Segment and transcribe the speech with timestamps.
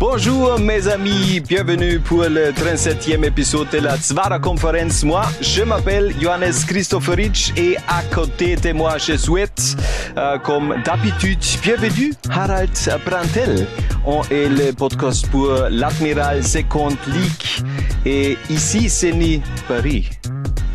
[0.00, 5.04] Bonjour mes amis, bienvenue pour le 37e épisode de la Zvara Conférence.
[5.04, 9.76] Moi, je m'appelle Johannes Christoforic et à côté de moi, je souhaite,
[10.16, 12.70] euh, comme d'habitude, bienvenue Harald
[13.04, 13.66] Brantel.
[14.06, 17.66] On est le podcast pour l'Admiral Second League
[18.06, 20.08] et ici c'est ni Paris.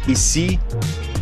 [0.08, 0.60] Ici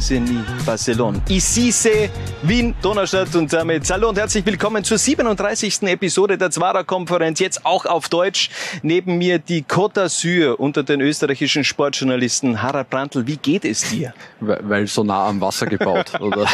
[0.04, 1.22] c'est ni Barcelone.
[1.30, 2.10] Ici c'est
[2.44, 5.84] Wien, Donaustadt und damit hallo und herzlich willkommen zur 37.
[5.84, 8.50] Episode der Zwarer Konferenz, jetzt auch auf Deutsch.
[8.82, 12.62] Neben mir die Côte d'Azur unter den österreichischen Sportjournalisten.
[12.62, 14.14] Harald Brandl, wie geht es dir?
[14.42, 16.48] Weil, weil so nah am Wasser gebaut, oder?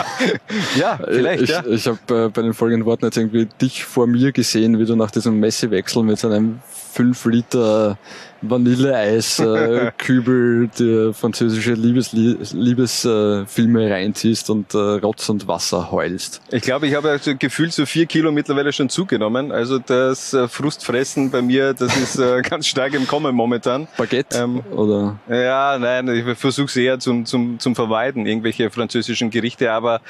[0.76, 1.66] Ja, vielleicht, ich ja.
[1.66, 4.96] ich habe äh, bei den folgenden Worten jetzt irgendwie dich vor mir gesehen, wie du
[4.96, 6.60] nach diesem Messewechsel mit so einem
[6.92, 7.98] 5 Liter
[8.42, 9.92] Vanilleeis äh,
[11.14, 16.42] französische Liebesfilme äh, Filme reinziehst und äh, Rotz und Wasser heulst.
[16.52, 19.52] Ich glaube, ich habe also gefühlt so vier Kilo mittlerweile schon zugenommen.
[19.52, 23.88] Also das äh, Frustfressen bei mir, das ist äh, ganz stark im Kommen momentan.
[23.98, 29.30] Baguette Ähm, oder Ja, nein, ich versuche es eher zum, zum, zum Vermeiden, irgendwelche französischen
[29.30, 30.02] Gerichte, aber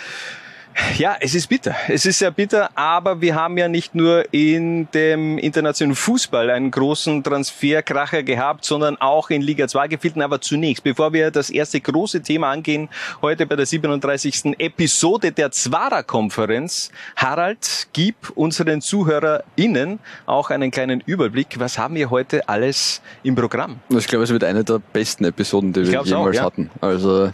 [0.97, 1.75] ja, es ist bitter.
[1.87, 6.71] Es ist sehr bitter, aber wir haben ja nicht nur in dem internationalen Fußball einen
[6.71, 10.21] großen Transferkracher gehabt, sondern auch in Liga 2 gefilten.
[10.21, 12.89] Aber zunächst, bevor wir das erste große Thema angehen,
[13.21, 14.59] heute bei der 37.
[14.59, 21.59] Episode der Zwara-Konferenz, Harald, gib unseren ZuhörerInnen auch einen kleinen Überblick.
[21.59, 23.79] Was haben wir heute alles im Programm?
[23.89, 26.43] ich glaube, es wird eine der besten Episoden, die wir glaub's auch, jemals ja.
[26.43, 26.69] hatten.
[26.81, 27.31] Also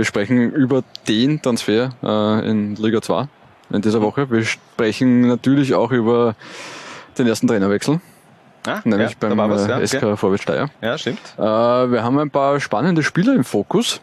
[0.00, 3.28] wir sprechen über den Transfer äh, in Liga 2
[3.70, 4.30] in dieser Woche.
[4.30, 6.36] Wir sprechen natürlich auch über
[7.18, 8.00] den ersten Trainerwechsel,
[8.66, 10.70] Ah, nämlich ja, beim was, ja, äh, SK Vorwärts Steyr.
[10.80, 11.20] Ja, stimmt.
[11.36, 14.00] Äh, wir haben ein paar spannende Spieler im Fokus.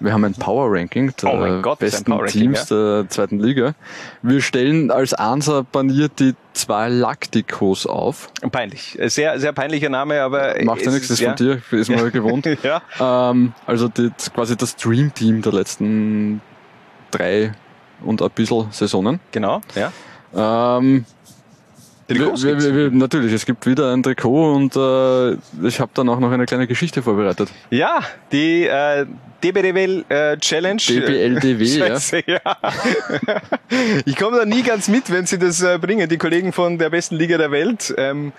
[0.00, 1.58] Wir haben ein Power Ranking der Mhm.
[1.58, 3.74] Oh Gott, besten Ranking, Teams der zweiten Liga.
[4.22, 8.28] Wir stellen als Ansa baniert die zwei Lacticos auf.
[8.50, 8.98] Peinlich.
[9.04, 10.54] Sehr, sehr peinlicher Name, aber.
[10.64, 12.46] Macht ja nichts, das ist, ist von dir, ist mal gewohnt.
[12.62, 12.82] ja.
[13.00, 16.40] Ähm, also die, quasi das Dream Team der letzten
[17.12, 17.52] drei
[18.02, 19.20] und ein bisschen Saisonen.
[19.30, 19.92] Genau, ja.
[20.34, 21.04] Ähm,
[22.08, 22.66] Trikots wir, gibt's.
[22.66, 26.30] wir, wir, natürlich, es gibt wieder ein Trikot und äh, ich habe dann auch noch
[26.30, 27.48] eine kleine Geschichte vorbereitet.
[27.70, 28.00] Ja,
[28.32, 29.06] die äh,
[29.42, 30.80] DBDW äh, Challenge.
[30.80, 31.98] DBLDW, ja.
[32.26, 32.56] Ja.
[34.04, 36.90] ich komme da nie ganz mit, wenn sie das äh, bringen, die Kollegen von der
[36.90, 37.94] besten Liga der Welt.
[37.96, 38.32] Ähm,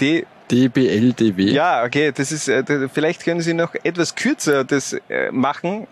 [0.00, 1.50] die, DBLDW.
[1.50, 5.86] ja, okay, das ist, äh, vielleicht können Sie noch etwas kürzer das äh, machen,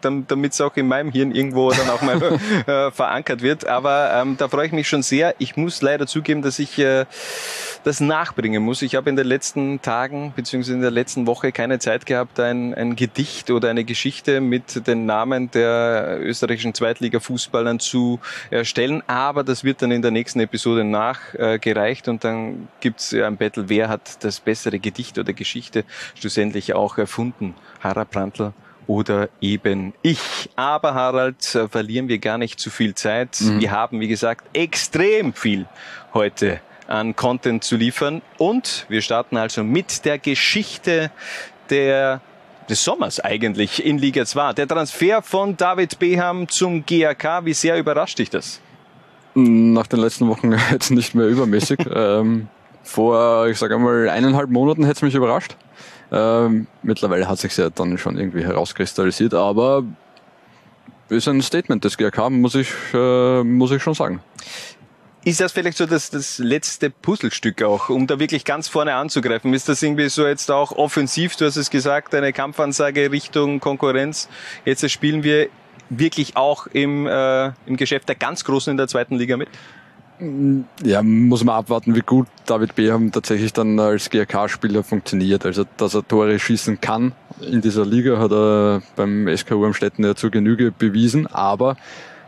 [0.00, 2.20] damit es auch in meinem Hirn irgendwo dann auch mal
[2.66, 3.66] äh, verankert wird.
[3.66, 5.34] Aber ähm, da freue ich mich schon sehr.
[5.38, 7.04] Ich muss leider zugeben, dass ich äh,
[7.84, 8.82] das nachbringen muss.
[8.82, 12.74] Ich habe in den letzten Tagen beziehungsweise in der letzten Woche keine Zeit gehabt, ein,
[12.74, 18.20] ein Gedicht oder eine Geschichte mit den Namen der österreichischen Zweitliga-Fußballern zu
[18.50, 19.02] erstellen.
[19.06, 23.68] Aber das wird dann in der nächsten Episode nachgereicht und dann gibt's ja ein Battle,
[23.68, 25.84] wer hat das bessere Gedicht oder Geschichte
[26.14, 27.54] schlussendlich auch erfunden.
[27.80, 28.52] Harald Brandl
[28.86, 30.50] oder eben ich.
[30.56, 33.38] Aber Harald, äh, verlieren wir gar nicht zu viel Zeit.
[33.40, 35.66] Wir haben, wie gesagt, extrem viel
[36.14, 38.22] heute an Content zu liefern.
[38.38, 41.10] Und wir starten also mit der Geschichte
[41.70, 42.20] der
[42.68, 44.52] des Sommers eigentlich in Liga 2.
[44.54, 48.60] Der Transfer von David Beham zum GAK, wie sehr überrascht dich das?
[49.34, 51.80] Nach den letzten Wochen jetzt nicht mehr übermäßig.
[51.94, 52.48] ähm,
[52.82, 55.56] vor, ich sage einmal, eineinhalb Monaten hätte es mich überrascht.
[56.10, 59.84] Ähm, mittlerweile hat sich ja dann schon irgendwie herauskristallisiert, aber
[61.08, 64.20] ist ein Statement des GRK, muss ich, äh, muss ich schon sagen.
[65.24, 69.54] Ist das vielleicht so das, das letzte Puzzlestück auch, um da wirklich ganz vorne anzugreifen?
[69.54, 74.28] Ist das irgendwie so jetzt auch offensiv, du hast es gesagt, eine Kampfansage Richtung Konkurrenz?
[74.64, 75.48] Jetzt spielen wir
[75.90, 79.48] wirklich auch im, äh, im Geschäft der ganz Großen in der zweiten Liga mit?
[80.84, 85.44] Ja, muss man abwarten, wie gut David Beham tatsächlich dann als GRK-Spieler funktioniert.
[85.44, 90.14] Also, dass er Tore schießen kann in dieser Liga, hat er beim SKU Amstetten ja
[90.14, 91.76] zur Genüge bewiesen, aber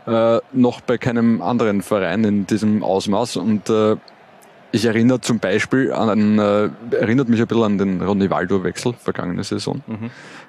[0.07, 3.37] äh, noch bei keinem anderen Verein in diesem Ausmaß.
[3.37, 3.95] Und äh,
[4.73, 9.81] ich erinnere zum Beispiel an, äh, erinnert mich ein bisschen an den Ronaldo-Wechsel vergangene Saison.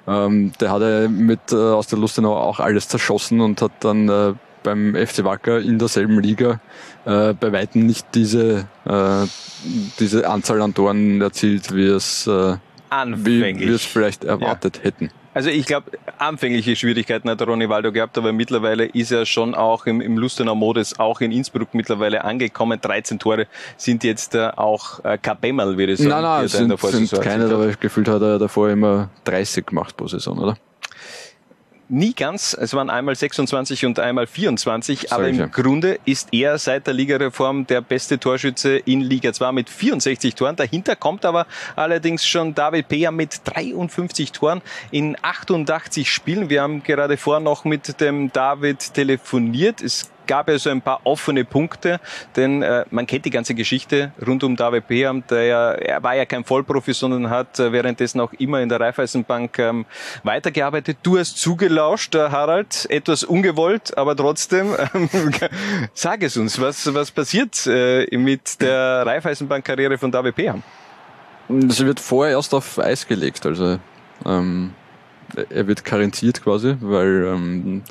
[0.05, 4.33] Ähm, der hatte mit äh, aus der Lustenau auch alles zerschossen und hat dann äh,
[4.67, 6.59] beim FC Wacker in derselben Liga
[7.05, 9.25] äh, bei weitem nicht diese, äh,
[9.97, 12.57] diese Anzahl an Toren erzielt, wie es, äh, wie,
[12.89, 13.69] Anfänglich.
[13.69, 15.09] wie es vielleicht erwartet hätten.
[15.33, 19.85] Also ich glaube, anfängliche Schwierigkeiten hat Ronny Waldo gehabt, aber mittlerweile ist er schon auch
[19.85, 22.81] im, im Lustenau Modus, auch in Innsbruck mittlerweile angekommen.
[22.81, 23.47] 13 Tore
[23.77, 26.09] sind jetzt äh, auch äh, Kabemmel, würde ich sagen.
[26.09, 30.39] Nein, nein, sind, sind keine, aber gefühlt hat er davor immer 30 gemacht pro Saison,
[30.39, 30.57] oder?
[31.89, 32.53] Nie ganz.
[32.53, 35.01] Es waren einmal 26 und einmal 24.
[35.01, 35.45] Sag aber im ja.
[35.45, 40.57] Grunde ist er seit der Ligareform der beste Torschütze in Liga 2 mit 64 Toren.
[40.57, 41.47] Dahinter kommt aber
[41.77, 44.61] allerdings schon David Peer mit 53 Toren
[44.91, 46.49] in 88 Spielen.
[46.49, 49.81] Wir haben gerade vorher noch mit dem David telefoniert.
[49.81, 51.99] Es gab ja so ein paar offene Punkte,
[52.35, 56.25] denn äh, man kennt die ganze Geschichte rund um David Beham, der er war ja
[56.25, 59.85] kein Vollprofi, sondern hat äh, währenddessen auch immer in der Raiffeisenbank ähm,
[60.23, 60.97] weitergearbeitet.
[61.03, 65.09] Du hast zugelauscht, äh, Harald, etwas ungewollt, aber trotzdem, ähm,
[65.93, 70.63] sag es uns, was, was passiert äh, mit der Raiffeisenbank-Karriere von David Beham?
[71.49, 73.79] Sie wird vorher erst auf Eis gelegt, also
[74.25, 74.73] ähm,
[75.49, 77.83] er wird karenziert quasi, weil ähm,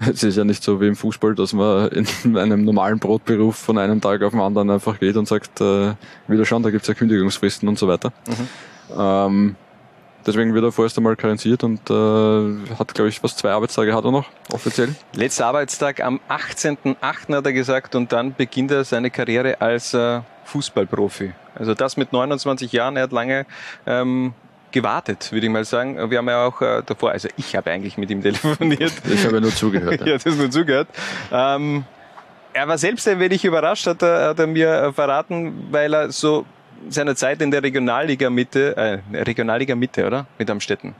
[0.00, 3.78] es ist ja nicht so wie im Fußball, dass man in einem normalen Brotberuf von
[3.78, 5.94] einem Tag auf den anderen einfach geht und sagt, äh,
[6.26, 8.12] wieder schauen, da gibt's ja Kündigungsfristen und so weiter.
[8.96, 9.56] Ähm,
[10.26, 14.04] deswegen wird er vorerst einmal karenziert und äh, hat, glaube ich, was zwei Arbeitstage hat
[14.04, 14.94] er noch, offiziell.
[15.14, 17.36] Letzter Arbeitstag am 18.08.
[17.36, 21.32] hat er gesagt und dann beginnt er seine Karriere als äh, Fußballprofi.
[21.54, 23.44] Also das mit 29 Jahren, er hat lange
[23.86, 24.32] ähm,
[24.72, 26.10] gewartet, würde ich mal sagen.
[26.10, 28.92] Wir haben ja auch äh, davor, also ich habe eigentlich mit ihm telefoniert.
[29.10, 30.00] Ich habe ja nur zugehört.
[30.06, 30.88] ja, das nur zugehört.
[31.32, 31.84] Ähm,
[32.52, 36.12] er war selbst ein wenig überrascht, hat er, hat er mir äh, verraten, weil er
[36.12, 36.44] so
[36.88, 40.26] seiner Zeit in der Regionalliga Mitte, äh, Regionalliga Mitte, oder?
[40.38, 40.94] Mit Amstetten.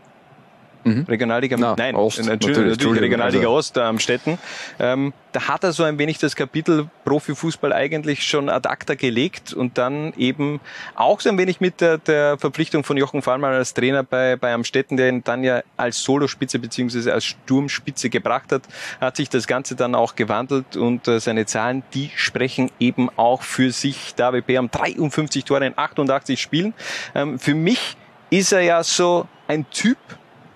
[0.84, 1.04] Mhm.
[1.08, 4.38] Regionalliga Na, Nein, Ost, natürlich, natürlich, Entschuldigung, Regionalliga also- Ost am Städten.
[4.78, 9.52] Ähm, da hat er so ein wenig das Kapitel Profifußball eigentlich schon ad acta gelegt
[9.52, 10.60] und dann eben
[10.94, 14.52] auch so ein wenig mit der, der Verpflichtung von Jochen Fallmann als Trainer bei, bei
[14.52, 18.62] Amstetten, der ihn dann ja als Solospitze beziehungsweise als Sturmspitze gebracht hat,
[19.00, 23.42] hat sich das Ganze dann auch gewandelt und äh, seine Zahlen, die sprechen eben auch
[23.42, 24.14] für sich.
[24.16, 26.74] David Beam 53 Tore in 88 Spielen.
[27.14, 27.96] Ähm, für mich
[28.30, 29.98] ist er ja so ein Typ,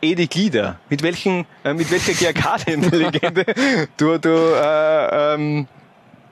[0.05, 0.79] Edi Glieder.
[0.91, 3.45] Mit welchen, äh, mit welcher GRK-Legende?
[3.97, 5.67] Du, du äh, ähm,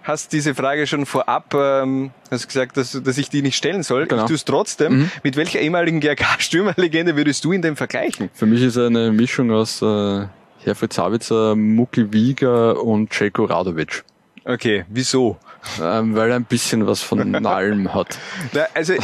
[0.02, 4.06] hast diese Frage schon vorab, ähm, hast gesagt, dass, dass ich die nicht stellen soll.
[4.06, 4.22] Genau.
[4.22, 5.10] Ich tue es trotzdem.
[5.22, 8.30] Mit welcher ehemaligen GRK-Stürmerlegende würdest du ihn denn vergleichen?
[8.34, 10.26] Für mich ist er eine Mischung aus äh,
[10.64, 14.04] Herfried Sabitzer, Muki Wieger und Jelko Radovic.
[14.44, 15.38] Okay, wieso?
[15.80, 18.18] Ähm, weil er ein bisschen was von allem hat.
[18.52, 18.94] Na, also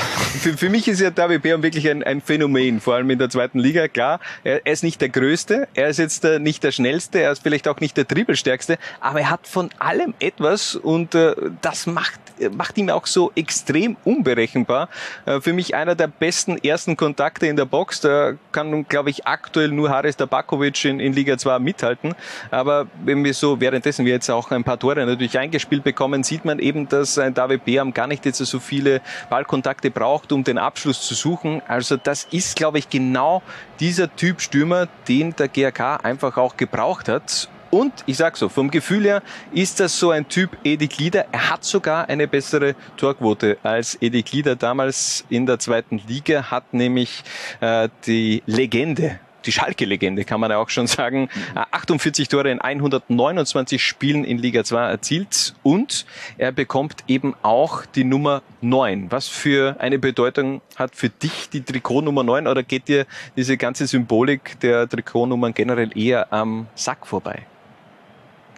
[0.41, 3.31] für, für mich ist ja David Beam wirklich ein, ein Phänomen, vor allem in der
[3.31, 3.89] zweiten Liga.
[3.89, 7.33] Klar, er, er ist nicht der Größte, er ist jetzt äh, nicht der Schnellste, er
[7.33, 11.87] ist vielleicht auch nicht der Dribbelstärkste, aber er hat von allem etwas und äh, das
[11.87, 12.21] macht,
[12.57, 14.89] macht ihn auch so extrem unberechenbar.
[15.27, 18.01] Äh, für mich einer der besten ersten Kontakte in der Box.
[18.01, 22.15] Da kann, glaube ich, aktuell nur Haris Tabakovic in, in Liga 2 mithalten.
[22.51, 26.45] Aber wenn wir so, währenddessen wir jetzt auch ein paar Tore natürlich eingespielt bekommen, sieht
[26.45, 29.01] man eben, dass ein David Beam gar nicht jetzt so viele
[29.31, 31.63] Ballkontakte braucht, um den Abschluss zu suchen.
[31.67, 33.43] Also das ist, glaube ich, genau
[33.81, 37.49] dieser Typ Stürmer, den der GRK einfach auch gebraucht hat.
[37.71, 39.23] Und ich sag so, vom Gefühl her
[39.53, 41.27] ist das so ein Typ Edi Glieder.
[41.33, 46.73] Er hat sogar eine bessere Torquote als Edi Glieder damals in der zweiten Liga, hat
[46.73, 47.23] nämlich
[47.61, 51.29] äh, die Legende die Schalke-Legende, kann man ja auch schon sagen.
[51.55, 56.07] Äh, 48 Tore in 129 Spielen in Liga 2 erzielt und
[56.37, 59.11] er bekommt eben auch die Nummer 9.
[59.11, 63.07] Was für eine Bedeutung hat für dich die Trikot Nummer 9 oder geht dir
[63.37, 67.47] diese ganze Symbolik der Trikotnummern generell eher am Sack vorbei?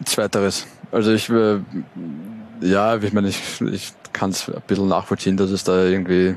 [0.05, 0.67] Zweiteres.
[0.91, 1.59] Also ich, äh,
[2.61, 6.35] ja, ich meine, ich, ich kann es ein bisschen nachvollziehen, dass es da irgendwie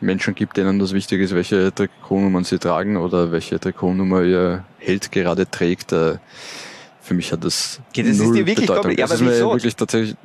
[0.00, 5.10] Menschen gibt, denen das wichtig ist, welche Trikotnummern sie tragen oder welche Trikotnummer ihr Held
[5.10, 5.92] gerade trägt.
[5.92, 6.18] Äh,
[7.00, 8.92] Für mich hat das Okay, das ist null dir wirklich Bedeutung.
[8.92, 9.52] Es aber ist mir wieso?
[9.52, 10.16] wirklich tatsächlich,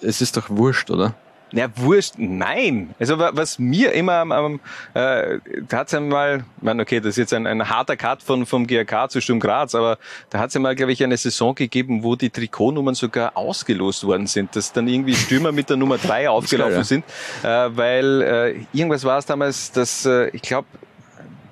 [0.00, 1.14] es ist doch wurscht, oder?
[1.56, 2.94] Na, wurscht, nein.
[2.98, 4.60] Also wa- was mir immer am, am
[4.94, 8.66] äh, da hat's einmal, man, okay, das ist jetzt ein, ein harter Cut von vom
[8.66, 9.98] GRK zu Sturm Graz, aber
[10.30, 14.56] da hat's einmal, glaube ich, eine Saison gegeben, wo die Trikotnummern sogar ausgelost worden sind,
[14.56, 16.84] dass dann irgendwie Stürmer mit der Nummer drei aufgelaufen geil, ja.
[16.84, 17.04] sind,
[17.44, 20.66] äh, weil äh, irgendwas war es damals, dass äh, ich glaube,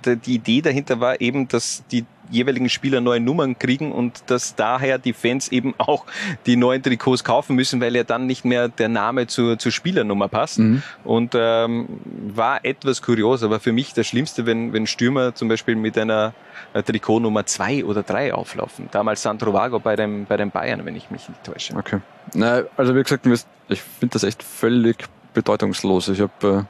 [0.04, 4.98] die Idee dahinter war eben, dass die jeweiligen Spieler neue Nummern kriegen und dass daher
[4.98, 6.04] die Fans eben auch
[6.46, 10.28] die neuen Trikots kaufen müssen, weil ja dann nicht mehr der Name zur, zur Spielernummer
[10.28, 10.58] passt.
[11.04, 11.88] Und ähm,
[12.34, 16.34] war etwas kurios, aber für mich das Schlimmste, wenn, wenn Stürmer zum Beispiel mit einer
[16.72, 18.88] äh, Trikotnummer zwei oder drei auflaufen.
[18.90, 21.76] Damals Sandro Vago bei dem, bei den Bayern, wenn ich mich nicht täusche.
[21.76, 22.00] Okay.
[22.34, 23.26] Na, also wie gesagt,
[23.68, 26.08] ich finde das echt völlig bedeutungslos.
[26.08, 26.62] Ich habe, äh,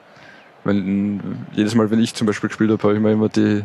[0.65, 3.65] wenn, jedes Mal, wenn ich zum Beispiel gespielt habe, habe ich mir immer die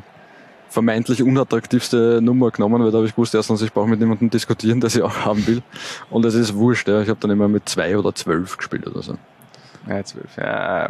[0.69, 4.79] vermeintlich unattraktivste Nummer genommen, weil da habe ich gewusst, erstens, ich brauche mit niemandem diskutieren,
[4.81, 5.61] der sie auch haben will.
[6.09, 7.01] Und es ist wurscht, ja.
[7.01, 9.15] ich habe dann immer mit zwei oder zwölf gespielt oder so.
[9.89, 10.25] Ja, zwölf.
[10.37, 10.89] Ja, ja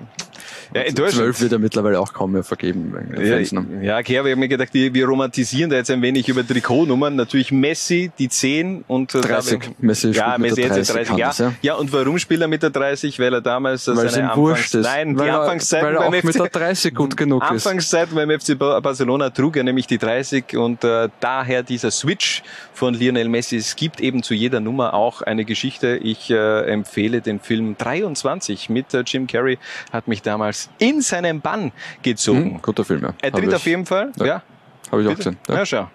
[0.72, 1.42] Zwölf enttäuschend.
[1.42, 2.94] wird ja mittlerweile auch kaum mehr vergeben.
[3.18, 3.86] Ja, ne?
[3.86, 7.16] ja, okay, aber ich habe mir gedacht, wir, romantisieren da jetzt ein wenig über Trikotnummern.
[7.16, 9.60] Natürlich Messi, die 10 und äh, 30.
[9.60, 11.28] David- Messi ja, Messi der jetzt 30, 30, ja.
[11.28, 11.54] das, ja.
[11.62, 13.20] ja, und warum spielt er mit der 30?
[13.20, 14.86] Weil er damals äh, Weil seine wurscht ist.
[14.86, 17.44] Nein, weil die er, Anfangszeit weil er auch beim mit FC der 30 gut genug
[17.44, 17.50] ist.
[17.50, 22.44] Anfangszeit beim FC Ba- Barcelona trug er nämlich die 30 und äh, daher dieser Switch
[22.74, 23.58] von Lionel Messi.
[23.58, 25.98] Es gibt eben zu jeder Nummer auch eine Geschichte.
[25.98, 29.58] Ich äh, empfehle den Film 23 mit äh, Jim Carrey.
[29.92, 32.56] Hat mich damals in seinen Bann gezogen.
[32.56, 33.14] Hm, guter Film, ja.
[33.22, 34.12] Er tritt auf jeden Fall.
[34.18, 34.26] Ja.
[34.26, 34.42] Ja,
[34.92, 35.38] Habe ich auch gesehen.
[35.48, 35.66] Ja, Ja.
[35.66, 35.90] schau.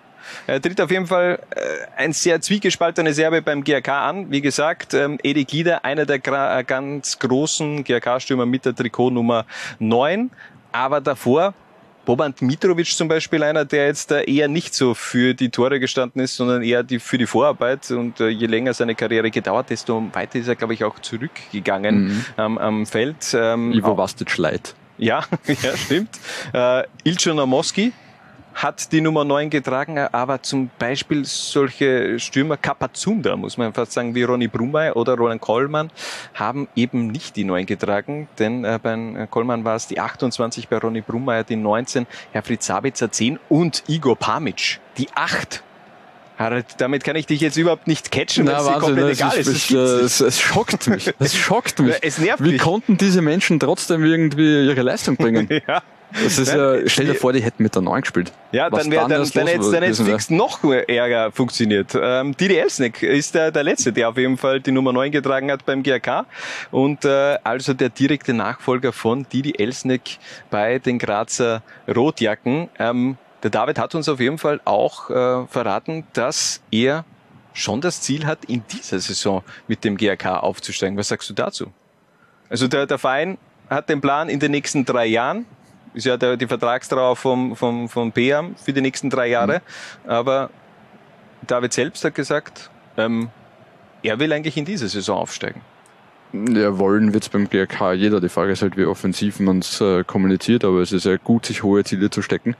[0.46, 1.60] Er tritt auf jeden Fall äh,
[1.96, 4.30] ein sehr zwiegespaltenes Erbe beim GRK an.
[4.30, 6.20] Wie gesagt, ähm, Edi Glieder, einer der
[6.58, 9.46] äh, ganz großen GRK-Stürmer mit der Trikotnummer
[9.80, 10.30] 9.
[10.70, 11.54] Aber davor
[12.04, 16.20] Boban Mitrovic zum Beispiel einer, der jetzt äh, eher nicht so für die Tore gestanden
[16.20, 17.90] ist, sondern eher die, für die Vorarbeit.
[17.92, 22.24] Und äh, je länger seine Karriere gedauert, desto weiter ist er, glaube ich, auch zurückgegangen
[22.36, 23.16] am, am Feld.
[23.34, 23.72] Ähm, Mhm.
[23.74, 24.74] Ivo Vastic Light.
[24.98, 26.10] ja, ja, stimmt.
[26.52, 27.92] Äh, Ilcho Namoski
[28.54, 34.14] hat die Nummer 9 getragen, aber zum Beispiel solche Stürmer Kapazunda, muss man fast sagen,
[34.14, 35.90] wie Ronny Brumey oder Roland Kollmann,
[36.34, 40.78] haben eben nicht die 9 getragen, denn äh, bei Kollmann war es die 28, bei
[40.78, 45.62] Ronny Brumey die 19, Herfried Sabitzer 10 und Igor Pamic die 8.
[46.38, 49.46] Harald, damit kann ich dich jetzt überhaupt nicht catchen, weil es dir komplett egal ist.
[49.46, 51.12] ist, äh, es, es schockt mich.
[51.18, 51.96] Es schockt mich.
[52.00, 52.60] Es nervt Wie mich.
[52.60, 55.48] konnten diese Menschen trotzdem irgendwie ihre Leistung bringen?
[55.68, 55.82] Ja.
[56.22, 58.32] Das ist ja, stell dir vor, die hätten mit der 9 gespielt.
[58.52, 60.12] Ja, Was dann wäre dann, dann, hätte dann hätt's wär.
[60.12, 61.96] fix noch ärger funktioniert.
[62.00, 65.50] Ähm, Didi Elsneck ist der, der Letzte, der auf jeden Fall die Nummer 9 getragen
[65.50, 66.26] hat beim GRK
[66.70, 70.18] und äh, also der direkte Nachfolger von Didi Elsneck
[70.50, 72.68] bei den Grazer Rotjacken.
[72.78, 77.04] Ähm, der David hat uns auf jeden Fall auch äh, verraten, dass er
[77.54, 80.96] schon das Ziel hat, in dieser Saison mit dem GRK aufzusteigen.
[80.96, 81.72] Was sagst du dazu?
[82.48, 83.38] Also der, der Verein
[83.68, 85.46] hat den Plan in den nächsten drei Jahren.
[85.94, 89.60] Ist ja der, die Vertragstrauer vom, vom, vom PAM für die nächsten drei Jahre.
[90.06, 90.50] Aber
[91.46, 93.28] David selbst hat gesagt, ähm,
[94.02, 95.60] er will eigentlich in dieser Saison aufsteigen.
[96.32, 98.20] Ja, wollen wird's beim GRK jeder.
[98.20, 101.44] Die Frage ist halt, wie offensiv man es äh, kommuniziert, aber es ist ja gut,
[101.44, 102.56] sich hohe Ziele zu stecken.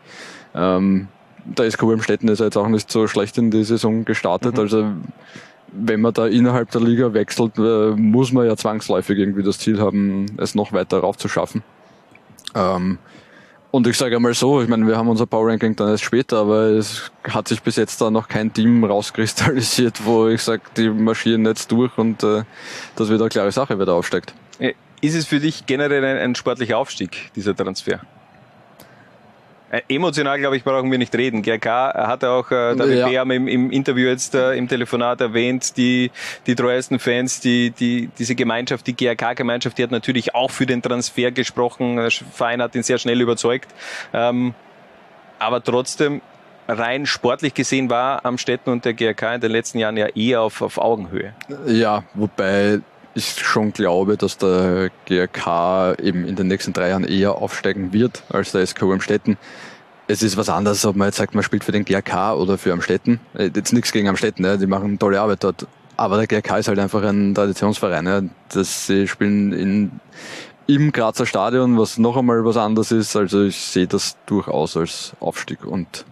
[0.54, 1.08] Ähm,
[1.44, 4.58] der SK Stetten ist jetzt auch nicht so schlecht in die Saison gestartet.
[4.58, 4.92] Also
[5.72, 9.80] wenn man da innerhalb der Liga wechselt, äh, muss man ja zwangsläufig irgendwie das Ziel
[9.80, 11.62] haben, es noch weiter raufzuschaffen.
[12.54, 12.98] Ähm,
[13.72, 16.36] und ich sage einmal so, ich meine, wir haben unser Power Ranking dann erst später,
[16.36, 20.90] aber es hat sich bis jetzt da noch kein Team rauskristallisiert, wo ich sage, die
[20.90, 22.44] marschieren jetzt durch und äh,
[22.96, 24.34] das wird eine klare Sache, wer da aufsteigt.
[24.58, 28.00] Äh, Ist es für dich generell ein, ein sportlicher Aufstieg, dieser Transfer?
[29.72, 31.40] Äh, Emotional, glaube ich, brauchen wir nicht reden.
[31.40, 33.08] GRK hat auch äh, David Ja.
[33.08, 36.10] Beam im, im Interview jetzt äh, im Telefonat erwähnt, die,
[36.46, 40.82] die treuesten Fans, die, die, diese Gemeinschaft, die GRK-Gemeinschaft, die hat natürlich auch für den
[40.82, 41.96] Transfer gesprochen.
[41.96, 43.70] Der Verein hat ihn sehr schnell überzeugt.
[44.12, 44.54] Ähm,
[45.38, 46.20] aber trotzdem,
[46.68, 50.60] rein sportlich gesehen war Amstetten und der GRK in den letzten Jahren ja eher auf,
[50.60, 51.32] auf Augenhöhe.
[51.66, 52.80] Ja, wobei
[53.14, 58.22] ich schon glaube, dass der GRK eben in den nächsten drei Jahren eher aufsteigen wird
[58.28, 59.36] als der SK Amstetten.
[60.08, 62.72] Es ist was anderes, ob man jetzt sagt, man spielt für den GRK oder für
[62.72, 63.20] Amstetten.
[63.34, 65.66] Äh, Jetzt nichts gegen Amstetten, ja, die machen tolle Arbeit dort.
[65.96, 68.06] Aber der GRK ist halt einfach ein Traditionsverein.
[68.06, 68.22] Ja.
[68.48, 70.00] Das, sie spielen in,
[70.66, 73.14] im Grazer Stadion, was noch einmal was anderes ist.
[73.14, 75.64] Also ich sehe das durchaus als Aufstieg.
[75.64, 76.04] Und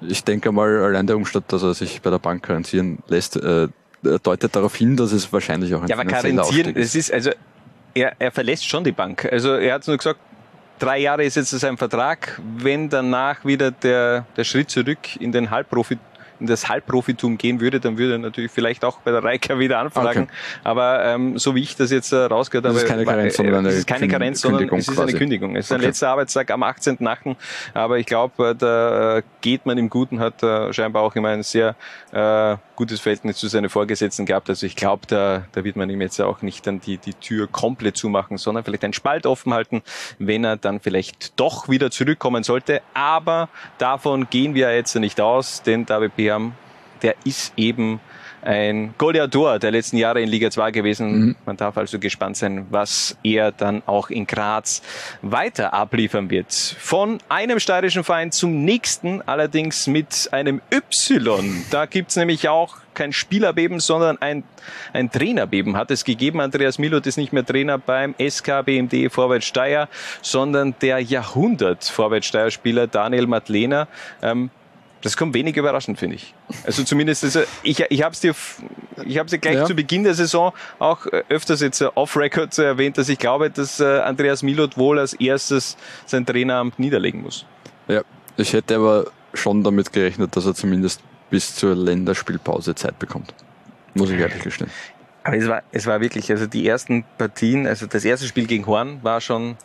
[0.00, 3.68] ich denke mal, allein der Umstand, dass er sich bei der Bank karenzieren lässt, äh,
[4.02, 7.30] deutet darauf hin, dass es wahrscheinlich auch ein Ja, aber karenzieren, es ist, also,
[7.94, 9.28] er, er verlässt schon die Bank.
[9.30, 10.20] Also, er hat nur gesagt,
[10.78, 12.40] drei Jahre ist jetzt sein Vertrag.
[12.58, 15.98] Wenn danach wieder der, der Schritt zurück in den Halbprofi,
[16.42, 19.78] in das Halbprofitum gehen würde, dann würde er natürlich vielleicht auch bei der Reika wieder
[19.78, 20.24] anfragen.
[20.24, 20.32] Okay.
[20.64, 23.54] Aber ähm, so wie ich das jetzt äh, rausgehört Das habe, ist keine Karenz, sondern
[23.56, 25.12] eine es ist keine Karenz, sondern Kündigung es ist eine.
[25.12, 25.56] Kündigung.
[25.56, 25.86] Es ist ein Okay.
[25.86, 27.36] letzter Arbeitstag am 18.8.
[27.74, 31.28] Aber ich glaube, äh, da äh, geht man im Guten, hat äh, scheinbar auch immer
[31.28, 31.74] ein sehr
[32.12, 34.48] äh, gutes Verhältnis zu seinen Vorgesetzten gehabt.
[34.48, 37.46] Also ich glaube, da, da wird man ihm jetzt auch nicht dann die, die Tür
[37.46, 39.82] komplett zumachen, sondern vielleicht einen Spalt offen halten,
[40.18, 42.82] wenn er dann vielleicht doch wieder zurückkommen sollte.
[42.94, 46.52] Aber davon gehen wir jetzt nicht aus, denn David Beham,
[47.02, 48.00] der ist eben
[48.40, 51.36] ein Goleador der letzten Jahre in Liga 2 gewesen.
[51.46, 54.82] Man darf also gespannt sein, was er dann auch in Graz
[55.20, 56.52] weiter abliefern wird.
[56.52, 61.64] Von einem steirischen Verein zum nächsten, allerdings mit einem Y.
[61.70, 64.42] Da gibt's nämlich auch kein Spielerbeben, sondern ein,
[64.92, 66.40] ein Trainerbeben hat es gegeben.
[66.40, 69.88] Andreas Milot ist nicht mehr Trainer beim SK BMD Vorwärts Steyr,
[70.20, 73.86] sondern der Jahrhundert Vorwärts Steyr Spieler Daniel Madlener.
[74.20, 74.50] Ähm,
[75.02, 76.34] das kommt wenig überraschend, finde ich.
[76.64, 78.34] Also zumindest, also ich, ich habe es dir,
[79.04, 79.66] ich habe dir gleich Ja.
[79.66, 83.80] zu Beginn der Saison auch äh, öfters jetzt äh, off-Record erwähnt, dass ich glaube, dass
[83.80, 87.44] äh, Andreas Milot wohl als erstes sein Traineramt niederlegen muss.
[87.88, 88.02] Ja,
[88.36, 93.34] ich hätte aber schon damit gerechnet, dass er zumindest bis zur Länderspielpause Zeit bekommt.
[93.94, 94.70] Muss ich ehrlich gestehen.
[95.24, 98.66] Aber es war, es war wirklich, also die ersten Partien, also das erste Spiel gegen
[98.66, 99.56] Horn war schon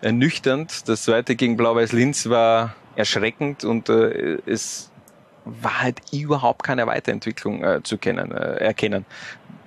[0.00, 0.88] ernüchternd.
[0.88, 4.90] Das zweite gegen Blau-Weiß Linz war erschreckend und äh, es
[5.44, 9.04] war halt überhaupt keine Weiterentwicklung äh, zu kennen, äh, erkennen.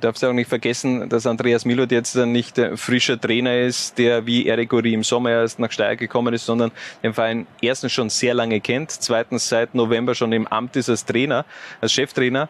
[0.02, 3.98] Darfst du auch nicht vergessen, dass Andreas Milot jetzt äh, nicht äh, frischer Trainer ist,
[3.98, 7.92] der wie Eric Uri im Sommer erst nach Steyr gekommen ist, sondern den Verein erstens
[7.92, 11.46] schon sehr lange kennt, zweitens seit November schon im Amt ist als Trainer,
[11.82, 12.50] als Cheftrainer.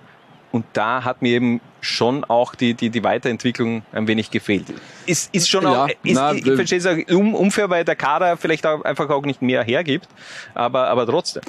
[0.55, 4.67] Und da hat mir eben schon auch die, die, die Weiterentwicklung ein wenig gefehlt.
[5.05, 7.97] Ist, ist schon Ja, auch, ist, na, ich verstehe es auch um, unfair, weil der
[7.97, 10.07] Kader vielleicht auch einfach auch nicht mehr hergibt,
[10.53, 11.43] aber, aber trotzdem.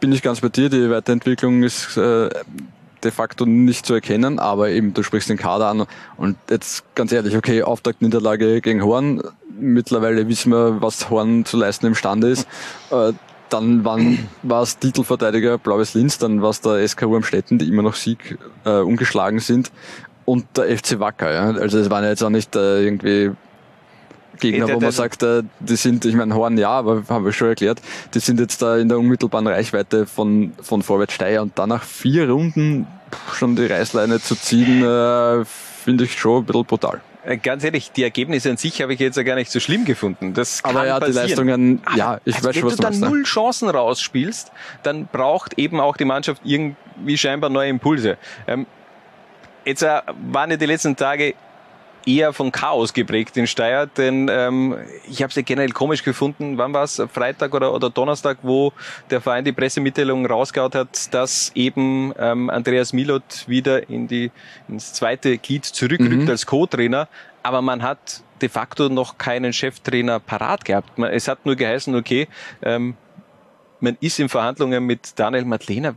[0.00, 2.30] Bin ich ganz bei dir, die Weiterentwicklung ist äh,
[3.04, 7.12] de facto nicht zu erkennen, aber eben du sprichst den Kader an und jetzt ganz
[7.12, 9.22] ehrlich, okay, Auftaktniederlage gegen Horn,
[9.60, 12.48] mittlerweile wissen wir, was Horn zu leisten imstande ist.
[12.90, 13.12] Äh,
[13.52, 17.82] dann waren, war es Titelverteidiger Blaues Linz, dann war es der SK Wurmstetten, die immer
[17.82, 19.70] noch Sieg äh, ungeschlagen sind
[20.24, 21.32] und der FC Wacker.
[21.32, 21.50] Ja?
[21.50, 23.32] Also es waren ja jetzt auch nicht äh, irgendwie
[24.40, 27.48] Gegner, wo man sagt, äh, die sind, ich meine, Horn ja, aber haben wir schon
[27.48, 27.80] erklärt,
[28.14, 31.82] die sind jetzt da in der unmittelbaren Reichweite von, von Vorwärts Steyr und dann nach
[31.82, 32.86] vier Runden
[33.34, 37.00] schon die Reißleine zu ziehen, äh, finde ich schon ein bisschen brutal.
[37.30, 39.84] Äh, Ganz ehrlich, die Ergebnisse an sich habe ich jetzt ja gar nicht so schlimm
[39.84, 40.34] gefunden.
[40.34, 41.26] Das kann Aber ja, die passieren.
[41.28, 43.00] Leistungen, ja, ich Also weiß schon, wenn was du du dann meinst.
[43.02, 43.08] ne?
[43.08, 48.18] null Chancen rausspielst, dann braucht eben auch die Mannschaft irgendwie scheinbar neue Impulse.
[48.46, 48.66] Ähm,
[49.64, 51.34] jetzt äh, waren ja die letzten Tage
[52.06, 54.76] eher von Chaos geprägt in Steyr, denn ähm,
[55.08, 58.72] ich habe es ja generell komisch gefunden, wann war es, Freitag oder, oder Donnerstag, wo
[59.10, 64.30] der Verein die Pressemitteilung rausgehaut hat, dass eben ähm, Andreas Milot wieder in die,
[64.68, 66.28] ins zweite Glied zurückrückt Mhm.
[66.28, 67.08] als Co-Trainer,
[67.42, 70.98] aber man hat de facto noch keinen Cheftrainer parat gehabt.
[70.98, 72.28] Es hat nur geheißen, okay,
[72.62, 72.96] ähm,
[73.80, 75.94] man ist in Verhandlungen mit Daniel Madlener.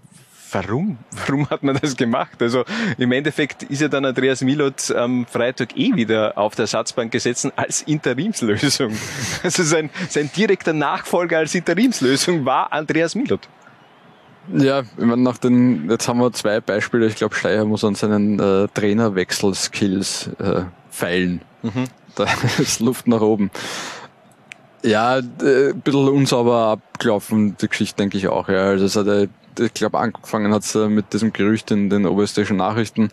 [0.53, 0.97] Warum?
[1.25, 2.41] Warum hat man das gemacht?
[2.41, 2.63] Also
[2.97, 7.51] im Endeffekt ist ja dann Andreas Milot am Freitag eh wieder auf der Satzbank gesetzt
[7.55, 8.93] als Interimslösung.
[9.43, 13.47] Also sein, sein direkter Nachfolger als Interimslösung war Andreas Milot.
[14.53, 17.07] Ja, ich meine, nach den, jetzt haben wir zwei Beispiele.
[17.07, 21.41] Ich glaube, Steyr muss an seinen äh, Trainerwechselskills äh, feilen.
[22.15, 22.27] Da
[22.59, 23.49] ist Luft nach oben.
[24.83, 28.49] Ja, äh, ein bisschen unsauber abgelaufen, die Geschichte denke ich auch.
[28.49, 28.65] Ja.
[28.65, 32.57] Also es hat, äh, ich glaube, angefangen hat äh, mit diesem Gerücht in den oberösterreichischen
[32.57, 33.09] Nachrichten,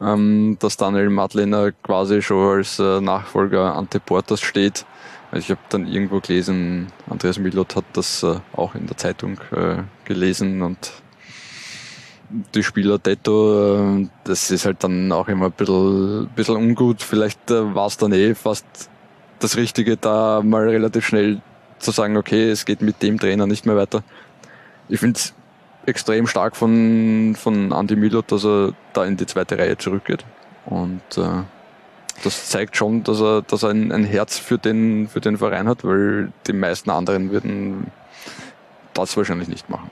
[0.00, 4.86] ähm, dass Daniel Madlener quasi schon als äh, Nachfolger Ante Portas steht.
[5.30, 9.38] Also ich habe dann irgendwo gelesen, Andreas Milot hat das äh, auch in der Zeitung
[9.52, 10.92] äh, gelesen und
[12.54, 17.02] die Spieler Detto, äh, das ist halt dann auch immer ein bisschen, bisschen ungut.
[17.02, 18.66] Vielleicht äh, war es dann eh fast
[19.38, 21.40] das Richtige, da mal relativ schnell
[21.78, 24.02] zu sagen, okay, es geht mit dem Trainer nicht mehr weiter.
[24.88, 25.34] Ich finde es
[25.88, 30.24] extrem stark von, von Andy Milot, dass er da in die zweite Reihe zurückgeht.
[30.66, 31.42] Und äh,
[32.22, 35.68] das zeigt schon, dass er, dass er ein, ein Herz für den, für den Verein
[35.68, 37.90] hat, weil die meisten anderen würden
[38.94, 39.90] das wahrscheinlich nicht machen.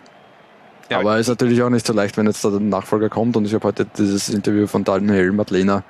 [0.90, 3.36] Ja, Aber es ist natürlich auch nicht so leicht, wenn jetzt da der Nachfolger kommt.
[3.36, 5.82] Und ich habe heute dieses Interview von Daniel Madlener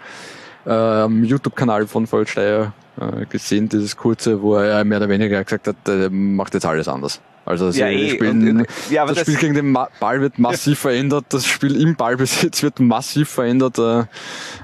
[0.65, 5.69] äh, am YouTube-Kanal von Vollsteier äh, gesehen, dieses kurze, wo er mehr oder weniger gesagt
[5.69, 7.21] hat, er macht jetzt alles anders.
[7.47, 10.39] Also sie Ja, eh, spielen, und- ja, das, das- Spiel gegen den Ma Ball wird
[10.39, 13.79] massiv verändert, das Spiel im Ballbesitz wird massiv verändert.
[13.79, 14.05] Äh,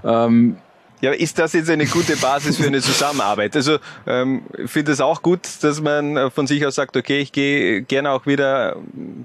[0.05, 0.57] ähm,
[1.01, 3.57] Ja, ist das jetzt eine gute Basis für eine Zusammenarbeit?
[3.57, 7.33] Also ähm, ich finde es auch gut, dass man von sich aus sagt, okay, ich
[7.33, 8.77] gehe gerne auch wieder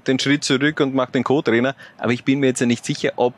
[0.06, 3.12] den Schritt zurück und mache den Co-Trainer, aber ich bin mir jetzt ja nicht sicher,
[3.16, 3.34] ob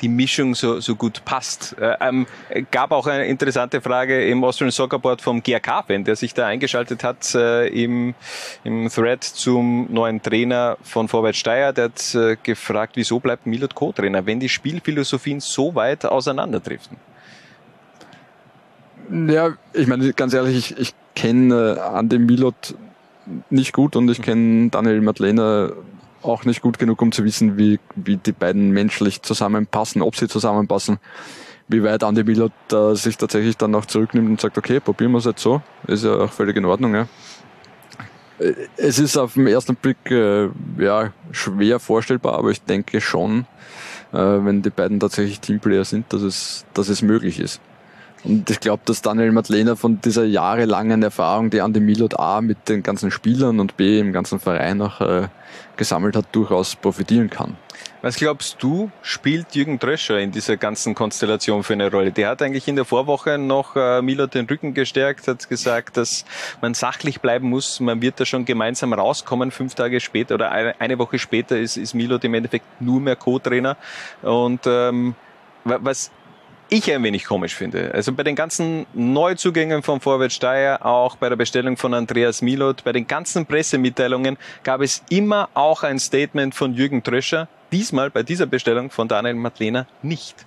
[0.00, 1.76] die Mischung so, so gut passt.
[1.80, 2.26] Äh, ähm,
[2.70, 7.02] gab auch eine interessante Frage im Austrian Soccer Board vom GRK-Fan, der sich da eingeschaltet
[7.04, 8.14] hat äh, im,
[8.64, 11.72] im Thread zum neuen Trainer von Vorwärts Steyr.
[11.72, 16.96] Der hat äh, gefragt, wieso bleibt Milot Co-Trainer, wenn die Spielphilosophien so weit auseinanderdriften?
[19.28, 22.74] Ja, ich meine, ganz ehrlich, ich, ich kenne äh, Andi Milot
[23.50, 25.72] nicht gut und ich kenne Daniel Madlener
[26.26, 30.28] auch nicht gut genug, um zu wissen, wie, wie die beiden menschlich zusammenpassen, ob sie
[30.28, 30.98] zusammenpassen,
[31.68, 35.18] wie weit Andi Milot äh, sich tatsächlich dann noch zurücknimmt und sagt, okay, probieren wir
[35.18, 36.94] es jetzt so, ist ja auch völlig in Ordnung.
[36.94, 37.08] Ja.
[38.38, 43.46] Äh, Es ist auf den ersten Blick äh, ja, schwer vorstellbar, aber ich denke schon,
[44.12, 47.60] äh, wenn die beiden tatsächlich Teamplayer sind, dass es, dass es möglich ist.
[48.24, 52.68] Und ich glaube, dass Daniel Madlena von dieser jahrelangen Erfahrung, die Andi Milot A mit
[52.68, 55.28] den ganzen Spielern und B im ganzen Verein auch äh,
[55.76, 57.56] gesammelt hat, durchaus profitieren kann.
[58.02, 62.12] Was glaubst du, spielt Jürgen Tröscher in dieser ganzen Konstellation für eine Rolle?
[62.12, 66.24] Der hat eigentlich in der Vorwoche noch äh, Milot den Rücken gestärkt, hat gesagt, dass
[66.60, 67.80] man sachlich bleiben muss.
[67.80, 69.50] Man wird da schon gemeinsam rauskommen.
[69.50, 73.76] Fünf Tage später oder eine, Woche später ist, ist Milot im Endeffekt nur mehr Co-Trainer.
[74.22, 75.14] Und ähm,
[75.64, 76.10] wa- was
[76.68, 77.92] ich ein wenig komisch finde.
[77.94, 82.82] Also bei den ganzen Neuzugängen von Vorwärts Steyr, auch bei der Bestellung von Andreas Milot,
[82.84, 87.48] bei den ganzen Pressemitteilungen gab es immer auch ein Statement von Jürgen Tröscher.
[87.72, 90.44] Diesmal bei dieser Bestellung von Daniel Madlena nicht.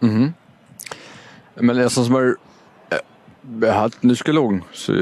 [0.00, 2.36] Ich meine, erstens mal,
[2.90, 2.98] äh,
[3.60, 4.64] er hat nicht gelogen.
[4.72, 4.92] Sie,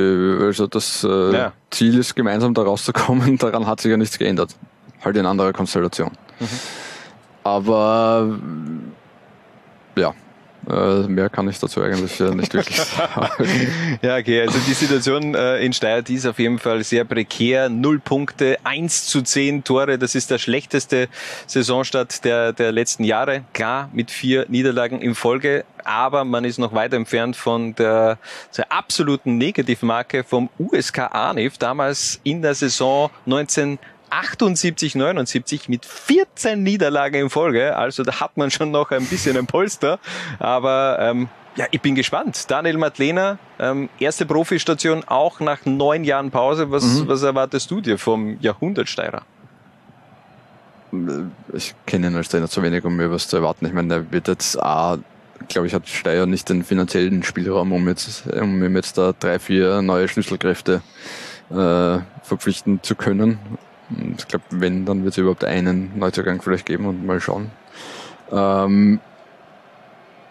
[0.40, 1.52] also das äh, Ja.
[1.70, 3.36] Ziel ist, gemeinsam da rauszukommen.
[3.38, 4.54] Daran hat sich ja nichts geändert.
[5.04, 6.12] Halt in anderer Konstellation.
[7.42, 8.38] Aber
[9.96, 10.14] ja,
[10.68, 13.98] äh, mehr kann ich dazu eigentlich äh, nicht wirklich sagen.
[14.00, 17.68] Ja, okay, also die Situation äh, in Steyr, die ist auf jeden Fall sehr prekär.
[17.68, 21.08] Null Punkte, 1 zu 10 Tore, das ist der schlechteste
[21.46, 23.44] Saisonstart der, der letzten Jahre.
[23.52, 28.18] Klar, mit vier Niederlagen in Folge, aber man ist noch weit entfernt von der,
[28.56, 33.78] der absoluten Negativmarke vom USK Arniv, damals in der Saison 19
[34.12, 37.76] 78, 79 mit 14 Niederlagen in Folge.
[37.76, 39.98] Also da hat man schon noch ein bisschen ein Polster.
[40.38, 42.50] Aber ähm, ja, ich bin gespannt.
[42.50, 46.70] Daniel Madlena, ähm, erste Profistation auch nach neun Jahren Pause.
[46.70, 49.22] Was, was erwartest du dir vom Jahrhundertsteirer?
[51.54, 53.64] ich kenne ihn als Trainer zu wenig, um mir was zu erwarten.
[53.64, 54.98] Ich meine, der wird jetzt A,
[55.48, 59.38] glaube ich, hat Steyr nicht den finanziellen Spielraum, um jetzt, um ihm jetzt da drei,
[59.38, 60.82] vier neue Schlüsselkräfte
[61.50, 63.38] äh, verpflichten zu können.
[64.00, 67.50] Und ich glaube, wenn, dann wird es überhaupt einen Neuzugang vielleicht geben und mal schauen.
[68.30, 69.00] Ähm,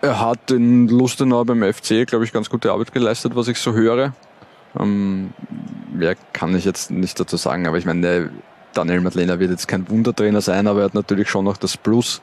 [0.02, 3.74] er hat in Lustenau beim FC, glaube ich, ganz gute Arbeit geleistet, was ich so
[3.74, 4.14] höre.
[4.80, 5.34] Ähm,
[5.94, 8.32] mehr kann ich jetzt nicht dazu sagen, aber ich meine,
[8.74, 12.22] Daniel Madlena wird jetzt kein Wundertrainer sein, aber er hat natürlich schon noch das Plus,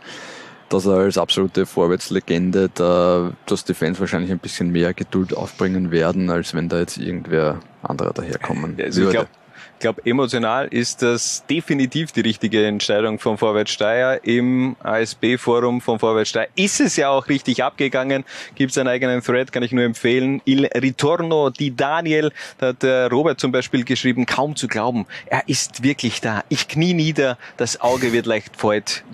[0.69, 5.91] dass er als absolute Vorwärtslegende da, dass die Fans wahrscheinlich ein bisschen mehr Geduld aufbringen
[5.91, 9.11] werden, als wenn da jetzt irgendwer anderer daherkommen Also ich würde.
[9.13, 9.29] glaube,
[9.79, 14.19] ich glaub, emotional ist das definitiv die richtige Entscheidung von Vorwärts Steyr.
[14.25, 18.25] Im ASB-Forum von Vorwärts Steyr ist es ja auch richtig abgegangen.
[18.57, 20.43] Gibt es einen eigenen Thread, kann ich nur empfehlen.
[20.45, 25.49] Il Ritorno di Daniel, da hat äh, Robert zum Beispiel geschrieben, kaum zu glauben, er
[25.49, 26.43] ist wirklich da.
[26.49, 29.05] Ich knie nieder, das Auge wird leicht feucht.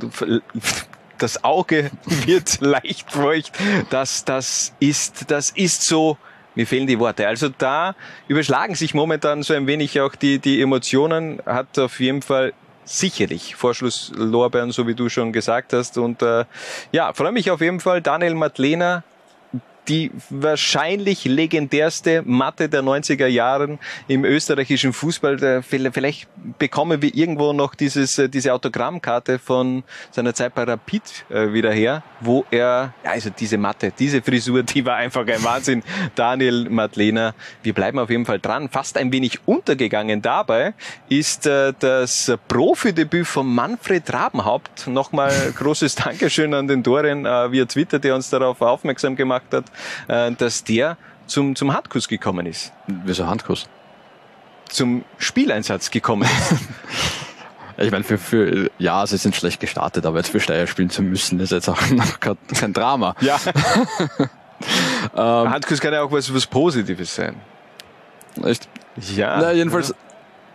[1.18, 1.90] Das Auge
[2.24, 3.52] wird leicht feucht.
[3.90, 6.16] Das, das ist, das ist so.
[6.54, 7.26] Mir fehlen die Worte.
[7.26, 7.94] Also da
[8.28, 11.40] überschlagen sich momentan so ein wenig auch die, die Emotionen.
[11.46, 12.52] Hat auf jeden Fall
[12.84, 15.98] sicherlich Vorschlusslorbeeren, so wie du schon gesagt hast.
[15.98, 16.44] Und äh,
[16.92, 18.02] ja, freue mich auf jeden Fall.
[18.02, 19.02] Daniel Madlena,
[19.88, 25.62] die wahrscheinlich legendärste Matte der 90er Jahren im österreichischen Fußball.
[25.62, 31.52] Vielleicht bekommen wir irgendwo noch dieses, äh, diese Autogrammkarte von seiner Zeit bei Rapid äh,
[31.52, 35.82] wieder her, wo er, also diese Matte, diese Frisur, die war einfach ein Wahnsinn.
[36.14, 38.68] Daniel Madlena, wir bleiben auf jeden Fall dran.
[38.68, 40.74] Fast ein wenig untergegangen dabei
[41.08, 44.86] ist äh, das Profidebüt von Manfred Rabenhaupt.
[44.86, 49.64] Nochmal großes Dankeschön an den Dorian via Twitter, der uns darauf aufmerksam gemacht hat,
[50.08, 53.66] äh, dass der zum, zum Handkuss gekommen ist, Wieso Handkuss?
[54.68, 56.60] zum Spieleinsatz gekommen ist.
[57.76, 61.02] Ich meine, für, für, ja, sie sind schlecht gestartet, aber jetzt für Steyr spielen zu
[61.02, 61.76] müssen, ist jetzt auch
[62.20, 63.16] kein, kein Drama.
[63.20, 63.36] Ja.
[65.16, 67.34] Handkuss kann ja auch was, was Positives sein.
[68.44, 68.68] Echt?
[69.16, 69.38] Ja.
[69.40, 69.92] Na, jedenfalls,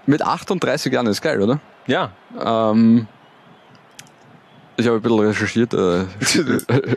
[0.05, 1.59] mit 38 Jahren ist geil, oder?
[1.87, 2.11] Ja.
[2.41, 3.07] Ähm,
[4.79, 5.73] ich habe ein bisschen recherchiert.
[5.73, 6.05] Äh,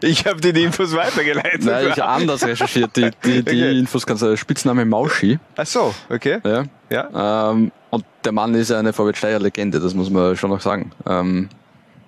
[0.07, 1.65] Ich habe dir die Infos weitergeleitet.
[1.65, 2.97] nein, ich habe anders recherchiert.
[2.97, 3.79] Die, die, die Okay.
[3.79, 5.39] Infos kannst du, Spitzname Mauschi.
[5.57, 6.41] Ach so, okay.
[6.45, 6.65] Ja.
[6.91, 7.51] Ja.
[7.51, 10.93] Ähm, und der Mann ist ja eine Vorwärtssteier-Legende, das muss man schon noch sagen.
[11.07, 11.49] Ähm,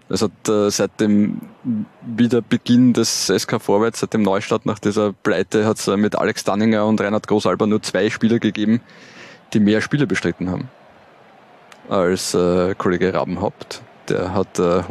[0.08, 1.40] es hat äh, seit dem
[2.06, 6.44] Wiederbeginn des SK Vorwärts, seit dem Neustart nach dieser Pleite, hat es äh, mit Alex
[6.44, 8.80] Danninger und Reinhard Großalber nur zwei Spieler gegeben,
[9.52, 10.68] die mehr Spiele bestritten haben
[11.88, 13.82] als äh, Kollege Rabenhaupt.
[14.08, 14.82] Der hat äh,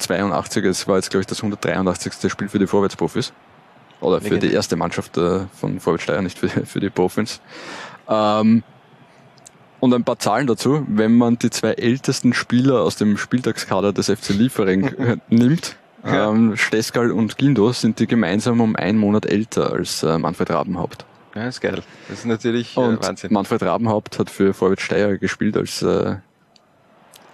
[0.00, 2.30] 182, es war jetzt glaube ich das 183.
[2.30, 3.32] Spiel für die Vorwärtsprofis.
[4.00, 7.40] Oder für die erste Mannschaft äh, von Vorwärtssteier, nicht für, für die Profis.
[8.08, 8.62] Ähm,
[9.80, 10.84] Und ein paar Zahlen dazu.
[10.88, 16.28] Wenn man die zwei ältesten Spieler aus dem Spieltagskader des FC Liefering äh, nimmt, Ja.
[16.30, 21.06] ähm, Steskal und Gindo, sind die gemeinsam um einen Monat älter als äh, Manfred Rabenhaupt.
[21.34, 21.82] Ja, ist geil.
[22.08, 23.32] Das ist natürlich äh, Wahnsinn.
[23.32, 26.16] Manfred Rabenhaupt hat für Vorwärts Steyr gespielt als äh,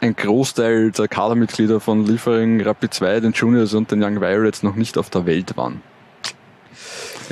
[0.03, 4.75] ein Großteil der Kadermitglieder von Liefering, Rapid 2, den Juniors und den Young Violets noch
[4.75, 5.81] nicht auf der Welt waren.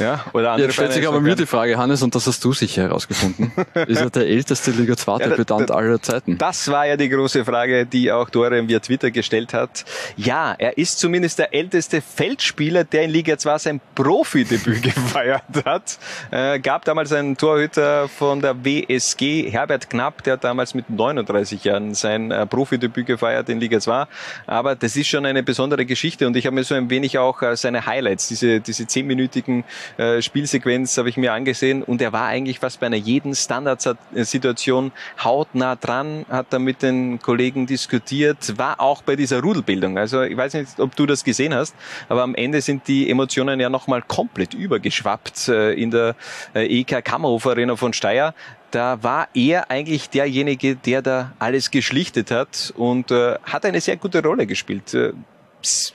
[0.00, 2.52] Ja, oder andere Jetzt stellt sich aber mir die Frage, Hannes, und das hast du
[2.52, 3.52] sicher herausgefunden.
[3.86, 6.38] ist er der älteste Liga 2 Ja, da- Debütant da- aller Zeiten?
[6.38, 9.84] Das war ja die große Frage, die auch Dorian via Twitter gestellt hat.
[10.16, 15.98] Ja, er ist zumindest der älteste Feldspieler, der in Liga 2 sein Profidebüt gefeiert hat.
[16.30, 21.62] Äh, gab damals einen Torhüter von der WSG, Herbert Knapp, der hat damals mit 39
[21.64, 24.06] Jahren sein äh, Profidebüt gefeiert in Liga 2.
[24.46, 27.42] Aber das ist schon eine besondere Geschichte und ich habe mir so ein wenig auch
[27.42, 29.64] äh, seine Highlights, diese, diese zehnminütigen
[29.96, 34.92] äh, Spielsequenz habe ich mir angesehen und er war eigentlich fast bei einer jeden Standardsituation
[35.22, 39.98] hautnah dran, hat da mit den Kollegen diskutiert, war auch bei dieser Rudelbildung.
[39.98, 41.74] Also ich weiß nicht, ob du das gesehen hast,
[42.08, 46.14] aber am Ende sind die Emotionen ja nochmal komplett übergeschwappt äh, in der
[46.54, 48.34] äh, EK Kammerhof Arena von Steyr.
[48.70, 53.96] Da war er eigentlich derjenige, der da alles geschlichtet hat und äh, hat eine sehr
[53.96, 54.94] gute Rolle gespielt.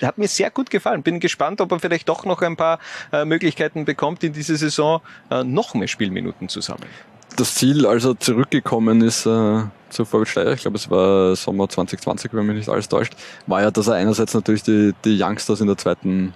[0.02, 1.04] Hat mir sehr gut gefallen.
[1.04, 2.80] Bin gespannt, ob er vielleicht doch noch ein paar
[3.12, 6.90] äh, Möglichkeiten bekommt, in dieser Saison äh, noch mehr Spielminuten zu sammeln.
[7.38, 11.68] Das Ziel, als er zurückgekommen ist äh, zu Vorwärts Steyr, ich glaube es war Sommer
[11.68, 13.14] 2020, wenn mich nicht alles täuscht,
[13.46, 16.34] war ja, dass er einerseits natürlich die, die Youngsters in der zweiten,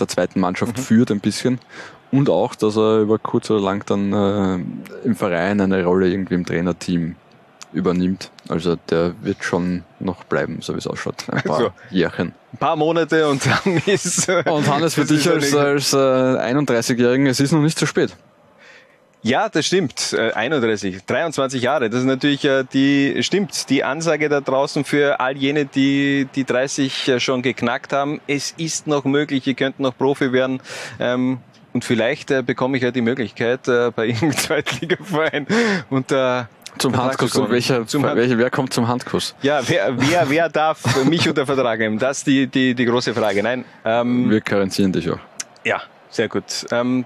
[0.00, 1.60] der zweiten Mannschaft führt ein bisschen
[2.10, 6.34] und auch, dass er über kurz oder lang dann äh, im Verein eine Rolle irgendwie
[6.34, 7.14] im Trainerteam
[7.76, 8.30] übernimmt.
[8.48, 11.24] Also der wird schon noch bleiben, so wie es ausschaut.
[11.30, 11.70] Ein paar So.
[11.90, 12.34] Jährchen.
[12.52, 14.28] Ein paar Monate und dann ist...
[14.28, 18.16] äh, Und Hannes, für dich als, als äh, 31-Jährigen, es ist noch nicht zu spät.
[19.22, 20.12] Ja, das stimmt.
[20.12, 21.90] Äh, 31, 23 Jahre.
[21.90, 26.44] Das ist natürlich äh, die stimmt die Ansage da draußen für all jene, die die
[26.44, 28.20] 30 äh, schon geknackt haben.
[28.28, 29.46] Es ist noch möglich.
[29.46, 30.60] Ihr könnt noch Profi werden.
[31.00, 31.38] Ähm,
[31.72, 35.46] und vielleicht äh, bekomme ich ja die Möglichkeit äh, bei irgendeinem Zweitligaverein
[35.90, 36.44] und äh,
[36.78, 37.34] Zum Handkuss.
[37.36, 39.34] Und welcher, Zum Hand- welcher, wer kommt zum Handkuss?
[39.42, 41.98] ja, wer, wer, wer darf mich unter Vertrag nehmen?
[41.98, 43.42] Das ist die, die, die große Frage.
[43.42, 45.18] Nein, ähm, Wir karenzieren dich auch.
[45.64, 46.44] ja, sehr gut.
[46.70, 47.04] Ähm,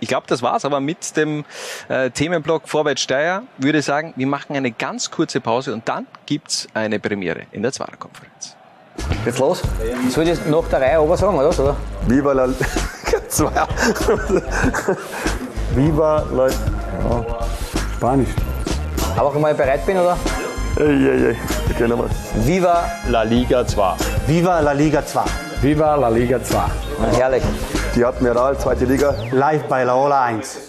[0.00, 1.44] ich glaube, das war's aber mit dem
[1.88, 3.42] äh, Themenblock Vorwärts Steyr.
[3.58, 7.72] Würde sagen, wir machen eine ganz kurze Pause und dann gibt's eine Premiere in der
[7.72, 8.54] Zwarer-Konferenz.
[9.24, 9.62] Geht's los?
[10.10, 11.48] Soll ich das nach der Reihe oben sagen, oder?
[11.58, 11.76] oder?
[12.06, 12.48] Viva la.
[15.74, 17.26] Viva la ja.
[17.96, 18.28] Spanisch.
[19.18, 20.16] Aber ich mal bereit bin, oder?
[20.76, 21.36] Ey, ey.
[21.74, 22.08] Okay, nochmal.
[22.36, 23.96] Viva La Liga 2.
[24.28, 25.24] Viva la Liga 2.
[25.60, 26.56] Viva la Liga 2.
[27.16, 27.42] herrlich.
[27.96, 29.16] Die Admiral, zweite Liga.
[29.32, 30.67] Live bei Laola 1.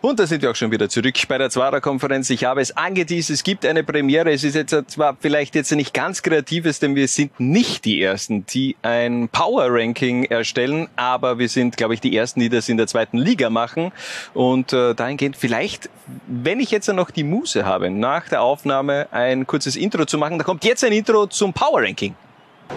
[0.00, 2.30] Und da sind wir auch schon wieder zurück bei der Zwarer-Konferenz.
[2.30, 4.30] Ich habe es angeteased, es gibt eine Premiere.
[4.32, 8.44] Es ist jetzt zwar vielleicht jetzt nicht ganz kreatives, denn wir sind nicht die Ersten,
[8.46, 12.86] die ein Power-Ranking erstellen, aber wir sind, glaube ich, die Ersten, die das in der
[12.86, 13.92] zweiten Liga machen.
[14.34, 15.88] Und äh, dahingehend vielleicht,
[16.26, 20.38] wenn ich jetzt noch die Muße habe, nach der Aufnahme ein kurzes Intro zu machen,
[20.38, 22.14] da kommt jetzt ein Intro zum Power-Ranking.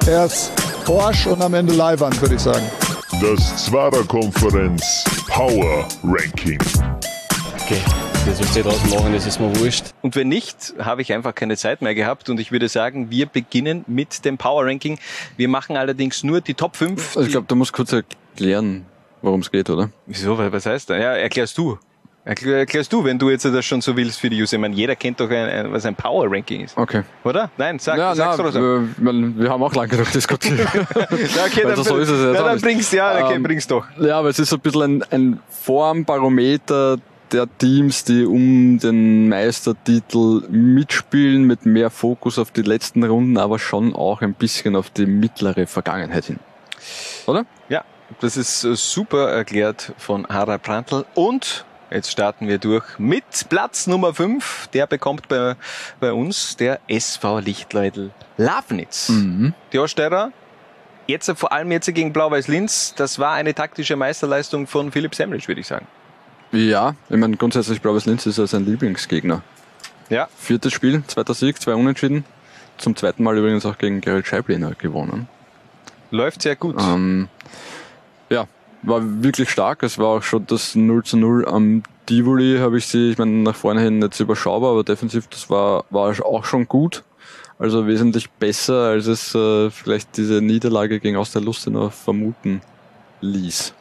[0.08, 0.52] Erst
[0.86, 2.66] Porsche und am Ende Leihwand, würde ich sagen.
[3.22, 6.60] Das Zwarer-Konferenz Power Ranking.
[7.70, 7.82] Okay,
[8.26, 9.94] das was draus machen, das ist mir wurscht.
[10.02, 13.28] Und wenn nicht, habe ich einfach keine Zeit mehr gehabt und ich würde sagen, wir
[13.28, 14.98] beginnen mit dem Power Ranking.
[15.38, 17.16] Wir machen allerdings nur die Top 5.
[17.16, 18.88] Also ich glaube, du musst kurz erklären,
[19.22, 19.92] worum es geht, oder?
[20.08, 20.36] Wieso?
[20.40, 20.98] Was heißt das?
[20.98, 21.78] Ja, erklärst du.
[22.26, 24.56] Erklär, erklärst du, wenn du jetzt das schon so willst für die User.
[24.56, 26.76] Ich meine, jeder kennt doch, ein, ein, was ein Power Ranking ist.
[26.76, 27.04] Okay.
[27.24, 27.52] Oder?
[27.58, 28.60] Nein, sag, ja, sag's na, doch so.
[28.60, 30.60] wir, wir- haben auch lange genug diskutiert.
[30.74, 33.68] Ja, okay, Also dann, so ist es jetzt ja, dann bringst ja, okay, Ähm, bring's
[33.68, 33.86] doch.
[34.00, 36.98] Ja, aber es ist so ein bisschen ein, ein Formbarometer
[37.32, 43.60] der Teams, die um den Meistertitel mitspielen, mit mehr Fokus auf die letzten Runden, aber
[43.60, 46.40] schon auch ein bisschen auf die mittlere Vergangenheit hin.
[47.28, 47.46] Oder?
[47.70, 47.84] Ja,
[48.20, 51.06] das ist äh, super erklärt von Harald Prantl.
[51.14, 54.70] Und jetzt starten wir durch mit Platz Nummer 5.
[54.74, 55.56] Der bekommt bei,
[56.00, 59.10] bei uns der SV Lichtleudel Lafnitz.
[59.10, 59.54] Mhm.
[59.74, 60.32] Die Osteirer,
[61.08, 65.62] jetzt vor allem jetzt gegen Blau-Weiß-Linz, das war eine taktische Meisterleistung von Philipp Semrich, würde
[65.62, 65.88] ich sagen.
[66.52, 69.44] Ja, ich meine, grundsätzlich Blaues Linz ist ja sein Lieblingsgegner.
[70.10, 72.26] Ja, Viertes Spiel, zweiter Sieg, zwei Unentschieden.
[72.78, 75.28] Zum zweiten Mal übrigens auch gegen Gerald Scheibliner gewonnen.
[76.12, 76.76] läuft sehr gut.
[76.80, 77.28] Ähm,
[78.30, 78.48] ja,
[78.82, 79.84] war wirklich stark.
[79.84, 83.32] Es war auch schon das 0 zu 0 am Tivoli, habe ich sie, ich meine,
[83.32, 87.04] nach vorne hin jetzt überschaubar, aber defensiv, das war, war auch schon gut.
[87.60, 92.62] Also wesentlich besser, als es äh, vielleicht diese Niederlage gegen Aus der Lustenau vermuten
[93.22, 93.74] ließ.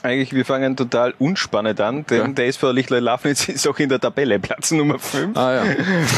[0.00, 2.28] Eigentlich, wir fangen total unspannend an, denn Ja.
[2.28, 5.36] der SV Lichler Lafnitz ist auch in der Tabelle Platz Nummer 5.
[5.36, 5.62] Ah ja.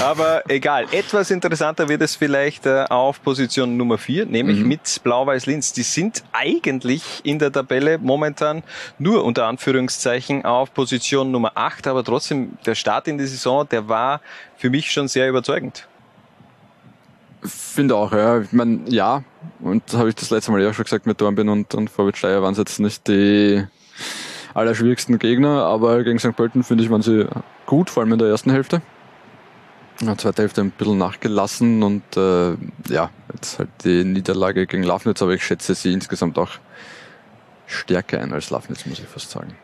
[0.05, 4.69] Aber egal, etwas interessanter wird es vielleicht äh, auf Position Nummer 4, nämlich Mhm.
[4.69, 5.73] mit Blau-Weiß-Linz.
[5.73, 8.63] Die sind eigentlich in der Tabelle momentan
[8.99, 13.89] nur unter Anführungszeichen auf Position Nummer 8, aber trotzdem der Start in die Saison, der
[13.89, 14.21] war
[14.59, 15.87] für mich schon sehr überzeugend.
[17.43, 18.41] Finde auch, ja.
[18.43, 19.23] Ich meine, ja,
[19.61, 22.43] und habe ich das letzte Mal ja schon gesagt, mit Dornbirn und, und Vorwärts Steyr
[22.43, 23.65] waren es jetzt nicht die
[24.55, 26.37] allerschwierigsten Gegner, aber gegen St.
[26.37, 27.27] Pölten finde ich, waren sie
[27.67, 28.83] gut, vor allem in der ersten Hälfte.
[30.01, 32.53] In der zweiten Hälfte ein bisschen nachgelassen und äh,
[32.89, 36.53] ja, jetzt halt die Niederlage gegen Lafnitz, aber ich schätze sie insgesamt auch
[37.67, 39.55] stärker ein als Lafnitz, muss ich fast sagen.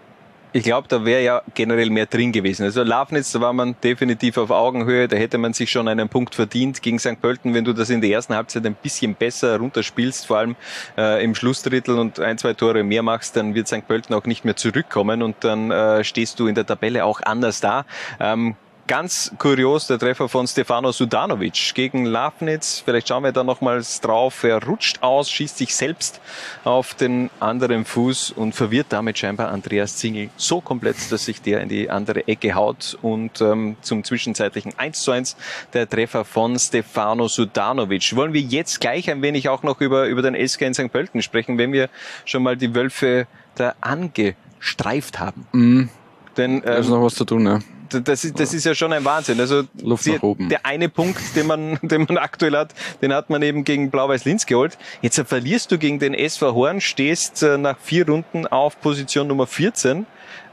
[0.56, 2.62] Ich glaube, da wäre ja generell mehr drin gewesen.
[2.62, 6.34] Also Lafnitz, da war man definitiv auf Augenhöhe, da hätte man sich schon einen Punkt
[6.34, 7.20] verdient gegen St.
[7.20, 10.56] Pölten, wenn du das in der ersten Halbzeit ein bisschen besser runterspielst, vor allem
[10.96, 13.86] äh, im Schlussdrittel und ein, zwei Tore mehr machst, dann wird St.
[13.86, 17.60] Pölten auch nicht mehr zurückkommen und dann äh, stehst du in der Tabelle auch anders
[17.60, 17.84] da.
[18.18, 18.56] Ähm,
[18.88, 22.82] Ganz kurios der Treffer von Stefano Sudanovic gegen Lafnitz.
[22.84, 24.44] Vielleicht schauen wir da nochmals drauf.
[24.44, 26.20] Er rutscht aus, schießt sich selbst
[26.62, 31.62] auf den anderen Fuß und verwirrt damit scheinbar Andreas Zingel so komplett, dass sich der
[31.62, 35.36] in die andere Ecke haut und ähm, zum zwischenzeitlichen 1 zu 1
[35.72, 38.14] der Treffer von Stefano Sudanovic.
[38.14, 40.92] Wollen wir jetzt gleich ein wenig auch noch über, über den SK in St.
[40.92, 41.88] Pölten sprechen, wenn wir
[42.24, 45.44] schon mal die Wölfe da angestreift haben.
[45.50, 45.88] Mhm.
[46.36, 47.58] Denn Da ist ähm, noch was zu tun, ja.
[47.88, 49.40] Das ist, das ist ja schon ein Wahnsinn.
[49.40, 50.48] Also Luft die, nach oben.
[50.48, 54.46] der eine Punkt, den man, den man aktuell hat, den hat man eben gegen Blau-Weiß-Linz
[54.46, 54.78] geholt.
[55.02, 59.46] Jetzt verlierst du gegen den SV Horn, stehst äh, nach vier Runden auf Position Nummer
[59.46, 60.06] 14.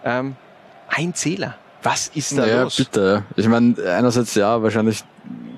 [0.06, 0.36] Ähm,
[0.88, 1.58] ein Zähler.
[1.82, 2.78] Was ist da Naja, los?
[2.78, 3.24] bitte.
[3.36, 5.04] Ich meine, einerseits ja, wahrscheinlich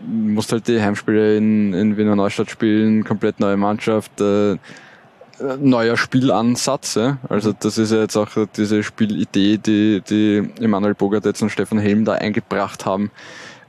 [0.07, 4.57] musst halt die Heimspiele in, in Wiener Neustadt spielen, komplett neue Mannschaft, äh,
[5.59, 6.95] neuer Spielansatz.
[6.95, 7.17] Ja?
[7.29, 12.05] Also das ist ja jetzt auch diese Spielidee, die, die Emanuel Bogartetz und Stefan Helm
[12.05, 13.11] da eingebracht haben,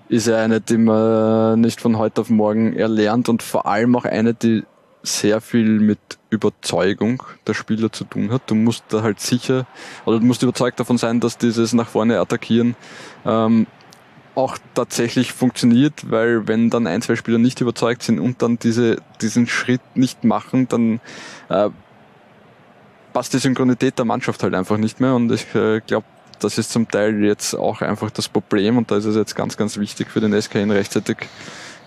[0.08, 4.04] ist ja eine, die man nicht von heute auf morgen erlernt und vor allem auch
[4.04, 4.64] eine, die
[5.02, 5.98] sehr viel mit
[6.30, 8.42] Überzeugung der Spieler zu tun hat.
[8.46, 9.66] Du musst da halt sicher,
[10.04, 12.74] oder du musst überzeugt davon sein, dass dieses nach vorne attackieren
[13.24, 13.66] ähm,
[14.36, 18.98] auch tatsächlich funktioniert, weil wenn dann ein, zwei Spieler nicht überzeugt sind und dann diese,
[19.20, 21.00] diesen Schritt nicht machen, dann
[21.48, 21.70] äh,
[23.12, 26.06] passt die Synchronität der Mannschaft halt einfach nicht mehr und ich äh, glaube,
[26.38, 29.56] das ist zum Teil jetzt auch einfach das Problem und da ist es jetzt ganz,
[29.56, 31.16] ganz wichtig für den SKN rechtzeitig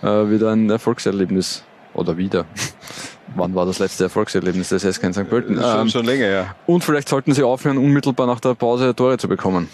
[0.02, 1.62] äh, wieder ein Erfolgserlebnis
[1.94, 2.46] oder wieder.
[3.36, 5.30] Wann war das letzte Erfolgserlebnis des SK in St.
[5.30, 5.54] Pölten?
[5.54, 6.56] schon, Ähm, schon länger, ja.
[6.66, 9.68] und vielleicht sollten sie aufhören, unmittelbar nach der Pause Tore zu bekommen.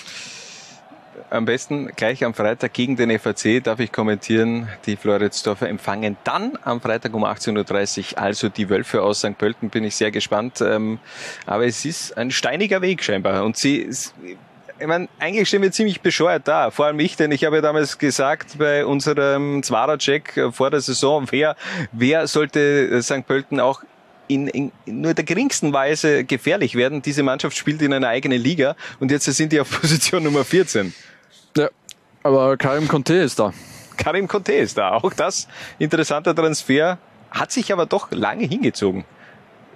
[1.28, 4.68] Am besten gleich am Freitag gegen den FAC darf ich kommentieren.
[4.86, 9.36] Die Floridsdorfer empfangen dann am Freitag um 18.30 Uhr also die Wölfe aus St.
[9.36, 9.68] Pölten.
[9.68, 10.60] Bin ich sehr gespannt.
[10.60, 11.00] Ähm,
[11.44, 13.44] Aber es ist ein steiniger Weg scheinbar.
[13.44, 13.88] Und sie,
[14.78, 16.70] ich meine, eigentlich stehen wir ziemlich bescheuert da.
[16.70, 21.26] Vor allem ich, denn ich habe ja damals gesagt bei unserem Zwarer-Check vor der Saison,
[21.30, 21.56] wer,
[21.90, 23.26] wer sollte St.
[23.26, 23.82] Pölten auch
[24.28, 27.02] in, in nur der geringsten Weise gefährlich werden.
[27.02, 30.94] Diese Mannschaft spielt in einer eigenen Liga und jetzt sind die auf Position Nummer 14.
[32.26, 33.52] Aber Karim Conte ist da.
[33.96, 34.94] Karim Conte ist da.
[34.94, 35.46] Auch das
[35.78, 36.98] interessanter Transfer.
[37.30, 39.04] Hat sich aber doch lange hingezogen.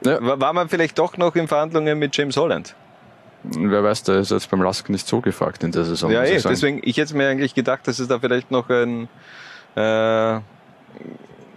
[0.05, 0.19] Ja.
[0.41, 2.75] War man vielleicht doch noch in Verhandlungen mit James Holland?
[3.43, 6.11] Wer weiß, der ist jetzt beim Lask nicht so gefragt in der Saison.
[6.11, 6.37] ja, eh.
[6.37, 6.55] ich sagen.
[6.55, 9.09] Deswegen, ich hätte mir eigentlich gedacht, dass es da vielleicht noch ein,
[9.77, 10.41] äh,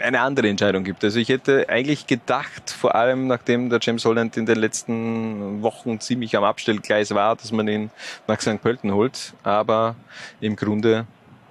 [0.04, 1.04] eine andere Entscheidung gibt.
[1.04, 6.00] Also ich hätte eigentlich gedacht, vor allem nachdem der James Holland in den letzten Wochen
[6.00, 7.89] ziemlich am Abstellgleis war, dass man ihn
[8.28, 8.62] nach St.
[8.62, 9.34] Pölten holt.
[9.44, 9.96] Aber
[10.42, 11.06] im Grunde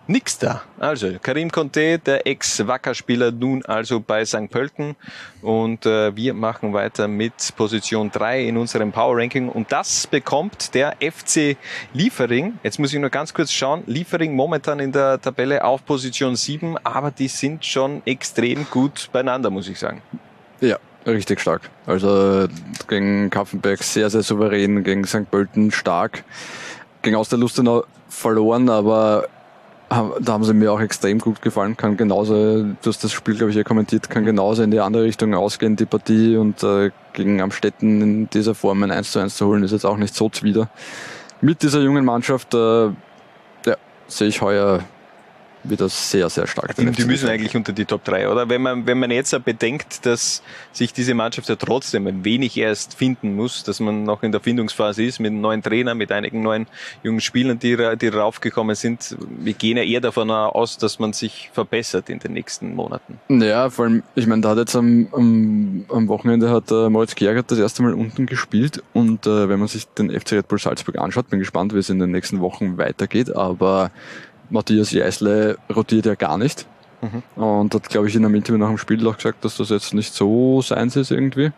[0.06, 0.62] nix da.
[0.78, 4.50] Also Karim Conte, der Ex-Wacker-Spieler, nun also bei St.
[4.50, 4.96] Pölten.
[5.40, 9.48] Und äh, wir machen weiter mit Position 3 in unserem Power Ranking.
[9.48, 11.56] Und das bekommt der FC
[11.92, 12.58] Liefering.
[12.62, 13.82] Jetzt muss ich nur ganz kurz schauen.
[13.86, 19.50] Liefering momentan in der Tabelle auf Position 7, aber die sind schon extrem gut beieinander,
[19.50, 20.02] muss ich sagen.
[20.60, 21.62] Ja, richtig stark.
[21.86, 22.46] Also
[22.88, 25.30] gegen Kaffenberg sehr, sehr souverän, gegen St.
[25.30, 26.24] Pölten stark.
[27.02, 29.28] Gegen Austerlustenau verloren, aber
[30.20, 31.76] da haben sie mir auch extrem gut gefallen.
[31.76, 35.04] Kann genauso, du hast das Spiel, glaube ich, hier kommentiert, kann genauso in die andere
[35.04, 36.36] Richtung ausgehen, die Partie.
[36.36, 39.84] Und äh, gegen Amstetten in dieser Form ein 1 zu 1 zu holen, ist jetzt
[39.84, 40.68] auch nicht so zuwider.
[41.40, 43.76] Mit dieser jungen Mannschaft, äh, ja,
[44.06, 44.80] sehe ich heuer
[45.64, 46.76] wieder sehr, sehr stark.
[46.76, 48.48] Die, die müssen eigentlich unter die Top 3, oder?
[48.48, 52.94] Wenn man, wenn man jetzt bedenkt, dass sich diese Mannschaft ja trotzdem ein wenig erst
[52.94, 56.42] finden muss, dass man noch in der Findungsphase ist mit einem neuen Trainer, mit einigen
[56.42, 56.66] neuen
[57.02, 59.16] jungen Spielern, die, die raufgekommen sind.
[59.38, 63.18] Wir gehen ja eher davon aus, dass man sich verbessert in den nächsten Monaten.
[63.28, 67.14] Ja, vor allem, ich meine, da hat jetzt am, am, am Wochenende hat äh, Moritz
[67.14, 70.58] Gergert das erste Mal unten gespielt und äh, wenn man sich den FC Red Bull
[70.58, 73.90] Salzburg anschaut, bin gespannt, wie es in den nächsten Wochen weitergeht, aber
[74.52, 76.66] Matthias Jeißle rotiert ja gar nicht.
[77.00, 77.42] Mhm.
[77.42, 79.92] Und hat, glaube ich, in einem Interview nach dem Spiel auch gesagt, dass das jetzt
[79.92, 81.50] nicht so seins ist irgendwie.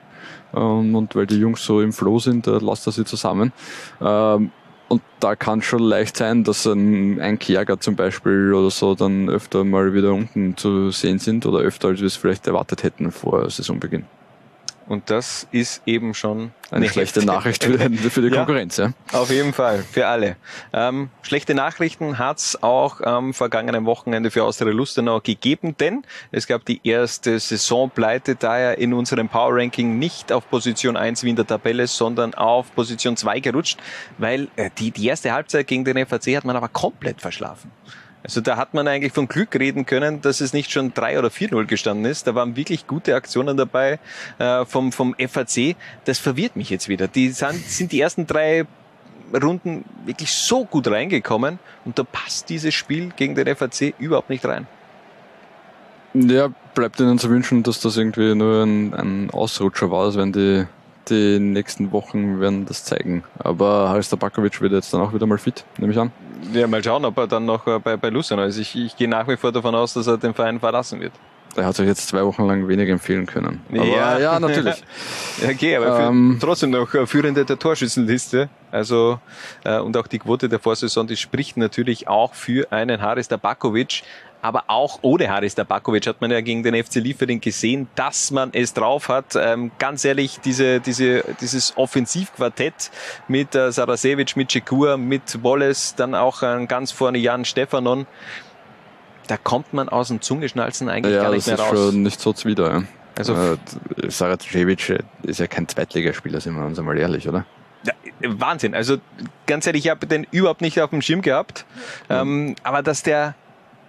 [0.55, 3.53] Ähm, und weil die Jungs so im Flow sind, äh, lasst er sie zusammen.
[4.01, 4.51] Ähm,
[4.89, 9.29] und da kann schon leicht sein, dass ein, ein Kerger zum Beispiel oder so dann
[9.29, 13.11] öfter mal wieder unten zu sehen sind oder öfter, als wir es vielleicht erwartet hätten
[13.11, 14.05] vor Saisonbeginn.
[14.87, 17.33] Und das ist eben schon eine schlechte Hefte.
[17.33, 18.77] Nachricht für, für die Konkurrenz.
[18.77, 20.37] Ja, ja, Auf jeden Fall, für alle.
[20.73, 26.65] Ähm, schlechte Nachrichten hat's auch am vergangenen Wochenende für Austria Lustenau gegeben, denn es gab
[26.67, 31.47] die erste Saisonpleite, daher in unserem Power Ranking nicht auf Position 1 wie in der
[31.47, 33.79] Tabelle, sondern auf Position 2 gerutscht,
[34.19, 37.71] weil äh, die, die erste Halbzeit gegen den FAC hat man aber komplett verschlafen.
[38.25, 41.29] Also da hat man eigentlich von Glück reden können, dass es nicht schon 3 oder
[41.29, 42.27] 4-0 gestanden ist.
[42.27, 43.99] Da waren wirklich gute Aktionen dabei
[44.39, 45.77] äh, vom, vom FAC.
[46.07, 47.07] Das verwirrt mich jetzt wieder.
[47.07, 48.65] Die sind, sind die ersten drei
[49.33, 54.47] Runden wirklich so gut reingekommen und da passt dieses Spiel gegen den FAC überhaupt nicht
[54.47, 54.67] rein.
[56.15, 60.33] Ja, bleibt ihnen zu wünschen, dass das irgendwie nur ein, ein Ausrutscher war, als wenn
[60.33, 60.65] die
[61.11, 63.25] die nächsten Wochen werden das zeigen.
[63.39, 66.13] Aber Haris Tabakovic wird jetzt dann auch wieder mal fit, nehme ich an.
[66.53, 68.59] Ja, mal schauen, ob er dann noch äh, bei, bei Luciano ist.
[68.59, 71.13] Ich, ich gehe nach wie vor davon aus, dass er den Verein verlassen wird.
[71.57, 73.61] Er hat sich jetzt zwei Wochen lang wenig empfehlen können.
[73.71, 74.19] Aber, ja.
[74.19, 74.83] ja, natürlich.
[75.43, 78.49] okay, aber ähm, trotzdem noch äh, führende der Torschützenliste.
[78.73, 79.21] Also
[79.63, 84.03] äh, und auch die Quote der Vorsaison, die spricht natürlich auch für einen Haris Tabakovic
[84.45, 88.51] aber auch ohne Haris Tabakovic hat man ja gegen den FC Liefering gesehen, dass man
[88.53, 89.37] es drauf hat.
[89.37, 92.91] Ähm, ganz ehrlich, diese, diese, dieses Offensivquartett
[93.27, 98.07] mit äh, Sarasevic, mit Cekur, mit Wallace, dann auch äh, ganz vorne Jan Stefanon,
[99.29, 101.65] da kommt man aus dem Zungeschnalzen eigentlich ja, gar nicht mehr raus.
[101.65, 102.71] Ja, das ist schon nicht so zuwider.
[102.71, 102.83] Ja.
[103.17, 107.47] Also äh, Sarajevic ist ja kein Zweitligaspieler, sind wir uns einmal ehrlich, oder?
[107.87, 108.75] Ja, Wahnsinn.
[108.75, 108.99] Also
[109.47, 111.65] ganz ehrlich, ich habe den überhaupt nicht auf dem Schirm gehabt.
[112.11, 112.15] Mhm.
[112.15, 113.35] Ähm, aber dass der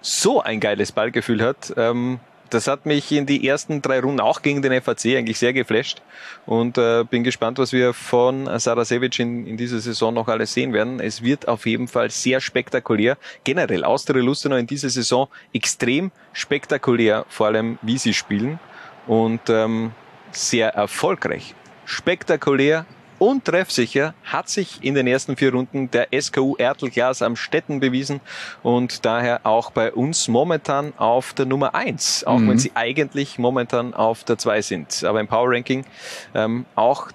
[0.06, 1.74] so ein geiles Ballgefühl hat.
[1.78, 2.20] Ähm,
[2.52, 6.04] das hat mich in die ersten drei Runden auch gegen den FAC eigentlich sehr geflasht
[6.46, 10.72] und äh, bin gespannt, was wir von Sarasevic in, in dieser Saison noch alles sehen
[10.72, 11.00] werden.
[11.00, 13.18] Es wird auf jeden Fall sehr spektakulär.
[13.44, 18.60] Generell Austria Lustenau in dieser Saison extrem spektakulär, vor allem wie sie spielen
[19.08, 19.92] und ähm,
[20.32, 21.56] sehr erfolgreich.
[21.86, 22.86] Spektakulär,
[23.20, 28.22] und treffsicher hat sich in den ersten vier Runden der SKU Ertelglas am Städten bewiesen
[28.64, 32.50] und daher auch bei uns momentan auf der Nummer eins, auch mhm.
[32.50, 35.04] wenn sie eigentlich momentan auf der zwei sind.
[35.04, 35.86] Aber im Power Ranking
[36.34, 37.10] ähm, auch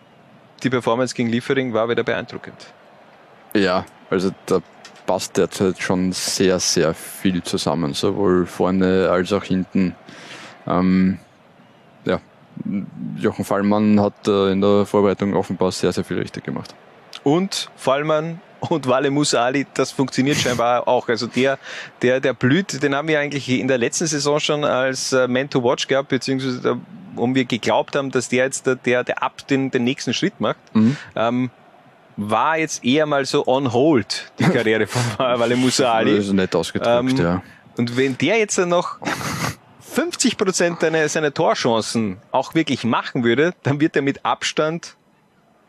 [0.62, 2.72] die Performance gegen Liefering war wieder beeindruckend.
[3.54, 4.60] Ja, also da
[5.06, 9.94] passt derzeit schon sehr, sehr viel zusammen, sowohl vorne als auch hinten.
[10.66, 11.18] Ähm,
[13.16, 16.74] Jochen Fallmann hat äh, in der Vorbereitung offenbar sehr, sehr viel richtig gemacht.
[17.22, 21.08] Und Fallmann und Wale Musali, das funktioniert scheinbar auch.
[21.08, 21.58] Also der,
[22.02, 25.48] der, der blüht, den haben wir eigentlich in der letzten Saison schon als äh, Man
[25.48, 26.76] to Watch gehabt, beziehungsweise da,
[27.16, 30.40] um wir geglaubt haben, dass der jetzt der, der, der ab den, den nächsten Schritt
[30.40, 30.58] macht.
[30.74, 30.96] Mhm.
[31.16, 31.50] Ähm,
[32.16, 36.16] war jetzt eher mal so on hold, die Karriere von Wale Musali.
[36.16, 37.42] Das ist nett ausgedrückt, ähm, ja.
[37.76, 38.98] Und wenn der jetzt noch
[40.00, 44.96] 50 Prozent seiner, Torchancen auch wirklich machen würde, dann wird er mit Abstand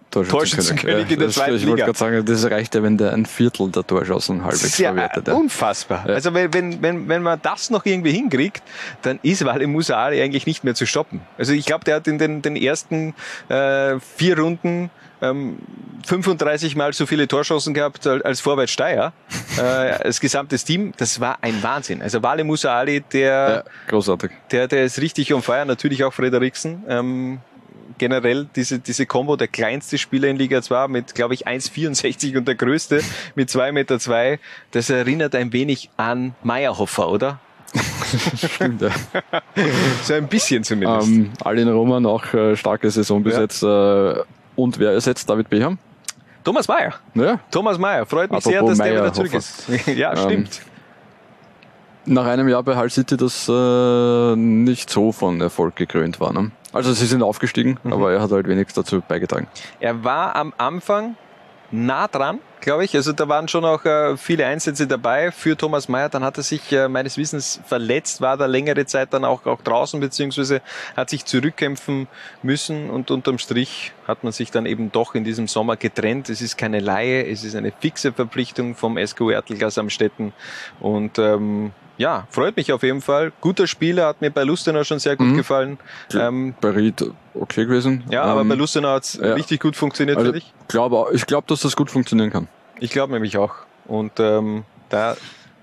[0.10, 1.74] Torschützenkönig ja, in der zweiten ich Liga.
[1.74, 4.90] Ich wollte gerade sagen, das reicht ja, wenn der ein Viertel der Torchancen halbwegs ja
[4.90, 5.28] verwertet.
[5.28, 5.34] Ja.
[5.34, 6.06] Unfassbar.
[6.08, 6.14] Ja.
[6.14, 8.64] Also wenn, wenn, wenn, wenn man das noch irgendwie hinkriegt,
[9.02, 11.20] dann ist Wale Musari eigentlich nicht mehr zu stoppen.
[11.38, 13.14] Also ich glaube, der hat in den, den ersten
[13.50, 15.60] äh, vier Runden ähm,
[16.06, 19.14] 35 Mal so viele Torchancen gehabt als Vorwärts Steyr.
[19.58, 20.94] äh, als gesamtes Team.
[20.98, 22.02] Das war ein Wahnsinn.
[22.02, 24.32] Also Wale Musa Ali, der, ja, großartig.
[24.52, 25.66] der, der ist richtig on fire.
[25.66, 26.84] Natürlich auch Frederiksen.
[26.88, 27.40] Ähm,
[27.98, 32.48] generell diese, diese Combo, der kleinste Spieler in Liga 2 mit, glaube ich, 1,64 und
[32.48, 33.02] der größte
[33.36, 34.00] mit 2,2 Meter.
[34.00, 34.40] Zwei.
[34.72, 37.40] Das erinnert ein wenig an Meyerhofer, oder?
[38.36, 38.90] Stimmt, ja.
[40.04, 41.08] so ein bisschen zumindest.
[41.08, 43.42] Ähm, Alin Roman auch äh, starke Saison bis ja.
[43.42, 43.64] jetzt.
[43.64, 44.24] Äh,
[44.62, 45.78] und wer ersetzt David Beham?
[46.44, 46.94] Thomas Mayer.
[47.14, 47.40] Ja.
[47.52, 48.06] Thomas Mayer.
[48.06, 49.68] Freut mich Apropos sehr, dass Meyer, der wieder zurück ist.
[49.96, 50.62] ja, ähm, stimmt.
[52.06, 56.34] nach einem Jahr bei Hull City, das äh, nicht so von Erfolg gekrönt war.
[56.34, 56.52] Ne?
[56.74, 57.94] Also sie sind aufgestiegen, mhm.
[57.94, 59.48] aber er hat halt wenig dazu beigetragen.
[59.80, 61.16] Er war am Anfang
[61.72, 62.96] nah dran, glaube ich.
[62.96, 66.10] Also da waren schon auch äh, viele Einsätze dabei für Thomas Meyer.
[66.10, 69.62] Dann hat er sich äh, meines Wissens verletzt, war da längere Zeit dann auch, auch
[69.62, 70.62] draußen, beziehungsweise
[70.96, 72.08] hat sich zurückkämpfen
[72.44, 76.30] müssen und unterm Strich hat man sich dann eben doch in diesem Sommer getrennt.
[76.30, 80.34] Es ist keine Laie, es ist eine fixe Verpflichtung vom SKU Ertelgas am Städten
[80.80, 81.72] und ähm,
[82.02, 83.32] ja, freut mich auf jeden Fall.
[83.42, 85.38] Guter Spieler, hat mir bei Lustenau schon sehr gut mhm.
[85.38, 85.78] gefallen.
[86.14, 88.04] Ähm, bei Ried okay gewesen.
[88.10, 89.34] Ja, aber ähm, bei Lustenau hat es ja.
[89.34, 90.54] richtig gut funktioniert, also, finde ich.
[90.68, 92.48] Glaube, ich glaube, dass das gut funktionieren kann.
[92.80, 93.54] Ich glaube nämlich auch.
[93.86, 95.16] Und ähm, da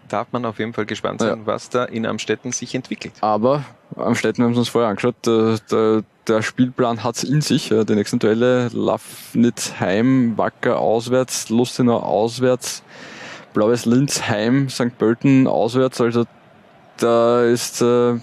[0.08, 1.46] darf man auf jeden Fall gespannt sein, ja.
[1.46, 3.14] was da in Amstetten sich entwickelt.
[3.20, 3.64] Aber
[3.96, 7.68] Amstetten haben wir uns vorher angeschaut, der, der, der Spielplan hat es in sich.
[7.68, 12.84] Die nächsten Duelle, Lafnitz heim, Wacker auswärts, Lustenau auswärts,
[13.58, 14.96] Blaues Linz heim, St.
[14.96, 16.00] Pölten auswärts.
[16.00, 16.26] Also
[16.96, 18.14] da ist äh,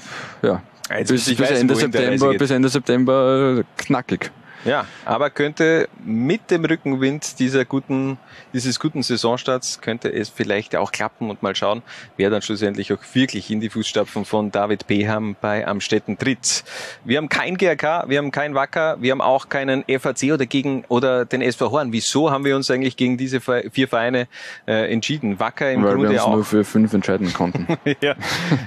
[0.42, 0.62] ja,
[1.06, 4.32] bis, bis, Ende September, bis Ende September knackig.
[4.66, 8.18] Ja, aber könnte mit dem Rückenwind dieser guten,
[8.52, 11.84] dieses guten Saisonstarts könnte es vielleicht auch klappen und mal schauen,
[12.18, 16.64] wer dann schlussendlich auch wirklich in die Fußstapfen von David Beham bei Amstetten tritt.
[17.04, 20.84] Wir haben kein GRK, wir haben kein Wacker, wir haben auch keinen FAC oder gegen
[20.88, 21.94] oder den SV Horn.
[21.94, 24.28] Wieso haben wir uns eigentlich gegen diese vier Vereine
[24.68, 25.40] äh, entschieden?
[25.40, 26.34] Wacker im Weil Grunde wir uns auch.
[26.34, 27.68] nur für fünf entscheiden konnten.
[28.02, 28.16] ja,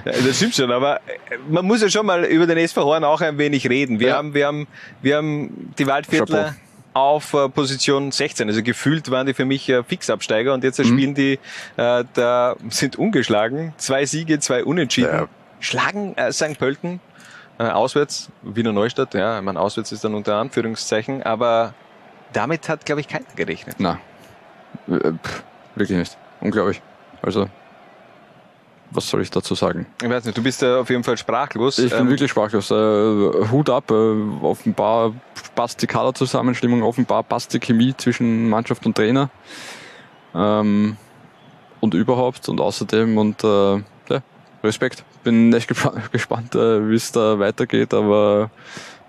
[0.05, 1.01] das stimmt schon, aber
[1.49, 3.99] man muss ja schon mal über den SV Horn auch ein wenig reden.
[3.99, 4.15] Wir ja.
[4.15, 4.67] haben, wir haben,
[5.01, 6.55] wir haben die Waldviertler
[6.93, 8.47] auf äh, Position 16.
[8.47, 10.85] Also gefühlt waren die für mich äh, Fixabsteiger und jetzt mhm.
[10.85, 11.39] spielen die,
[11.77, 13.73] äh, da sind ungeschlagen.
[13.77, 15.13] Zwei Siege, zwei Unentschieden.
[15.13, 15.27] Ja.
[15.59, 16.57] Schlagen äh, St.
[16.57, 16.99] Pölten
[17.59, 21.73] äh, auswärts, Wiener Neustadt, ja, ich meine, auswärts ist dann unter Anführungszeichen, aber
[22.31, 23.75] damit hat, glaube ich, keiner gerechnet.
[23.79, 23.99] Na,
[24.87, 25.11] äh,
[25.75, 26.17] wirklich nicht.
[26.41, 26.81] Unglaublich.
[27.21, 27.49] Also
[28.91, 29.85] was soll ich dazu sagen?
[30.01, 31.79] Ich weiß nicht, du bist ja auf jeden Fall sprachlos.
[31.79, 32.71] Ich bin ähm, wirklich sprachlos.
[32.71, 33.93] Äh, Hut ab, äh,
[34.41, 35.13] offenbar
[35.55, 39.29] passt die Kaderzusammenstimmung, offenbar passt die Chemie zwischen Mannschaft und Trainer.
[40.33, 40.97] Ähm,
[41.79, 43.75] und überhaupt und außerdem und äh,
[44.09, 44.21] ja,
[44.63, 45.03] Respekt.
[45.23, 45.67] Bin echt
[46.11, 48.49] gespannt, äh, wie es da weitergeht, aber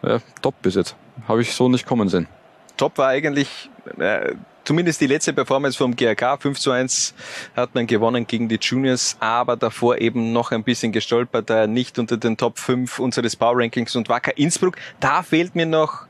[0.03, 0.97] ja, top bis jetzt.
[1.29, 2.27] Habe ich so nicht kommen sehen.
[2.77, 7.15] Top war eigentlich äh, zumindest die letzte Performance vom GRK, 5 zu 1
[7.57, 11.99] hat man gewonnen gegen die Juniors, aber davor eben noch ein bisschen gestolpert, da nicht
[11.99, 14.77] unter den Top 5 unseres Power Rankings und Wacker Innsbruck.
[15.01, 16.07] Da fehlt mir noch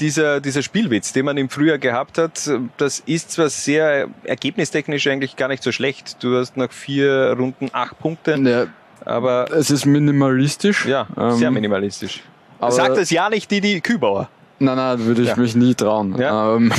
[0.00, 5.36] dieser, dieser Spielwitz, den man im Frühjahr gehabt hat, das ist zwar sehr ergebnistechnisch eigentlich
[5.36, 6.22] gar nicht so schlecht.
[6.22, 8.36] Du hast nach vier Runden acht Punkte.
[8.38, 8.66] Ja,
[9.04, 10.84] aber es ist minimalistisch.
[10.84, 12.22] Ja, sehr ähm, minimalistisch.
[12.58, 14.28] Aber Sagt das ja nicht die, die Kübauer.
[14.58, 15.36] Nein, nein, würde ich ja.
[15.36, 16.16] mich nie trauen.
[16.18, 16.56] Ja.
[16.56, 16.72] Ähm,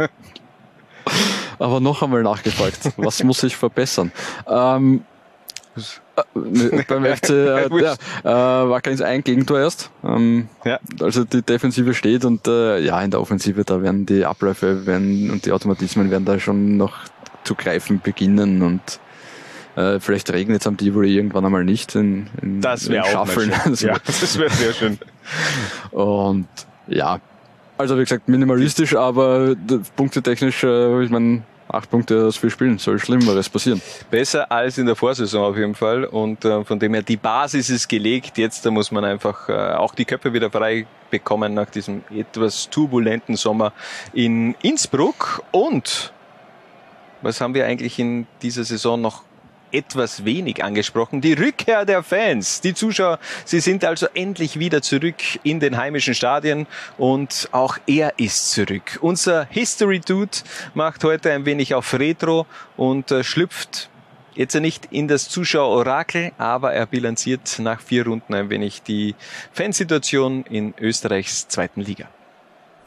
[1.58, 4.12] aber noch einmal nachgefragt, was muss ich verbessern?
[4.46, 5.02] Ähm,
[6.16, 9.90] äh, beim FC äh, ja, äh, war kein ein Gegentor erst.
[10.04, 10.78] Ähm, ja.
[11.00, 15.30] Also die Defensive steht und äh, ja, in der Offensive, da werden die Abläufe werden,
[15.30, 16.94] und die Automatismen werden da schon noch
[17.44, 19.00] zu greifen beginnen und
[19.76, 23.52] äh, vielleicht regnet es am Tivoli irgendwann einmal nicht in, in, das wäre auch schön.
[23.64, 24.98] Das ja, das wäre sehr schön.
[25.90, 26.48] Und
[26.86, 27.20] ja,
[27.78, 29.54] also wie gesagt, minimalistisch, aber
[29.96, 31.42] punktetechnisch, äh, ich meine,
[31.72, 33.80] acht Punkte aus vier Spielen, soll Schlimmeres passieren.
[34.10, 36.04] Besser als in der Vorsaison auf jeden Fall.
[36.04, 38.38] Und äh, von dem her, die Basis ist gelegt.
[38.38, 42.68] Jetzt da muss man einfach äh, auch die Köpfe wieder frei bekommen nach diesem etwas
[42.70, 43.72] turbulenten Sommer
[44.12, 45.42] in Innsbruck.
[45.50, 46.12] Und
[47.22, 49.22] was haben wir eigentlich in dieser Saison noch
[49.72, 51.20] etwas wenig angesprochen.
[51.20, 52.60] Die Rückkehr der Fans.
[52.60, 56.66] Die Zuschauer, sie sind also endlich wieder zurück in den heimischen Stadien
[56.98, 58.98] und auch er ist zurück.
[59.00, 60.38] Unser History Dude
[60.74, 62.46] macht heute ein wenig auf Retro
[62.76, 63.90] und äh, schlüpft
[64.34, 69.14] jetzt nicht in das Zuschauerorakel, aber er bilanziert nach vier Runden ein wenig die
[69.52, 72.08] Fansituation in Österreichs zweiten Liga.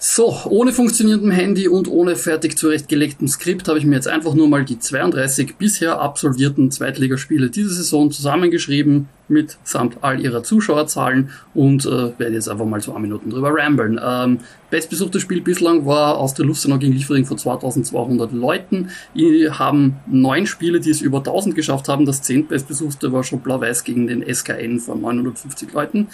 [0.06, 4.50] So, ohne funktionierendem Handy und ohne fertig zurechtgelegtem Skript habe ich mir jetzt einfach nur
[4.50, 11.86] mal die 32 bisher absolvierten Zweitligaspiele dieser Saison zusammengeschrieben, mit samt all ihrer Zuschauerzahlen und
[11.86, 13.98] äh, werde jetzt einfach mal ein Minuten drüber ramblen.
[14.04, 14.40] Ähm,
[14.70, 18.90] bestbesuchtes Spiel bislang war aus der Lustenau gegen Liefering von 2200 Leuten.
[19.14, 22.06] Wir haben neun Spiele, die es über 1000 geschafft haben.
[22.06, 26.10] Das zehntbestbesuchte war schon Blau-Weiß gegen den SKN von 950 Leuten.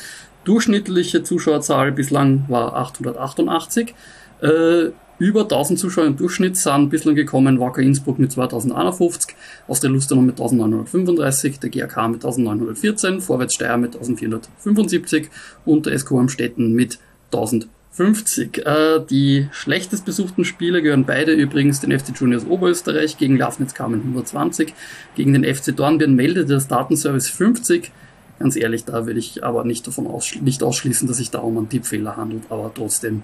[0.49, 3.93] Durchschnittliche Zuschauerzahl bislang war 888.
[4.41, 4.89] Äh,
[5.19, 9.35] über 1000 Zuschauer im Durchschnitt sind bislang gekommen Wacker Innsbruck mit 2051,
[9.67, 15.29] Austria Lustenau mit 1935, der GRK mit 1914, Vorwärts Steyr mit 1475
[15.65, 16.97] und der SK Amstetten mit
[17.31, 18.65] 1050.
[18.65, 23.99] Äh, die schlechtest besuchten Spiele gehören beide übrigens den FC Juniors Oberösterreich gegen Lafnitz Kamen
[23.99, 24.73] 120,
[25.15, 27.91] gegen den FC Dornbirn meldete das Datenservice 50,
[28.39, 31.57] Ganz ehrlich, da will ich aber nicht davon ausschli nicht ausschließen, dass sich da um
[31.57, 33.23] einen Tippfehler handelt, aber trotzdem,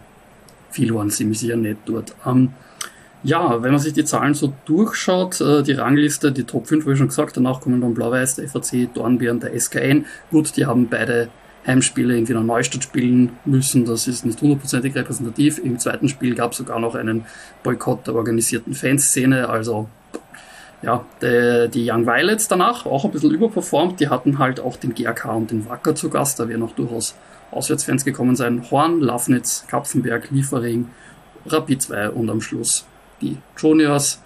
[0.72, 2.16] viel waren mich ja nicht dort.
[2.26, 2.49] Ähm,
[3.24, 6.93] Ja, wenn man sich die Zahlen so durchschaut, äh, die Rangliste, die Top 5, habe
[6.93, 10.05] ich schon gesagt, danach kommen dann Blau-Weiß, der FAC, Dornbirn, der SKN.
[10.30, 11.30] Gut, die haben beide
[11.66, 13.86] Heimspiele in Wiener Neustadt spielen müssen.
[13.86, 15.57] Das ist nicht hundertprozentig repräsentativ.
[15.57, 17.26] Im zweiten Spiel gab es sogar noch einen
[17.63, 19.49] Boykott der organisierten Fanszene.
[19.49, 19.89] Also
[20.86, 23.99] ja, die, die Young Violets danach auch ein bisschen überperformt.
[23.99, 26.39] Die hatten halt auch den GRK und den Wacker zu Gast.
[26.39, 27.15] Da werden auch durchaus
[27.51, 28.63] Auswärtsfans gekommen sein.
[28.69, 30.89] Horn, Lafnitz, Kapfenberg, Liefering,
[31.47, 32.86] Rapid 2 und am Schluss
[33.21, 34.21] die Juniors.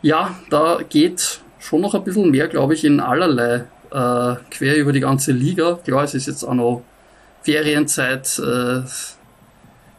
[0.00, 4.92] Ja, da geht schon noch ein bisschen mehr, glaube ich, in allerlei äh, quer über
[4.92, 5.78] die ganze Liga.
[5.84, 6.82] Klar, es ist jetzt auch noch
[7.42, 8.80] Ferienzeit, äh,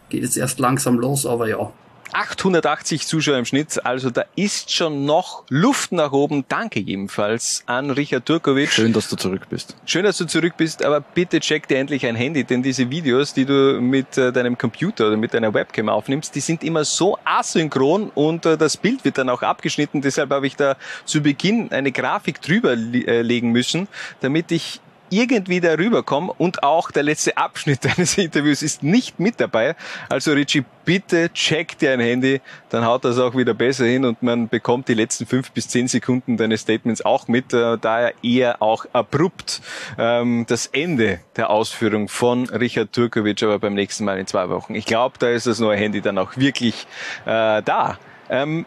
[0.09, 1.71] geht jetzt erst langsam los, aber ja,
[2.13, 6.45] 880 Zuschauer im Schnitt, also da ist schon noch Luft nach oben.
[6.47, 8.71] Danke jedenfalls an Richard Turkovic.
[8.71, 9.75] Schön, dass du zurück bist.
[9.85, 13.33] Schön, dass du zurück bist, aber bitte check dir endlich ein Handy, denn diese Videos,
[13.33, 17.17] die du mit äh, deinem Computer oder mit deiner Webcam aufnimmst, die sind immer so
[17.25, 20.01] asynchron und äh, das Bild wird dann auch abgeschnitten.
[20.01, 23.87] Deshalb habe ich da zu Beginn eine Grafik drüber äh, legen müssen,
[24.21, 24.79] damit ich
[25.13, 29.75] irgendwie darüber komme und auch der letzte Abschnitt deines Interviews ist nicht mit dabei.
[30.09, 34.23] Also Richie, bitte check dir ein Handy, dann haut das auch wieder besser hin und
[34.23, 38.61] man bekommt die letzten fünf bis zehn Sekunden deines Statements auch mit, äh, daher eher
[38.61, 39.61] auch abrupt
[39.97, 44.75] ähm, das Ende der Ausführung von Richard Turkovic, aber beim nächsten Mal in zwei Wochen.
[44.75, 46.87] Ich glaube, da ist das neue Handy dann auch wirklich
[47.25, 47.97] äh, da.
[48.33, 48.65] Ähm,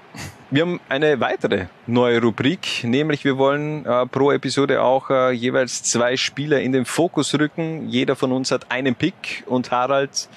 [0.49, 5.83] wir haben eine weitere neue Rubrik, nämlich wir wollen äh, pro Episode auch äh, jeweils
[5.83, 7.89] zwei Spieler in den Fokus rücken.
[7.89, 10.29] Jeder von uns hat einen Pick und Harald,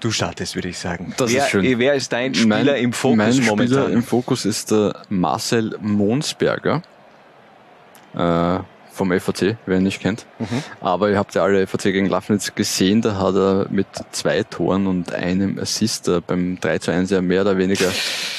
[0.00, 1.12] du startest, würde ich sagen.
[1.18, 1.78] Das wer, ist schön.
[1.78, 3.66] wer ist dein Spieler mein, im Fokus mein momentan?
[3.66, 6.82] Spieler im Fokus ist der Marcel Monsberger.
[8.14, 8.60] Äh,
[9.00, 10.26] vom FAC, wer ihn nicht kennt.
[10.38, 10.62] Mhm.
[10.82, 14.86] Aber ihr habt ja alle FAC gegen Lafnitz gesehen, da hat er mit zwei Toren
[14.86, 17.90] und einem Assist äh, beim 3 zu 1 ja mehr oder weniger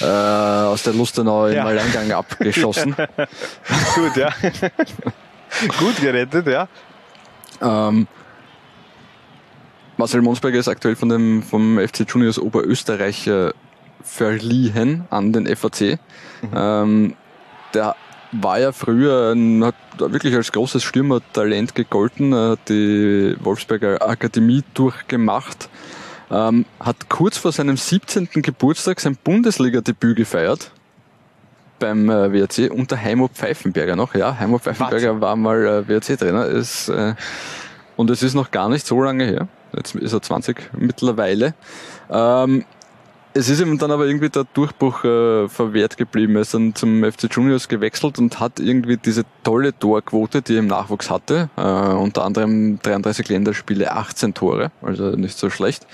[0.02, 1.66] äh, aus der Lustenau im Ja.
[1.66, 2.96] Alleingang abgeschossen.
[2.96, 4.30] Gut, ja.
[5.80, 6.68] Gut gerettet, ja.
[7.60, 8.08] Ähm,
[9.98, 13.50] Marcel Monsberger ist aktuell von dem, vom FC Juniors Oberösterreich äh,
[14.04, 15.98] verliehen an den FAC.
[16.54, 17.16] Ähm,
[17.74, 17.96] der
[18.32, 25.70] war ja früher hat wirklich als großes Stürmertalent gegolten, äh, hat die Wolfsberger Akademie durchgemacht,
[26.32, 28.30] ähm, hat kurz vor seinem 17.
[28.42, 30.72] Geburtstag sein Bundesliga-Debüt gefeiert
[31.80, 34.16] beim äh, WRC unter Heimo Pfeifenberger noch.
[34.16, 36.46] Ja, Heimo Pfeifenberger war mal äh, WRC-Trainer.
[36.46, 37.16] Es, äh,
[37.98, 39.48] und es ist noch gar nicht so lange her.
[39.76, 41.54] Jetzt ist er 20 mittlerweile.
[42.10, 42.66] Ähm,
[43.34, 46.36] es ist ihm dann aber irgendwie der Durchbruch äh, verwehrt geblieben.
[46.36, 50.60] Er ist dann zum FC Juniors gewechselt und hat irgendwie diese tolle Torquote, die er
[50.60, 55.88] im Nachwuchs hatte, äh, unter anderem 33 Länderspiele, 18 Tore, also nicht so schlecht,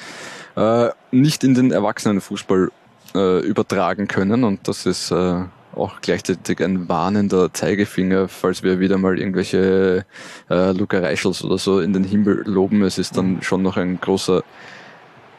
[0.56, 2.72] äh, nicht in den Erwachsenenfußball
[3.16, 5.44] äh, übertragen können und das ist äh,
[5.76, 10.06] auch gleichzeitig ein warnender Zeigefinger, falls wir wieder mal irgendwelche
[10.50, 12.82] äh, Luca Reichels oder so in den Himmel loben.
[12.82, 14.44] Es ist dann schon noch ein großer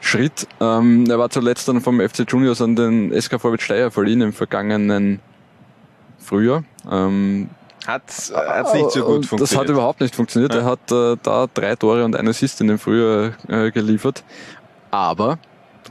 [0.01, 0.47] Schritt.
[0.59, 4.33] Ähm, er war zuletzt dann vom FC Juniors an den SK Vorwärts Steyr verliehen im
[4.33, 5.19] vergangenen
[6.19, 6.63] Frühjahr.
[6.89, 7.49] Ähm,
[7.85, 9.41] Hat hat's nicht so gut funktioniert.
[9.41, 10.53] Das hat überhaupt nicht funktioniert.
[10.53, 10.61] Ja.
[10.61, 14.23] Er hat äh, da drei Tore und einen Assist in dem Frühjahr äh, geliefert.
[14.91, 15.37] Aber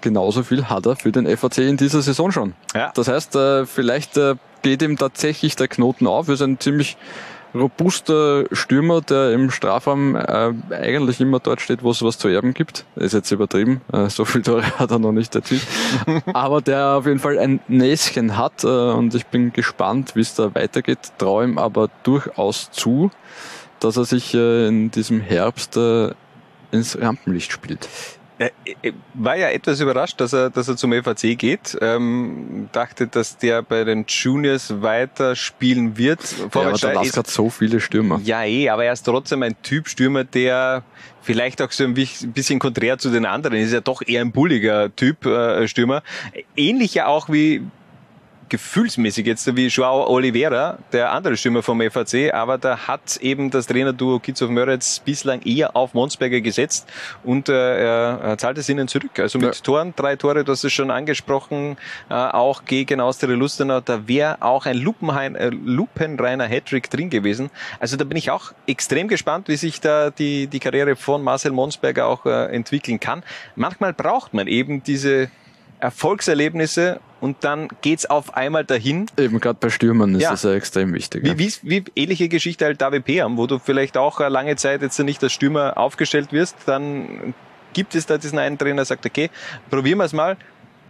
[0.00, 2.54] genauso viel hat er für den FAC in dieser Saison schon.
[2.74, 2.92] Ja.
[2.94, 6.28] Das heißt, äh, vielleicht äh, geht ihm tatsächlich der Knoten auf.
[6.28, 6.96] Er ist ein ziemlich
[7.54, 12.54] robuster Stürmer, der im Strafraum äh, eigentlich immer dort steht, wo es was zu erben
[12.54, 12.84] gibt.
[12.96, 15.66] Ist jetzt übertrieben, äh, so viele Tore hat er noch nicht erzielt.
[16.32, 20.34] Aber der auf jeden Fall ein Näschen hat äh, und ich bin gespannt, wie es
[20.34, 20.98] da weitergeht.
[21.18, 23.10] Traue ihm aber durchaus zu,
[23.80, 26.10] dass er sich äh, in diesem Herbst äh,
[26.70, 27.88] ins Rampenlicht spielt.
[28.38, 28.50] Äh,
[28.82, 31.76] äh, war ja etwas überrascht, dass er, dass er zum FAC geht.
[31.80, 36.20] Ähm, dachte, dass der bei den Juniors weiter spielen wird.
[36.22, 38.20] Ja, aber Vorwärts der Lask hat so viele Stürmer.
[38.22, 40.84] Ja, eh, aber er ist trotzdem ein Typ Stürmer, der
[41.20, 43.72] vielleicht auch so ein bisschen konträr zu den anderen ist.
[43.72, 46.02] ja doch eher ein bulliger Typ äh, Stürmer.
[46.56, 47.62] Ähnlich ja auch wie
[48.48, 53.66] gefühlsmäßig jetzt wie Joao Oliveira, der andere Stürmer vom FAC, aber da hat eben das
[53.66, 56.88] Trainerduo Kids of Möritz bislang eher auf Monsberger gesetzt
[57.24, 59.18] und äh, er, er zahlt es ihnen zurück.
[59.18, 59.62] Also mit Ja.
[59.62, 61.76] Toren, drei Tore, das ist schon angesprochen,
[62.10, 64.76] äh, auch gegen Austria Lustenau, da wäre auch ein
[65.34, 67.50] äh, lupenreiner Hattrick drin gewesen.
[67.80, 71.52] Also da bin ich auch extrem gespannt, wie sich da die, die Karriere von Marcel
[71.52, 73.22] Monsberger auch äh, entwickeln kann.
[73.56, 75.30] Manchmal braucht man eben diese
[75.80, 79.06] Erfolgserlebnisse und dann geht's auf einmal dahin.
[79.18, 80.30] Eben gerade bei Stürmern ist Ja.
[80.30, 81.24] das ja extrem wichtig.
[81.24, 84.82] Wie, wie, wie ähnliche Geschichte halt David Peam, wo du vielleicht auch äh, lange Zeit
[84.82, 87.34] jetzt nicht als Stürmer aufgestellt wirst, dann
[87.72, 89.30] gibt es da diesen einen Trainer, der sagt, okay,
[89.70, 90.36] probieren wir es mal.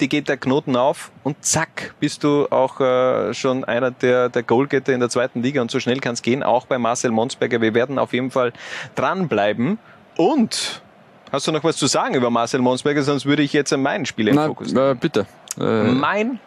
[0.00, 4.44] die geht der Knoten auf und zack, bist du auch äh, schon einer der, der
[4.44, 7.60] Goalgetter in der zweiten Liga und so schnell kann es gehen, auch bei Marcel Monsberger.
[7.60, 8.52] Wir werden auf jeden Fall
[8.94, 9.78] dranbleiben
[10.16, 10.82] und
[11.30, 13.02] Hast du noch was zu sagen über Marcel Monsberger?
[13.02, 15.26] Sonst würde ich jetzt an meinen Spieler im Na, Fokus äh, bitte.
[15.60, 16.40] Äh, mein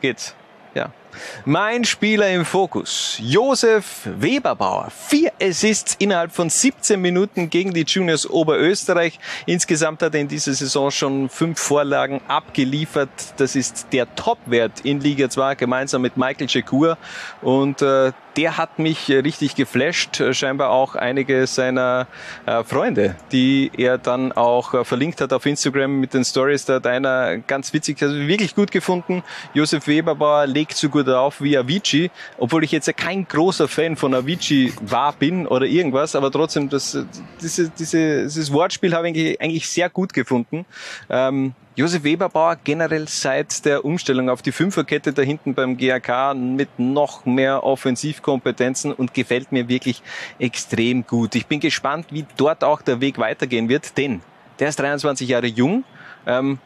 [0.00, 0.34] geht's.
[0.74, 0.90] Ja.
[1.44, 4.88] Mein Spieler im Fokus, Josef Weberbauer.
[4.90, 9.18] Vier Assists innerhalb von 17 Minuten gegen die Juniors Oberösterreich.
[9.44, 13.10] Insgesamt hat er in dieser Saison schon fünf Vorlagen abgeliefert.
[13.36, 16.96] Das ist der Topwert in Liga 2, gemeinsam mit Michael Chekur.
[17.42, 20.20] Und äh, der hat mich äh, richtig geflasht.
[20.20, 22.06] Äh, scheinbar auch einige seiner
[22.46, 26.64] äh, Freunde, die er dann auch verlinkt hat auf Instagram mit den Stories.
[26.64, 29.22] Da hat einer ganz witzig, also wirklich gut gefunden.
[29.54, 34.14] Josef Weberbauer legt so gut auf wie Avicii, obwohl ich jetzt kein großer Fan von
[34.14, 36.98] Avicii war, bin oder irgendwas, aber trotzdem, das,
[37.40, 40.64] diese, diese, dieses Wortspiel habe ich eigentlich sehr gut gefunden.
[41.10, 46.68] Ähm, Josef Weberbauer generell seit der Umstellung auf die Fünferkette da hinten beim GAK mit
[46.78, 50.02] noch mehr Offensivkompetenzen und gefällt mir wirklich
[50.38, 51.34] extrem gut.
[51.34, 54.20] Ich bin gespannt, wie dort auch der Weg weitergehen wird, denn
[54.58, 55.84] der ist 23 Jahre jung.
[56.26, 56.58] Ähm,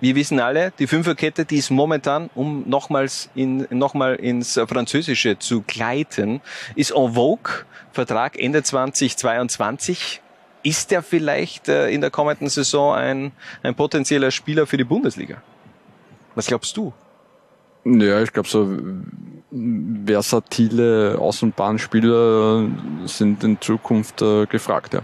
[0.00, 5.62] wir wissen alle, die Fünferkette, die ist momentan, um nochmals in, nochmal ins Französische zu
[5.62, 6.40] gleiten,
[6.74, 7.66] ist en vogue.
[7.92, 10.22] Vertrag Ende 2022
[10.62, 13.32] ist er vielleicht äh, in der kommenden Saison ein,
[13.62, 15.42] ein potenzieller Spieler für die Bundesliga?
[16.34, 16.92] Was glaubst du?
[17.84, 18.78] Ja, ich glaube, so
[20.06, 22.68] versatile Außenbahnspieler
[23.06, 25.02] sind in Zukunft äh, gefragt, ja.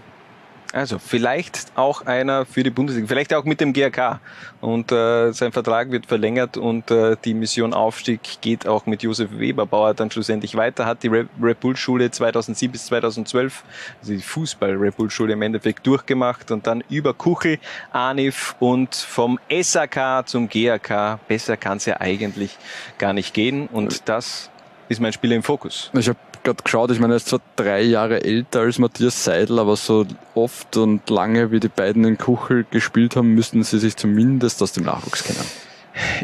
[0.76, 4.20] Also vielleicht auch einer für die Bundesliga, vielleicht auch mit dem GRK.
[4.60, 9.30] Und äh, sein Vertrag wird verlängert und äh, die Mission Aufstieg geht auch mit Josef
[9.32, 10.84] Weberbauer dann schlussendlich weiter.
[10.84, 13.64] Hat die Red Bull Schule 2007 bis 2012,
[14.00, 17.58] also die Fußball Red Bull Schule im Endeffekt durchgemacht und dann über Kuchel,
[17.92, 21.18] Anif und vom SAK zum GRK.
[21.26, 22.58] Besser kann es ja eigentlich
[22.98, 24.50] gar nicht gehen und das
[24.90, 25.90] ist mein Spieler im Fokus.
[25.94, 29.58] Ich habe gerade geschaut, ich meine, er ist zwar drei Jahre älter als Matthias Seidel,
[29.58, 33.96] aber so oft und lange wie die beiden in Kuchel gespielt haben, müssten sie sich
[33.96, 35.44] zumindest aus dem Nachwuchs kennen.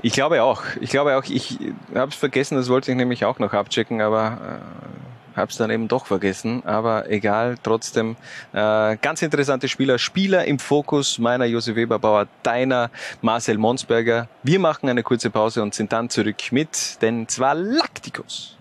[0.03, 0.63] Ich glaube auch.
[0.81, 1.59] Ich glaube auch, ich
[1.95, 4.61] habe es vergessen, das wollte ich nämlich auch noch abchecken, aber
[5.35, 6.63] äh, habe es dann eben doch vergessen.
[6.67, 8.17] Aber egal, trotzdem
[8.53, 9.99] äh, ganz interessante Spieler.
[9.99, 12.91] Spieler im Fokus meiner Josef Weberbauer, deiner
[13.23, 14.29] Marcel Monsberger.
[14.43, 18.57] Wir machen eine kurze Pause und sind dann zurück mit den Zwalaktikos.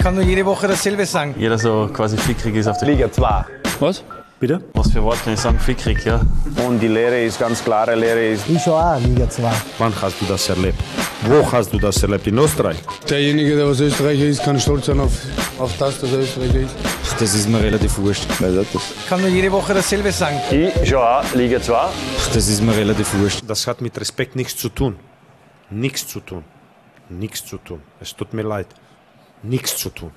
[0.00, 1.34] Ich kann nur jede Woche dasselbe sagen.
[1.38, 3.44] Jeder so quasi fickrig ist auf der Liga 2.
[3.80, 4.02] Was?
[4.38, 4.62] Bitte?
[4.72, 5.58] Was für Wort kann ich sagen?
[5.58, 6.22] Fickrig, ja.
[6.66, 8.48] Und die Lehre ist ganz klare Lehre ist.
[8.48, 9.52] Ich schon auch Liga 2.
[9.76, 10.78] Wann hast du das erlebt?
[11.26, 12.26] Wo hast du das erlebt?
[12.26, 12.78] In Österreich?
[13.10, 15.12] Derjenige, der was Österreicher ist, kann stolz sein auf,
[15.58, 16.74] auf das, dass er Österreicher ist.
[17.18, 18.24] Das ist mir relativ wurscht.
[18.30, 20.40] Ich kann nur jede Woche dasselbe sagen.
[20.50, 21.74] Ich schon auch Liga 2.
[22.32, 23.42] Das ist mir relativ wurscht.
[23.46, 24.96] Das hat mit Respekt nichts zu tun.
[25.68, 26.42] Nichts zu tun.
[27.10, 27.82] Nichts zu tun.
[28.00, 28.68] Es tut mir leid.
[29.42, 30.12] Nichts zu tun.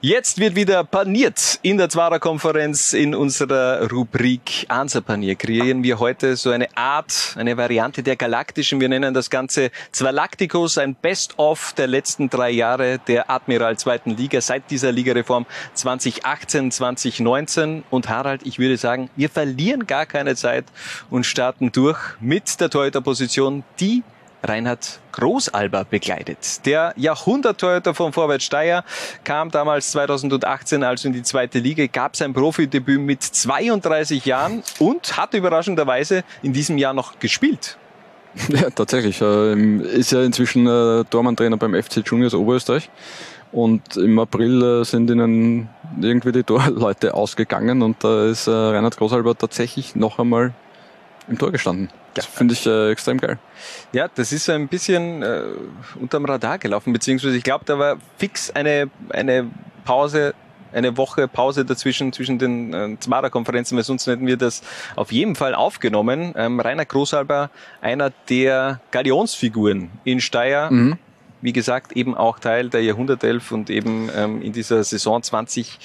[0.00, 5.36] Jetzt wird wieder paniert in der Zwarer-Konferenz in unserer Rubrik Ansapanier.
[5.36, 8.80] Kreieren wir heute so eine Art, eine Variante der Galaktischen.
[8.80, 14.40] Wir nennen das Ganze Zwalaktikos, ein Best-of der letzten drei Jahre der Admiral zweiten Liga
[14.40, 17.82] seit dieser Ligareform 2018, 2019.
[17.90, 20.66] Und Harald, ich würde sagen, wir verlieren gar keine Zeit
[21.10, 24.02] und starten durch mit der Torhüterposition, die
[24.48, 26.64] Reinhard Großalber begleitet.
[26.66, 28.84] Der Jahrhundert-Torhüter von Vorwärts Steyr
[29.24, 35.16] kam damals 2018 also in die zweite Liga, gab sein Profidebüt mit 32 Jahren und
[35.16, 37.78] hat überraschenderweise in diesem Jahr noch gespielt.
[38.48, 39.20] Ja, tatsächlich.
[39.22, 42.90] Ähm, ist ja inzwischen äh, Tormann-Trainer beim FC Juniors Oberösterreich.
[43.52, 45.68] Und im April äh, sind ihnen
[46.00, 50.52] irgendwie die Torleute ausgegangen und da ist äh, Reinhard Großalber tatsächlich noch einmal
[51.28, 51.90] im Tor gestanden.
[52.14, 53.38] Das finde ich äh, extrem geil.
[53.92, 55.42] Ja, das ist so ein bisschen äh,
[56.00, 59.50] unterm Radar gelaufen, beziehungsweise ich glaube, da war fix eine, eine
[59.84, 60.34] Pause
[60.72, 64.62] eine Woche Pause dazwischen zwischen den äh, Zmara-Konferenzen, weil sonst hätten wir das
[64.94, 66.34] auf jeden Fall aufgenommen.
[66.36, 67.50] Ähm, Rainer Großalber,
[67.80, 70.98] einer der Galionsfiguren in Steyr, mhm.
[71.40, 75.78] wie gesagt, eben auch Teil der Jahrhundertelf und eben ähm, in dieser Saison 20,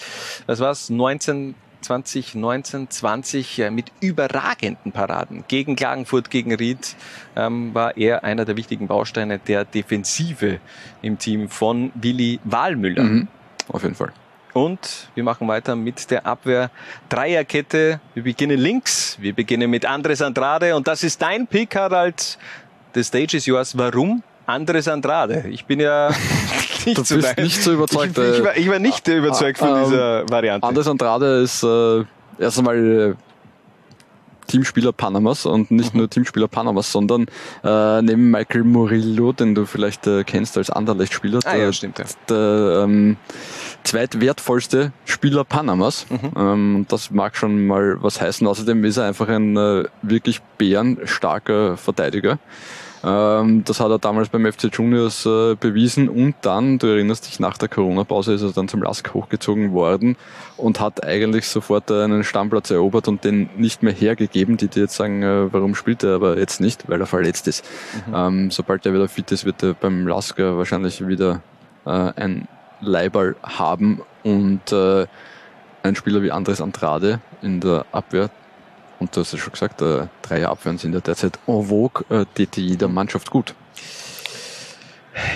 [0.48, 6.96] was war's, 19 2019, 20 äh, mit überragenden Paraden gegen Klagenfurt, gegen Ried
[7.36, 10.60] ähm, war er einer der wichtigen Bausteine der Defensive
[11.02, 13.04] im Team von Willi Wahlmüller.
[13.04, 13.28] Mhm,
[13.68, 14.14] auf jeden Fall.
[14.54, 16.72] Und wir machen weiter mit der Abwehr
[17.10, 18.02] Dreierkette.
[18.14, 19.18] Wir beginnen links.
[19.20, 22.38] Wir beginnen mit Andres Andrade und das ist dein Pick, Harald.
[22.94, 23.78] The stage is yours.
[23.78, 24.24] Warum?
[24.46, 25.46] Andres Andrade.
[25.50, 26.10] Ich bin ja
[26.86, 28.18] nicht, du bist so nicht so überzeugt.
[28.18, 30.68] Ich, ich, war, ich war nicht äh, überzeugt von dieser Variante.
[30.68, 32.04] Andres Andrade ist äh,
[32.40, 33.14] erst einmal äh,
[34.48, 36.00] Teamspieler Panamas und nicht Mhm.
[36.02, 37.28] nur Teamspieler Panamas, sondern
[37.64, 42.00] äh, neben Michael Murillo, den du vielleicht äh, kennst als Anderlecht-Spieler, Ah, der, ja, stimmt,
[42.00, 42.06] ja.
[42.28, 43.16] der ähm,
[43.84, 46.06] zweitwertvollste Spieler Panamas.
[46.10, 46.32] Mhm.
[46.36, 48.46] Ähm, das mag schon mal was heißen.
[48.46, 52.38] Außerdem ist er einfach ein äh, wirklich bärenstarker Verteidiger.
[53.04, 56.10] Ähm, das hat er damals beim FC Juniors äh, bewiesen.
[56.10, 60.18] Und dann, du erinnerst dich, nach der Corona-Pause ist er dann zum Lask hochgezogen worden
[60.58, 64.84] und hat eigentlich sofort äh, einen Stammplatz erobert und den nicht mehr hergegeben, die dir
[64.84, 67.66] jetzt sagen, äh, warum spielt er aber jetzt nicht, weil er verletzt ist.
[68.14, 71.42] Ähm, sobald er wieder fit ist, wird er beim Lask wahrscheinlich wieder
[71.84, 72.48] ein
[72.80, 78.30] Leiberl haben und ein Spieler wie Andres Andrade in der Abwehr
[79.02, 82.26] und du hast ja schon gesagt, äh, drei Abwehren sind ja derzeit en vogue, äh,
[82.36, 83.56] täte jeder Mannschaft gut.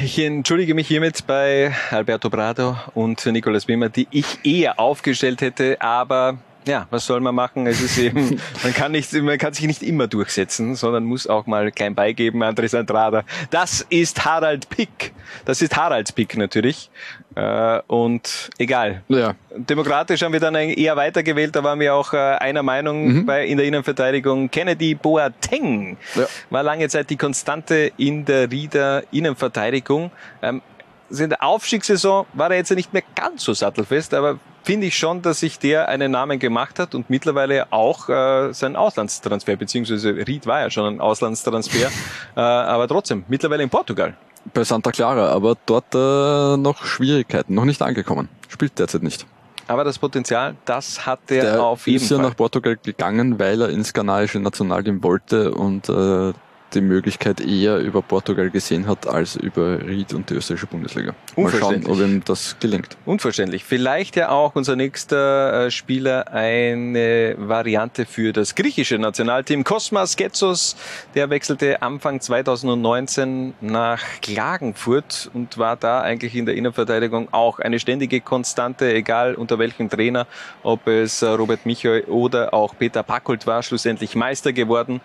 [0.01, 5.81] Ich entschuldige mich hiermit bei Alberto Brado und Nicolas Wimmer, die ich eher aufgestellt hätte,
[5.81, 7.67] aber ja, was soll man machen?
[7.67, 11.45] Es ist eben, man kann nicht, man kann sich nicht immer durchsetzen, sondern muss auch
[11.45, 13.23] mal klein beigeben, Andres Andrada.
[13.49, 15.13] Das ist Harald Pick.
[15.45, 16.89] Das ist Haralds Pick natürlich.
[17.35, 19.03] Äh, und egal.
[19.09, 19.35] Ja.
[19.55, 23.57] Demokratisch haben wir dann eher weitergewählt, da waren wir auch äh, einer Meinung bei, in
[23.57, 24.49] der Innenverteidigung.
[24.49, 26.25] Kennedy Boateng Ja.
[26.49, 30.11] war lange Zeit die Konstante in der Rieder Innenverteidigung.
[30.41, 30.61] Ähm,
[31.09, 35.21] in der Aufstiegssaison war er jetzt nicht mehr ganz so sattelfest, aber finde ich schon,
[35.21, 40.47] dass sich der einen Namen gemacht hat und mittlerweile auch äh, sein Auslandstransfer, beziehungsweise Ried
[40.47, 41.87] war ja schon ein Auslandstransfer,
[42.35, 44.15] äh, aber trotzdem, mittlerweile in Portugal.
[44.53, 48.27] Bei Santa Clara, aber dort äh, noch Schwierigkeiten, noch nicht angekommen.
[48.49, 49.25] Spielt derzeit nicht.
[49.67, 52.27] Aber das Potenzial, das hat er Der auf jeden ist ja Fall.
[52.27, 56.33] nach Portugal gegangen, weil er ins ghanaische Nationalteam wollte und äh,
[56.75, 61.13] die Möglichkeit eher über Portugal gesehen hat als über Ried und die österreichische Bundesliga.
[61.35, 61.91] Mal schauen, Unverständlich.
[61.91, 62.97] ob ihm das gelingt.
[63.05, 63.63] Unverständlich.
[63.63, 69.63] Vielleicht ja auch unser nächster äh, Spieler eine Variante für das griechische Nationalteam.
[69.63, 70.75] Kosmas Getsos,
[71.15, 77.79] der wechselte Anfang 2019 nach Klagenfurt und war da eigentlich in der Innenverteidigung auch eine
[77.79, 80.27] ständige Konstante, egal unter welchem Trainer,
[80.63, 85.01] ob es äh, Robert Michael oder auch Peter Packold war, schlussendlich Meister geworden.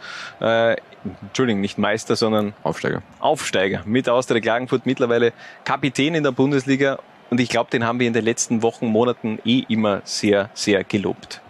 [1.23, 3.03] Entschuldigung, nicht Meister, sondern Aufsteiger.
[3.19, 5.33] Aufsteiger mit Austria Klagenfurt, mittlerweile
[5.65, 6.99] Kapitän in der Bundesliga.
[7.31, 10.85] Und ich glaube, den haben wir in den letzten Wochen, Monaten eh immer sehr, sehr
[10.85, 11.41] gelobt.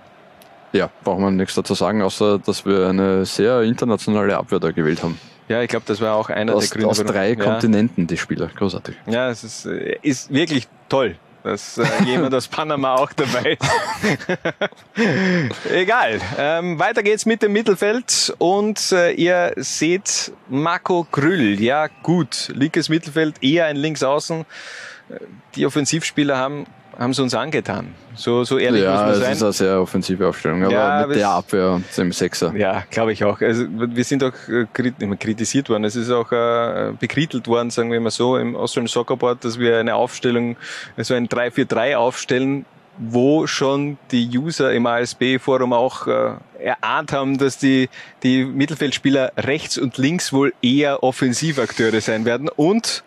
[0.72, 5.02] Ja, braucht man nichts dazu sagen, außer dass wir eine sehr internationale Abwehr da gewählt
[5.02, 5.18] haben.
[5.48, 6.90] Ja, ich glaube, das war auch einer Aus, der Gründe.
[6.90, 7.34] aus drei ja.
[7.34, 8.48] Kontinenten, die Spieler.
[8.54, 8.94] Großartig.
[9.06, 14.30] Ja, es ist, äh, ist wirklich toll, dass äh, jemand aus Panama auch dabei ist.
[15.72, 16.20] Egal.
[16.38, 21.60] Ähm, weiter geht's mit dem Mittelfeld und äh, ihr seht Marco Grüll.
[21.60, 22.50] Ja, gut.
[22.54, 24.40] Linkes Mittelfeld, eher ein Linksaußen.
[25.08, 25.14] Äh,
[25.54, 26.66] Die Offensivspieler haben
[26.98, 27.94] haben sie uns angetan.
[28.20, 29.46] So, so ehrlich ja, muss es man ist sein.
[29.46, 32.54] eine sehr offensive Aufstellung, aber Ja, mit der es- Abwehr dem Sechser.
[32.54, 33.40] Ja, glaube ich auch.
[33.40, 34.66] Also wir sind auch äh,
[35.18, 35.84] kritisiert worden.
[35.84, 39.58] Es ist auch äh, bekrittelt worden, sagen wir mal so, im Austrian Soccer Board, dass
[39.58, 40.56] wir eine Aufstellung,
[40.98, 42.66] so ein 3-4-3 aufstellen,
[42.98, 47.88] wo schon die User im ASB-Forum auch äh, erahnt haben, dass die,
[48.22, 53.02] die Mittelfeldspieler rechts und links wohl eher Offensivakteure sein werden und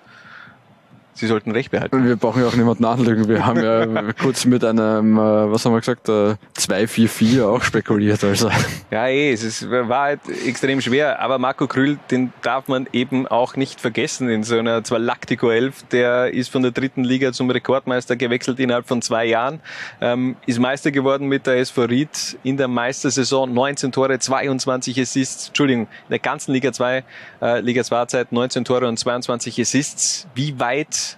[1.14, 2.06] sie sollten recht behalten.
[2.06, 3.28] Wir brauchen ja auch niemanden anlügen.
[3.28, 8.24] Wir haben ja kurz mit einem, äh, was haben wir gesagt, äh, 2-4-4 auch spekuliert.
[8.24, 8.50] Also.
[8.92, 13.28] Ja, eh, es ist, war halt extrem schwer, aber Marco Krüll, den darf man eben
[13.28, 17.32] auch nicht vergessen in so einer zwar Lactico 11, der ist von der dritten Liga
[17.32, 19.60] zum Rekordmeister gewechselt innerhalb von zwei Jahren,
[20.02, 25.48] ähm, ist Meister geworden mit der SV Ried in der Meistersaison, 19 Tore, 22 Assists,
[25.50, 27.04] Entschuldigung, in der ganzen Liga 2,
[27.42, 30.28] äh, Liga 2 Zeit 19 Tore und 22 Assists.
[30.36, 31.13] Wie weit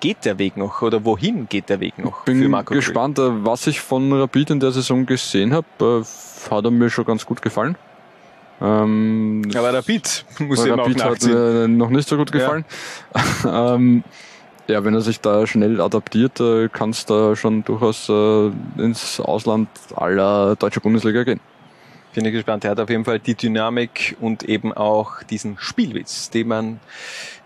[0.00, 2.78] geht der Weg noch oder wohin geht der Weg noch für Bin Marco Krüll?
[2.78, 5.66] gespannt, äh, was ich von Rapid in der Saison gesehen habe.
[5.80, 7.76] Äh, hat er mir schon ganz gut gefallen.
[8.60, 11.32] Ähm, Aber Rapid muss auch Rapid hat nachziehen.
[11.32, 12.38] mir noch nicht so gut Ja.
[12.40, 12.64] gefallen.
[13.46, 14.04] ähm,
[14.68, 19.18] ja, wenn er sich da schnell adaptiert, äh, kann es da schon durchaus äh, ins
[19.20, 21.40] Ausland aller deutscher Bundesliga gehen.
[22.14, 22.64] Bin ich gespannt.
[22.64, 26.80] Er hat auf jeden Fall die Dynamik und eben auch diesen Spielwitz, den man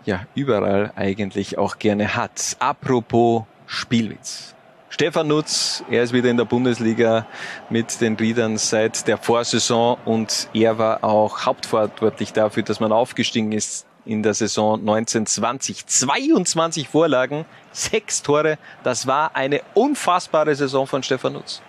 [0.04, 2.56] ja überall eigentlich auch gerne hat.
[2.58, 4.54] Apropos Spielwitz.
[4.94, 7.26] Stefan Nutz, er ist wieder in der Bundesliga
[7.68, 13.50] mit den Riedern seit der Vorsaison und er war auch hauptverantwortlich dafür, dass man aufgestiegen
[13.50, 15.86] ist in der Saison 1920.
[15.86, 18.56] 22 Vorlagen, sechs Tore.
[18.84, 21.60] Das war eine unfassbare Saison von Stefan Nutz.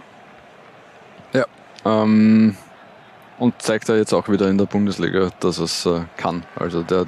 [1.34, 1.46] Ja.
[1.84, 2.56] Ähm,
[3.40, 6.46] und zeigt er jetzt auch wieder in der Bundesliga, dass es äh, kann.
[6.56, 7.08] Also der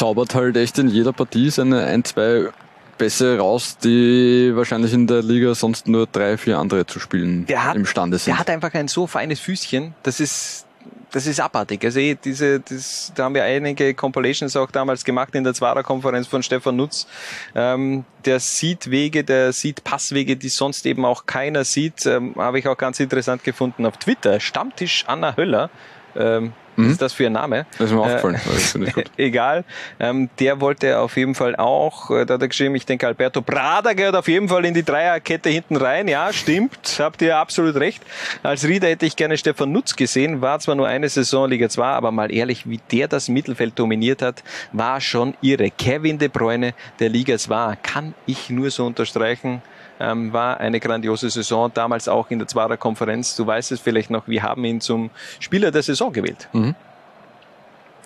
[0.00, 2.48] zaubert halt echt in jeder Partie seine ein, zwei
[2.96, 7.64] Pässe raus, die wahrscheinlich in der Liga sonst nur drei, vier andere zu spielen Der
[7.64, 8.32] hat- imstande sind.
[8.32, 10.66] Der hat einfach ein so feines Füßchen, das ist,
[11.10, 11.84] das ist abartig.
[11.84, 16.26] Also eh, diese, das, da haben wir einige Compilations auch damals gemacht in der Zwarer-Konferenz
[16.28, 17.06] von Stefan Nutz.
[17.54, 22.06] Ähm, der sieht Wege, der sieht Passwege, die sonst eben auch keiner sieht.
[22.06, 24.40] Ähm, Habe ich auch ganz interessant gefunden auf Twitter.
[24.40, 25.68] Stammtisch Anna Höller.
[26.16, 27.66] Ähm, Was ist das für ein Name?
[27.78, 28.92] Das ist mir Äh, aufgefallen.
[28.94, 29.10] Gut.
[29.16, 29.64] Egal.
[29.98, 33.42] Ähm, der wollte auf jeden Fall auch, äh, da hat er geschrieben, ich denke, Alberto
[33.42, 36.08] Prada gehört auf jeden Fall in die Dreierkette hinten rein.
[36.08, 36.96] Ja, stimmt.
[36.98, 38.02] Habt ihr absolut recht.
[38.42, 40.40] Als Rieder hätte ich gerne Stefan Nutz gesehen.
[40.40, 44.22] War zwar nur eine Saison Liga 2, aber mal ehrlich, wie der das Mittelfeld dominiert
[44.22, 44.42] hat,
[44.72, 45.70] war schon irre.
[45.70, 49.62] Kevin De Bruyne der Liga 2, kann ich nur so unterstreichen.
[50.00, 53.36] Ähm, war eine grandiose Saison, damals auch in der Zwarer Konferenz.
[53.36, 56.48] Du weißt es vielleicht noch, wir haben ihn zum Spieler der Saison gewählt.
[56.52, 56.74] Mhm.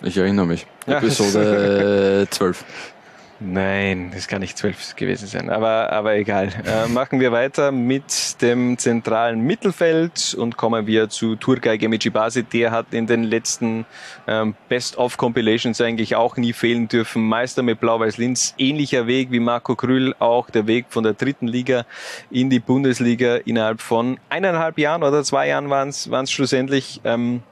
[0.03, 0.67] Ich erinnere mich.
[0.87, 0.97] Ja.
[0.97, 2.65] Episode 12.
[3.41, 6.49] Nein, das kann nicht zwölf gewesen sein, aber, aber egal.
[6.65, 12.43] Äh, machen wir weiter mit dem zentralen Mittelfeld und kommen wir zu Turgay Gemicibasi.
[12.43, 13.85] Der hat in den letzten
[14.25, 17.27] ähm, Best-of-Compilations eigentlich auch nie fehlen dürfen.
[17.27, 21.85] Meister mit Blau-Weiß-Linz, ähnlicher Weg wie Marco Krüll, auch der Weg von der dritten Liga
[22.31, 27.01] in die Bundesliga innerhalb von eineinhalb Jahren oder zwei Jahren waren es schlussendlich.
[27.03, 27.43] Ähm,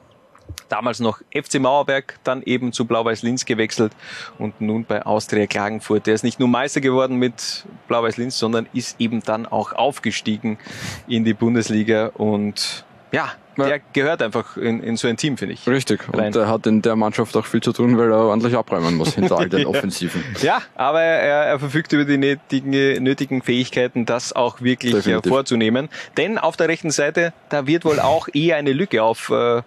[0.68, 3.92] damals noch FC Mauerberg, dann eben zu Blau-Weiß-Linz gewechselt
[4.38, 6.06] und nun bei Austria Klagenfurt.
[6.06, 10.58] Der ist nicht nur Meister geworden mit Blau-Weiß-Linz, sondern ist eben dann auch aufgestiegen
[11.06, 12.83] in die Bundesliga und
[13.14, 15.66] ja, der gehört einfach in, in so ein Team, finde ich.
[15.68, 16.08] Richtig.
[16.12, 16.26] Rein.
[16.26, 19.14] Und er hat in der Mannschaft auch viel zu tun, weil er ordentlich abräumen muss
[19.14, 19.66] hinter all den Ja.
[19.68, 20.22] Offensiven.
[20.42, 25.30] Ja, aber er, er verfügt über die nötigen, nötigen Fähigkeiten, das auch wirklich Definitiv.
[25.30, 25.88] vorzunehmen.
[26.16, 29.62] Denn auf der rechten Seite, da wird wohl auch eher eine Lücke auf, äh, äh,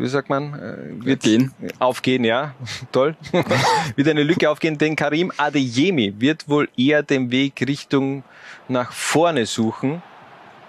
[0.00, 0.54] wie sagt man,
[1.00, 1.52] äh, wird Gehen.
[1.78, 2.54] aufgehen, ja,
[2.92, 3.16] toll,
[3.96, 8.24] wird eine Lücke aufgehen, denn Karim Adeyemi wird wohl eher den Weg Richtung
[8.68, 10.02] nach vorne suchen,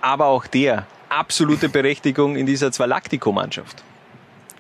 [0.02, 0.88] aber auch der
[1.18, 3.84] absolute Berechtigung in dieser Zwalaktico-Mannschaft.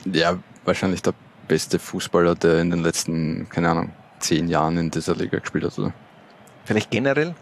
[0.06, 1.14] Ja, wahrscheinlich der
[1.47, 5.78] beste Fußballer, der in den letzten, keine Ahnung, zehn Jahren in dieser Liga gespielt hat,
[5.80, 5.93] oder?
[6.66, 7.36] Vielleicht generell?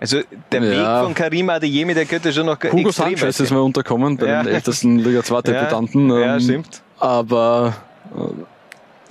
[0.00, 0.20] Also
[0.52, 0.98] der Ja.
[1.00, 4.42] Weg von Karim Adeyemi, der könnte schon noch Hugo Sanchez ist mir unterkommen bei Ja.
[4.42, 6.10] den ältesten Liga 2 Debütanten.
[6.10, 6.82] Ja, ja, ähm, stimmt.
[6.98, 7.74] Aber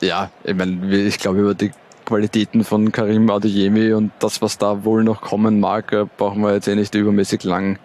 [0.01, 1.71] äh, ja, ich meine, ich glaube über die
[2.05, 6.53] Qualitäten von Karim Adeyemi und das, was da wohl noch kommen mag, äh, brauchen wir
[6.53, 7.79] jetzt eh nicht übermäßig lang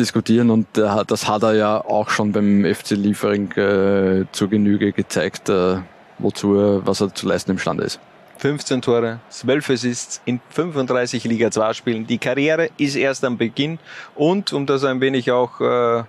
[0.00, 4.48] diskutieren und der hat- das hat er ja auch schon beim FC Liefering äh, zur
[4.50, 5.76] Genüge gezeigt, äh,
[6.18, 8.00] wozu er, was er zu leisten imstande ist.
[8.38, 12.06] 15 Tore, 12 Assists in 35 Liga 2 Spielen.
[12.06, 13.78] Die Karriere ist erst am Beginn
[14.14, 16.02] und um das ein wenig auch äh,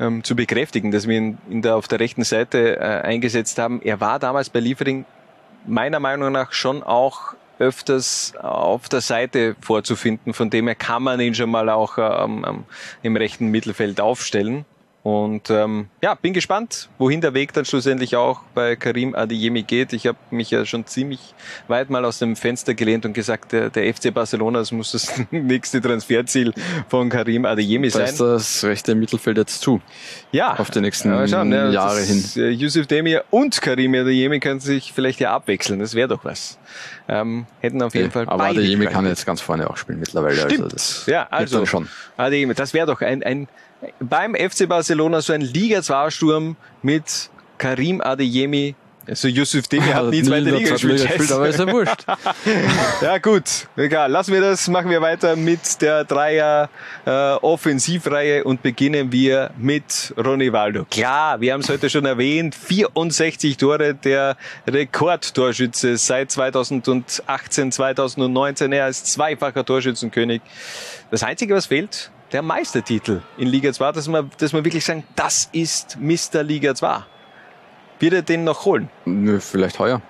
[0.00, 3.80] ähm, zu bekräftigen, dass wir ihn, ihn da auf der rechten Seite äh, eingesetzt haben.
[3.82, 5.04] Er war damals bei Liefering
[5.66, 10.34] meiner Meinung nach schon auch öfters auf der Seite vorzufinden.
[10.34, 12.64] Von dem her kann man ihn schon mal auch ähm, ähm,
[13.02, 14.64] im rechten Mittelfeld aufstellen.
[15.06, 19.92] Und ähm, ja, bin gespannt, wohin der Weg dann schlussendlich auch bei Karim Adeyemi geht.
[19.92, 21.20] Ich habe mich ja schon ziemlich
[21.68, 25.12] weit mal aus dem Fenster gelehnt und gesagt, der, der FC Barcelona, das muss das
[25.30, 26.52] nächste Transferziel
[26.88, 28.06] von Karim Adeyemi Da sein.
[28.06, 29.80] ist das rechte Mittelfeld jetzt zu.
[30.32, 32.24] Ja, Auf die nächsten Ja, schauen, ja, Jahre hin.
[32.34, 35.78] äh, Yusuf Demir und Karim Adeyemi können sich vielleicht ja abwechseln.
[35.78, 36.58] Das wäre doch was.
[37.06, 40.34] Ähm, hätten auf jeden Fall Aber Adeyemi kann jetzt ganz vorne auch spielen mittlerweile.
[40.34, 40.64] Stimmt.
[40.64, 41.88] Also das ja, also schon.
[42.16, 43.46] Adeyemi, das wäre doch ein, ein
[44.00, 48.74] beim FC Barcelona so ein Liga 2 Sturm mit Karim Adeyemi.
[49.08, 51.06] Also Yusuf Demir hat nie zweite Liga gespielt.
[51.06, 52.04] gespielt, aber ist ja wurscht.
[53.02, 54.10] ja gut, egal.
[54.10, 56.68] Lassen wir das, machen wir weiter mit der Dreier
[57.04, 60.86] äh, Offensivreihe und beginnen wir mit Ronivaldo.
[60.90, 68.72] Klar, wir haben es heute schon erwähnt, 64 Tore, der Rekordtorschütze seit 2018, 2019.
[68.72, 70.42] Er ist zweifacher Torschützenkönig.
[71.12, 75.04] Das Einzige, was fehlt, der Meistertitel in Liga 2, dass man, dass man wirklich sagen,
[75.14, 76.42] das ist Mr.
[76.42, 77.04] Liga 2.
[77.98, 78.90] Wird er den noch holen?
[79.04, 80.02] Nö, vielleicht heuer.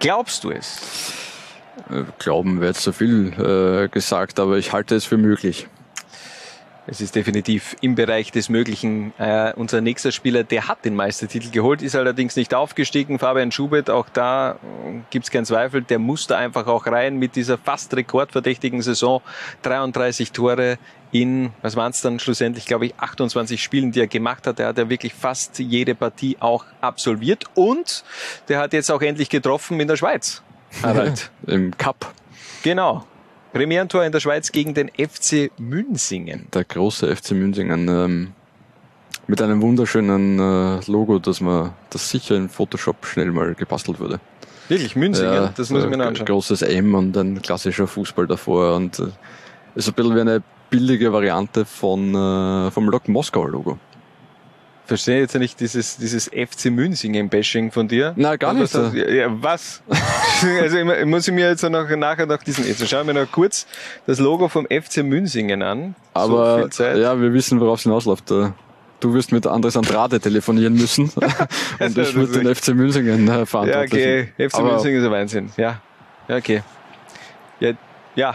[0.00, 1.12] Glaubst du es?
[1.90, 5.68] Äh, Glauben wäre jetzt zu viel äh, gesagt, aber ich halte es für möglich.
[6.90, 9.12] Es ist definitiv im Bereich des Möglichen.
[9.18, 13.18] Äh, unser nächster Spieler, der hat den Meistertitel geholt, ist allerdings nicht aufgestiegen.
[13.18, 14.56] Fabian Schubert, auch da äh,
[15.10, 19.20] gibt's keinen Zweifel, der musste einfach auch rein mit dieser fast rekordverdächtigen Saison.
[19.62, 20.78] 33 Tore
[21.12, 24.58] in, was waren es dann schlussendlich, glaube ich, 28 Spielen, die er gemacht hat.
[24.58, 28.02] Er hat ja wirklich fast jede Partie auch absolviert und
[28.48, 30.42] der hat jetzt auch endlich getroffen in der Schweiz.
[30.82, 31.30] Harald.
[31.46, 32.14] Im Cup.
[32.62, 33.04] genau.
[33.52, 36.46] Premierentor in der Schweiz gegen den FC Münsingen.
[36.52, 38.32] Der große FC Münsingen ähm,
[39.26, 44.20] mit einem wunderschönen äh, Logo, das man, das sicher in Photoshop schnell mal gebastelt wurde.
[44.68, 45.50] Wirklich, Münzingen?
[45.56, 46.26] das muss ich mir noch ein anschauen.
[46.26, 49.06] Großes M und ein klassischer Fußball davor und äh,
[49.74, 53.78] ist ein bisschen wie eine billige Variante von, äh, vom Lok Moskauer Logo.
[54.88, 58.14] Verstehe jetzt nicht dieses, dieses FC Münzingen-Bashing von dir.
[58.16, 58.74] Nein, gar nicht.
[58.74, 59.82] Was, ja, was?
[60.62, 63.66] also ich, muss ich mir jetzt noch nachher noch diesen, jetzt schauen wir noch kurz
[64.06, 65.94] das Logo vom FC Münzingen an.
[66.14, 68.30] Aber so ja, wir wissen, worauf es hinausläuft.
[68.30, 68.50] Äh,
[69.00, 71.04] Du wirst mit Andres Andrade telefonieren müssen
[71.78, 74.04] und ich mit den FC Münzingen äh, verantwortlich.
[74.04, 74.48] Ja, okay.
[74.48, 75.50] FC Aber Münzingen ist ein Wahnsinn.
[75.56, 75.80] Ja,
[76.26, 76.62] ja okay.
[77.60, 77.74] Ja,
[78.16, 78.34] ja,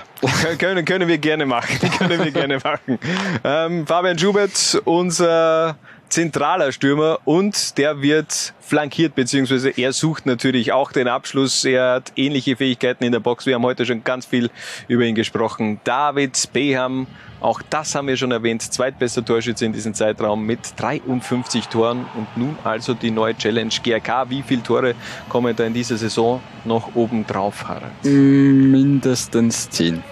[0.59, 1.77] können, können wir gerne machen.
[1.97, 2.97] können wir gerne machen.
[3.43, 5.75] Ähm, Fabian Schubert, unser
[6.13, 11.65] zentraler Stürmer und der wird flankiert, beziehungsweise er sucht natürlich auch den Abschluss.
[11.65, 13.47] Er hat ähnliche Fähigkeiten in der Box.
[13.47, 14.51] Wir haben heute schon ganz viel
[14.87, 15.79] über ihn gesprochen.
[15.83, 17.07] David Beham,
[17.41, 22.27] auch das haben wir schon erwähnt, zweitbester Torschütze in diesem Zeitraum mit 53 Toren und
[22.37, 24.29] nun also die neue Challenge GRK.
[24.29, 24.93] Wie viele Tore
[25.29, 27.91] kommen da in dieser Saison noch oben drauf, Harald?
[28.03, 30.03] Mindestens 10.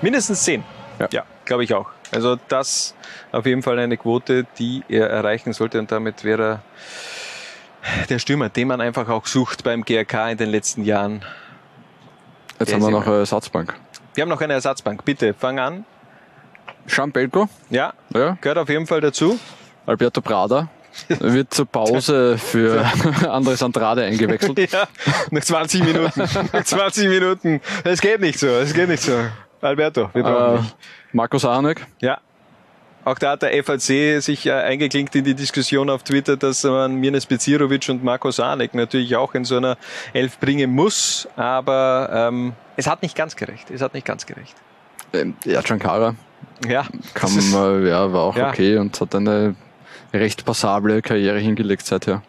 [0.00, 0.62] Mindestens 10?
[1.00, 1.90] Ja, ja glaube ich auch.
[2.12, 2.94] Also das
[3.32, 6.62] auf jeden Fall eine Quote, die er erreichen sollte und damit wäre er
[8.08, 11.24] der Stürmer, den man einfach auch sucht beim GRK in den letzten Jahren.
[12.58, 13.74] Jetzt haben wir noch eine Ersatzbank.
[14.14, 15.04] Wir haben noch eine Ersatzbank.
[15.04, 15.84] Bitte, fang an.
[16.86, 17.48] Schampelko.
[17.70, 19.38] Ja, ja, gehört auf jeden Fall dazu.
[19.86, 20.68] Alberto Prada.
[21.08, 22.84] wird zur Pause für
[23.30, 24.58] Andres Andrade eingewechselt.
[24.72, 24.88] ja,
[25.30, 26.20] nach 20 Minuten.
[26.52, 27.60] nach 20 Minuten.
[27.84, 29.12] Es geht nicht so, es geht nicht so.
[29.60, 30.68] Alberto, wir brauchen äh,
[31.12, 31.86] Markus Arnek.
[32.00, 32.18] Ja.
[33.04, 36.96] Auch da hat der FAC sich äh, eingeklinkt in die Diskussion auf Twitter, dass man
[36.96, 39.78] Mirnes Bezirovic und Marco Sanek natürlich auch in so einer
[40.12, 41.26] Elf bringen muss.
[41.36, 43.70] Aber ähm, es hat nicht ganz gerecht.
[43.70, 44.54] Es hat nicht ganz gerecht.
[45.14, 46.14] Ähm, ja, Giancara.
[46.68, 46.86] Ja.
[47.14, 48.50] Kam, äh, ja, war auch ja.
[48.50, 49.54] okay und hat eine
[50.12, 52.22] recht passable Karriere hingelegt seither.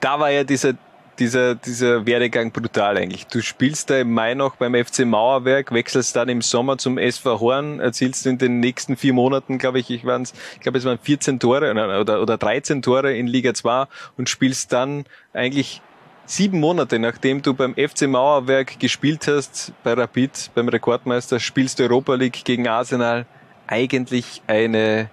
[0.00, 0.74] Da war ja dieser
[1.18, 3.26] dieser, dieser Werdegang brutal eigentlich.
[3.26, 7.40] Du spielst da im Mai noch beim FC Mauerwerk, wechselst dann im Sommer zum SV
[7.40, 10.98] Horn, erzielst in den nächsten vier Monaten, glaube ich, ich, waren's, ich glaube, es waren
[10.98, 13.86] 14 Tore oder, oder 13 Tore in Liga 2
[14.16, 15.80] und spielst dann eigentlich
[16.26, 21.84] sieben Monate, nachdem du beim FC Mauerwerk gespielt hast, bei Rapid, beim Rekordmeister, spielst du
[21.84, 23.26] Europa League gegen Arsenal.
[23.68, 25.10] Eigentlich eine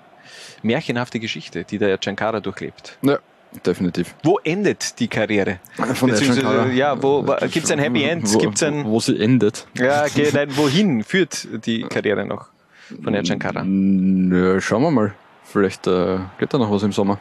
[0.61, 2.97] märchenhafte Geschichte, die der Giancara durchlebt.
[3.01, 3.19] Ja,
[3.65, 4.15] definitiv.
[4.23, 5.59] Wo endet die Karriere?
[5.95, 8.33] Von der ja, wo, wo gibt es ein Happy End?
[8.33, 9.67] Wo, gibt's ein, wo sie endet.
[9.77, 12.47] Ja, okay, nein, wohin führt die Karriere noch
[13.03, 13.63] von Ercan Kara?
[13.63, 15.13] Nö, schauen wir mal.
[15.43, 17.19] Vielleicht äh, geht da noch was im Sommer.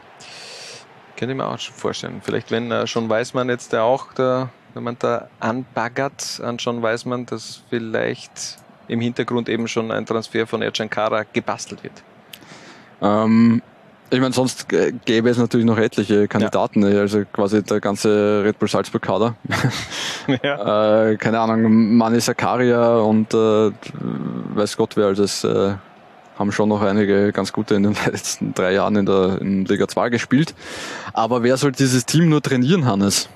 [1.17, 2.21] Könnte ich mir auch schon vorstellen.
[2.25, 6.83] Vielleicht, wenn äh, schon Weißmann jetzt da auch, da, wenn man da anbaggert an John
[6.83, 8.59] Weißmann, dass vielleicht
[8.89, 12.03] im Hintergrund eben schon ein Transfer von Ercan Kara gebastelt wird.
[13.01, 13.63] Ähm,
[14.13, 17.01] ich meine, sonst gäbe es natürlich noch etliche Kandidaten, ja.
[17.01, 19.35] also quasi der ganze Red Bull Salzburg-Kader.
[20.43, 21.11] ja.
[21.11, 23.71] äh, keine Ahnung, Mani Sakaria und äh,
[24.55, 25.75] weiß Gott wer, also es äh,
[26.39, 29.89] haben schon noch einige ganz gute in den letzten drei Jahren in der in Liga
[29.89, 30.55] 2 gespielt.
[31.15, 33.31] Aber wer soll dieses Team nur trainieren, Hannes?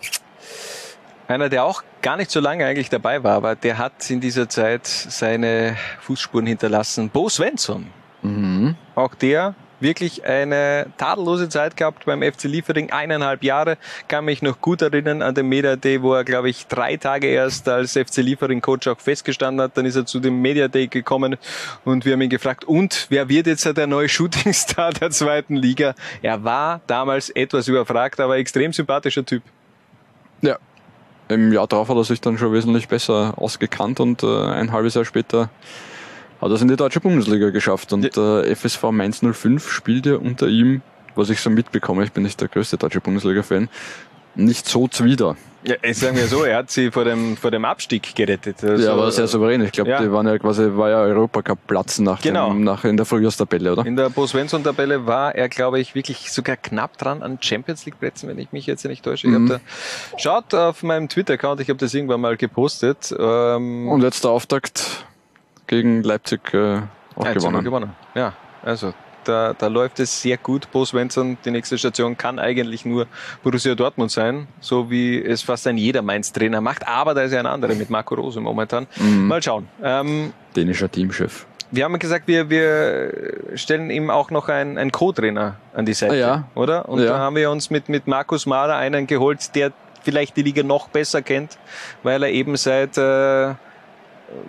[1.26, 4.48] Einer, der auch gar nicht so lange eigentlich dabei war, aber der hat in dieser
[4.48, 7.10] Zeit seine Fußspuren hinterlassen.
[7.10, 7.86] Bo Svensson.
[8.22, 8.76] Mhm.
[8.94, 13.78] Auch der wirklich eine tadellose Zeit gehabt beim FC Liefering, eineinhalb Jahre.
[14.08, 17.26] Kann mich noch gut erinnern an den Media Day, wo er, glaube ich, drei Tage
[17.26, 19.76] erst als FC Liefering Coach auch festgestanden hat.
[19.76, 21.36] Dann ist er zu dem Media Day gekommen
[21.84, 25.94] und wir haben ihn gefragt, und wer wird jetzt der neue Shootingstar der zweiten Liga?
[26.22, 29.42] Er war damals etwas überfragt, aber extrem sympathischer Typ.
[30.42, 30.58] Ja.
[31.28, 34.94] Im Jahr darauf hat er sich dann schon wesentlich besser ausgekannt und äh, ein halbes
[34.94, 35.50] Jahr später
[36.40, 38.40] hat es in die deutsche Bundesliga geschafft und ja.
[38.40, 40.82] äh, FSV Mainz 05 spielt ja unter ihm,
[41.14, 43.68] was ich so mitbekomme, ich bin nicht der größte deutsche Bundesliga-Fan,
[44.34, 45.36] nicht so zuwider.
[45.66, 48.62] Ja, ich sage mir so, er hat sie vor dem, vor dem Abstieg gerettet.
[48.62, 49.62] Also, ja, aber sehr souverän.
[49.62, 50.00] Ich glaube, ja.
[50.00, 52.50] die waren ja quasi, war ja Europacup-Platz nach, genau.
[52.50, 53.84] dem, nach in der Frühjahrstabelle, oder?
[53.84, 58.28] In der Bo Svensson-Tabelle war er, glaube ich, wirklich sogar knapp dran an Champions League-Plätzen,
[58.28, 59.26] wenn ich mich jetzt nicht täusche.
[59.26, 59.48] Mhm.
[59.48, 59.60] Da,
[60.18, 63.12] schaut auf meinem Twitter-Account, ich habe das irgendwann mal gepostet.
[63.18, 65.04] Ähm, Und jetzt der Auftakt
[65.66, 66.82] gegen Leipzig äh,
[67.14, 67.64] auch ja, gewonnen.
[67.64, 67.90] gewonnen.
[68.14, 68.92] Ja, also
[69.24, 70.70] da, da läuft es sehr gut.
[70.70, 73.06] Bo Svensson, die nächste Station kann eigentlich nur
[73.42, 76.86] Borussia Dortmund sein, so wie es fast ein jeder Mainz-Trainer macht.
[76.86, 78.86] Aber da ist ja ein anderer mit Marco Rose momentan.
[78.96, 79.26] Mhm.
[79.26, 79.68] Mal schauen.
[79.82, 81.46] Ähm, Dänischer Teamchef.
[81.72, 86.16] Wir haben gesagt, wir, wir stellen ihm auch noch einen, einen Co-Trainer an die Seite,
[86.16, 86.48] ja.
[86.54, 86.88] oder?
[86.88, 87.06] Und ja.
[87.06, 90.88] da haben wir uns mit, mit Markus Mahler einen geholt, der vielleicht die Liga noch
[90.88, 91.58] besser kennt,
[92.04, 93.54] weil er eben seit äh,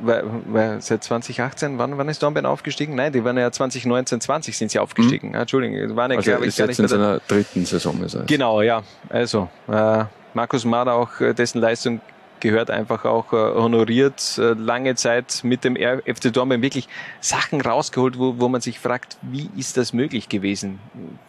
[0.02, 2.96] weil, weil seit 2018, wann, wann ist Dornbirn aufgestiegen?
[2.96, 5.30] Nein, die waren ja 2019, 20 sind sie aufgestiegen.
[5.30, 5.36] Mhm.
[5.36, 8.02] Entschuldigung, waren ja, also glaube ich, gar nicht in seiner dritten Saison.
[8.04, 8.84] Ist Genau, ja.
[9.10, 12.02] Also, äh, Markus Mader auch äh, dessen Leistung
[12.40, 14.38] gehört einfach auch äh, honoriert.
[14.38, 16.88] Äh, lange Zeit mit dem FC Dortmund wirklich
[17.20, 20.80] Sachen rausgeholt, wo, wo man sich fragt, wie ist das möglich gewesen?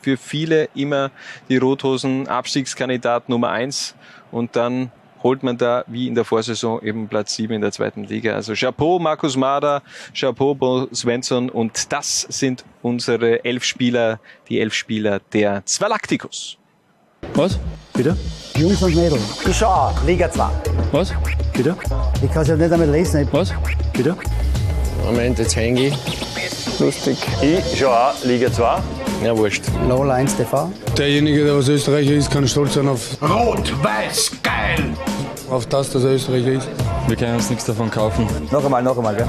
[0.00, 1.10] Für viele immer
[1.48, 3.94] die Rothosen Abstiegskandidat Nummer eins
[4.30, 4.90] und dann
[5.22, 8.34] holt man da wie in der Vorsaison eben Platz sieben in der zweiten Liga.
[8.34, 9.82] Also Chapeau Markus Mader,
[10.14, 16.56] Chapeau Bo Svensson und das sind unsere elf Spieler, die elf Spieler der Zwalaktikus.
[17.34, 17.58] Was?
[17.92, 18.16] Bitte?
[18.56, 19.22] Jungs und Mädels.
[19.46, 20.48] Ich schau an, Liga 2.
[20.92, 21.12] Was?
[21.52, 21.76] Bitte?
[22.22, 23.28] Ich kann es ja nicht einmal lesen.
[23.32, 23.52] Was?
[23.92, 24.16] Bitte?
[25.04, 26.78] Moment, jetzt hänge ich.
[26.78, 27.18] Lustig.
[27.42, 29.07] Ich schau auch Liga 2.
[29.24, 29.64] Ja, wurscht.
[29.88, 30.70] 1 TV.
[30.96, 34.94] Derjenige, der was Österreicher ist, kann stolz sein auf, Rot-Weiß, geil!
[35.50, 36.68] auf das, dass er Österreicher ist.
[37.06, 38.26] Wir können uns nichts davon kaufen.
[38.50, 39.28] Noch einmal, noch einmal, gell?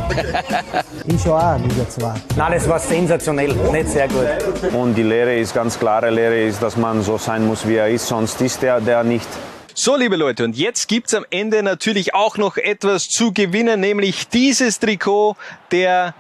[1.08, 2.14] Ich schau auch Liga 2.
[2.36, 3.54] Nein, das war sensationell.
[3.72, 4.28] Nicht sehr gut.
[4.74, 7.90] Und die Lehre ist ganz klare Lehre ist, dass man so sein muss, wie er
[7.90, 8.08] ist.
[8.08, 9.28] Sonst ist er der nicht.
[9.74, 14.28] So, liebe Leute, und jetzt gibt's am Ende natürlich auch noch etwas zu gewinnen, nämlich
[14.28, 15.38] dieses Trikot
[15.72, 16.14] der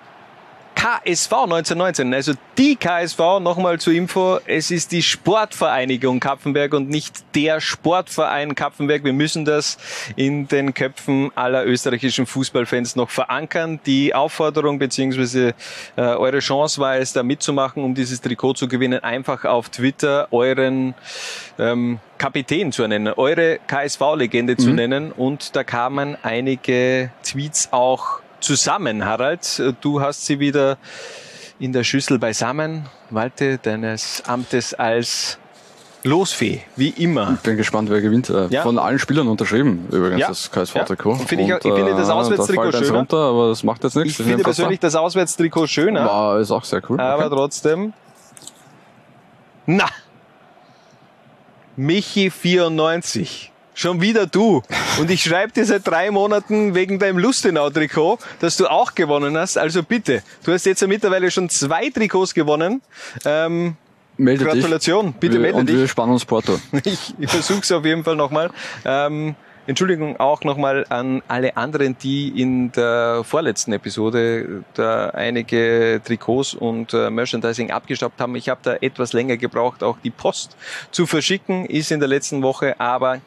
[0.80, 2.14] KSV 1919.
[2.14, 8.56] Also die KSV, nochmal zur Info, es ist die Sportvereinigung Kapfenberg und nicht der Sportverein
[8.56, 9.04] Kapfenberg.
[9.04, 9.78] Wir müssen das
[10.16, 13.82] in den Köpfen aller österreichischen Fußballfans noch verankern.
[13.86, 15.54] Die Aufforderung beziehungsweise
[15.98, 19.04] äh, eure Chance war es, da mitzumachen, um dieses Trikot zu gewinnen.
[19.04, 20.96] Einfach auf Twitter euren
[21.58, 25.12] ähm, Kapitän zu nennen, eure KSV-Legende zu nennen.
[25.12, 29.62] Und da kamen einige Tweets auch zusammen, Harald.
[29.82, 30.78] Du hast sie wieder
[31.60, 32.86] in der Schüssel beisammen.
[33.10, 35.38] Walte deines Amtes als
[36.04, 37.34] Losfee, wie immer.
[37.36, 38.30] Ich bin gespannt, wer gewinnt.
[38.30, 38.62] Äh, Ja.
[38.64, 40.28] Von allen Spielern unterschrieben, übrigens, Ja.
[40.30, 41.12] das KSV-Trikot.
[41.12, 41.26] Ja.
[41.26, 42.98] Finde ich ich finde das äh, Auswärtstrikot da schöner.
[43.00, 44.12] runter, aber das macht jetzt nichts.
[44.12, 47.00] Ich Das finde persönlich das Auswärtstrikot schöner, War, ist auch sehr cool.
[47.02, 47.36] aber Okay.
[47.36, 47.94] trotzdem.
[49.66, 49.86] Na!
[51.78, 53.49] Michi94.
[53.80, 54.62] Schon wieder du.
[55.00, 59.58] Und ich schreibe dir seit drei Monaten wegen deinem Lustenau-Trikot, dass du auch gewonnen hast.
[59.58, 62.82] Also bitte, du hast jetzt ja mittlerweile schon zwei Trikots gewonnen.
[63.24, 63.78] Ähm,
[64.18, 64.54] Melde dich.
[64.54, 65.78] Gratulation, bitte wir, melde Und dich.
[65.78, 66.60] wir spannen uns Porto.
[66.84, 68.50] Ich, ich versuche es auf jeden Fall nochmal.
[68.84, 69.36] Ähm,
[69.66, 76.94] Entschuldigung auch nochmal an alle anderen, die in der vorletzten Episode da einige Trikots und
[76.94, 78.36] äh, Merchandising abgestaubt haben.
[78.36, 80.58] Ich habe da etwas länger gebraucht, auch die Post
[80.92, 83.22] zu verschicken, ist in der letzten Woche aber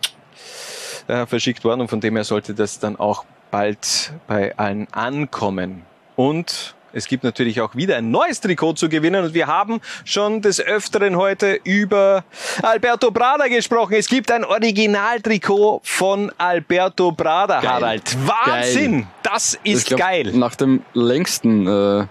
[1.08, 5.82] äh, verschickt worden und von dem her sollte das dann auch bald bei allen ankommen.
[6.16, 10.42] Und es gibt natürlich auch wieder ein neues Trikot zu gewinnen und wir haben schon
[10.42, 12.22] des Öfteren heute über
[12.62, 13.94] Alberto Brada gesprochen.
[13.94, 17.70] Es gibt ein Originaltrikot von Alberto Brada, Geil.
[17.70, 18.16] Harald.
[18.26, 18.92] Wahnsinn!
[19.00, 19.06] Geil.
[19.22, 20.32] Das Ich ist glaub, geil.
[20.34, 22.06] Nach dem längsten äh,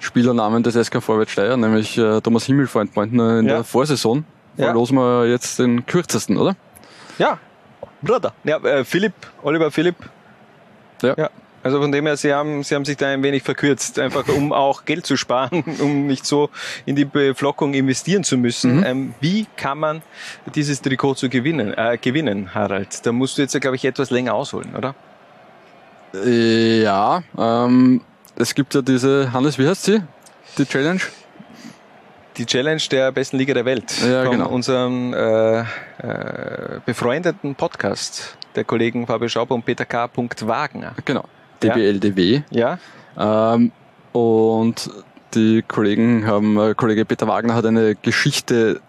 [0.00, 3.54] Spielernamen des SK Vorwärts Steyr, nämlich äh, Thomas Himmelfreund Pointner in Ja.
[3.56, 4.24] der Vorsaison,
[4.56, 4.66] Ja.
[4.66, 6.56] verlosen wir jetzt den kürzesten, oder?
[7.18, 7.38] Ja,
[8.02, 8.32] Brada.
[8.44, 9.96] Ja, äh, Philipp, Oliver Philipp.
[11.02, 11.14] Ja.
[11.16, 11.30] ja.
[11.62, 14.52] Also von dem her, Sie haben, Sie haben sich da ein wenig verkürzt, einfach um
[14.52, 16.48] auch Geld zu sparen, um nicht so
[16.84, 18.76] in die Beflockung investieren zu müssen.
[18.76, 18.84] Mhm.
[18.84, 20.02] Ähm, wie kann man
[20.54, 23.04] dieses Trikot zu gewinnen, äh, gewinnen, Harald?
[23.04, 24.94] Da musst du jetzt, glaube ich, etwas länger ausholen, oder?
[26.14, 28.00] Äh, Ja, ähm,
[28.36, 30.02] es gibt ja diese, Hannes, wie heißt sie?
[30.58, 31.00] Die Challenge?
[32.36, 33.94] Die Challenge der besten Liga der Welt.
[34.02, 34.48] Ja, von genau.
[34.50, 35.64] unserem äh, äh,
[36.84, 40.08] befreundeten Podcast der Kollegen Fabio Schauber und Peter K.
[40.14, 40.94] Wagner.
[41.04, 41.24] Genau.
[41.62, 42.42] DBLDW.
[42.50, 42.78] Ja?
[43.18, 43.72] Ähm,
[44.12, 44.90] und
[45.34, 48.80] die Kollegen haben, äh, Kollege Peter Wagner hat eine Geschichte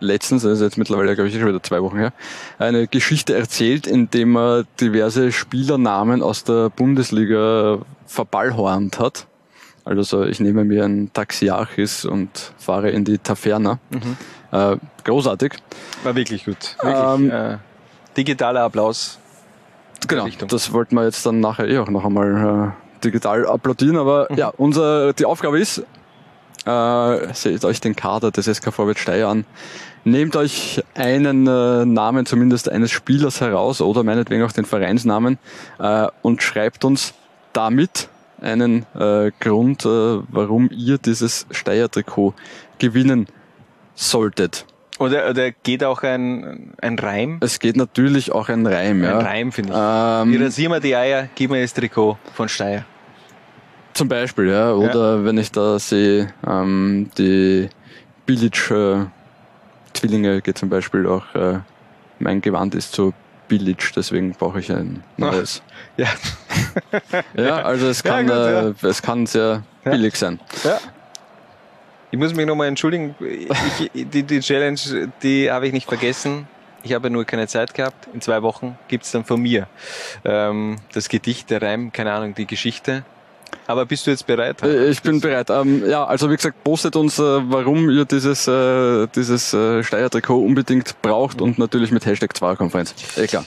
[0.00, 2.12] letztens, also jetzt mittlerweile glaube ich schon wieder zwei Wochen her,
[2.58, 9.26] eine Geschichte erzählt, in dem er diverse Spielernamen aus der Bundesliga verballhornt hat.
[9.88, 13.78] Also so, ich nehme mir ein Taxiarchis und fahre in die Taverna.
[13.88, 14.16] Mhm.
[14.52, 15.54] Äh, großartig.
[16.02, 16.76] War wirklich gut.
[16.82, 17.56] Wirklich, Ähm, äh,
[18.18, 19.18] digitaler Applaus.
[20.06, 20.48] Genau, Richtung.
[20.48, 23.96] das wollten wir jetzt dann nachher eh auch noch einmal äh, digital applaudieren.
[23.96, 25.82] Aber ja, unser, die Aufgabe ist,
[26.66, 29.46] äh, seht euch den Kader des SK Vorwärts Steyr an.
[30.04, 35.38] Nehmt euch einen äh, Namen zumindest eines Spielers heraus oder meinetwegen auch den Vereinsnamen
[35.78, 37.14] äh, und schreibt uns
[37.54, 38.10] damit
[38.40, 39.88] einen äh, Grund, äh,
[40.28, 42.34] warum ihr dieses Steyr-Trikot
[42.78, 43.26] gewinnen
[43.94, 44.66] solltet.
[44.98, 47.38] Oder, oder geht auch ein, ein Reim?
[47.40, 49.02] Es geht natürlich auch ein Reim.
[49.04, 49.18] ja.
[49.18, 49.78] Ein Reim, finde ich.
[49.78, 52.84] Ähm, Wir rasieren wir die Eier, gib mir das Trikot von Steyr.
[53.94, 54.72] Zum Beispiel, ja.
[54.72, 57.68] Oder wenn ich da sehe, ähm, die
[58.26, 59.06] Billig äh,
[59.92, 61.60] Zwillinge geht zum Beispiel auch, äh,
[62.18, 63.12] mein Gewand ist so
[63.48, 65.62] billig, deswegen brauche ich ein neues.
[65.96, 66.08] Ja.
[67.36, 68.68] Ja, also es Ja, kann, gut, ja.
[68.68, 70.40] äh, es kann sehr billig sein.
[70.64, 70.78] Ja.
[72.10, 73.14] Ich muss mich nochmal entschuldigen.
[73.20, 74.78] Ich, die, die Challenge,
[75.22, 76.48] die habe ich nicht vergessen.
[76.82, 78.08] Ich habe nur keine Zeit gehabt.
[78.14, 79.66] In zwei Wochen gibt's dann von mir
[80.24, 83.04] ähm, das Gedicht, der Reim, keine Ahnung, die Geschichte.
[83.66, 84.62] Aber bist du jetzt bereit?
[84.62, 85.50] Äh, Ich bin bereit.
[85.50, 90.38] Ähm, ja, also wie gesagt, postet uns, äh, warum ihr dieses, äh, dieses äh, Steier-Trikot
[90.44, 92.94] unbedingt braucht und natürlich mit Hashtag Zweierkonferenz.
[93.16, 93.44] Eh klar.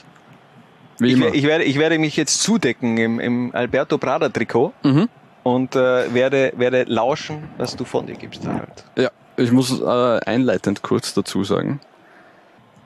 [0.99, 5.09] Wie Ich, ich, werde, ich werde mich jetzt zudecken im, im Alberto Prada Trikot Mhm.
[5.43, 8.83] und äh, werde, werde lauschen, was du von dir gibst, Harald.
[8.97, 11.79] Ja, ich muss äh, einleitend kurz dazu sagen.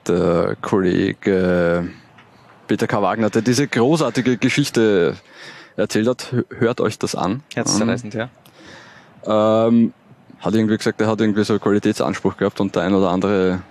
[0.08, 1.90] Der Kollege
[2.68, 3.02] Peter K.
[3.02, 5.16] Wagner, der diese großartige Geschichte
[5.78, 7.44] erzählt hat, hö- hört euch das an.
[7.54, 8.30] Herzzerreißend, ja.
[9.26, 9.94] Ähm,
[10.40, 13.62] hat irgendwie gesagt, er hat irgendwie so einen Qualitätsanspruch gehabt und der ein oder andere,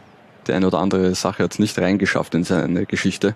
[0.46, 3.34] die eine oder andere Sache hat es nicht reingeschafft in seine Geschichte.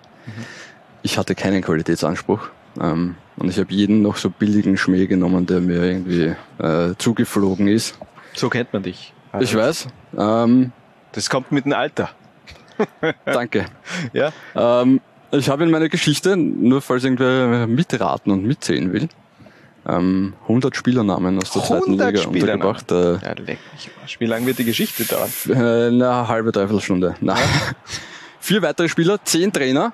[1.01, 2.49] Ich hatte keinen Qualitätsanspruch.
[2.79, 7.67] Ähm, und ich habe jeden noch so billigen Schmäh genommen, der mir irgendwie äh, zugeflogen
[7.67, 7.97] ist.
[8.35, 9.13] So kennt man dich.
[9.39, 9.87] Ich weiß.
[10.17, 10.71] Ähm,
[11.13, 12.09] Das kommt mit dem Alter.
[13.25, 13.65] danke.
[14.13, 14.31] Ja.
[14.55, 15.01] Ähm,
[15.31, 19.09] ich habe in meiner Geschichte, nur falls irgendwer mitraten und mitzählen will,
[19.87, 22.91] ähm, 100 Spielernamen aus der zweiten 100 Liga untergebracht.
[22.91, 23.35] Äh, Ja.
[24.19, 25.29] Wie lange wird die Geschichte dauern?
[25.47, 27.15] Äh, eine halbe, dreiviertel Stunde.
[27.21, 27.37] Nein.
[28.39, 29.93] Vier weitere Spieler, zehn Trainer.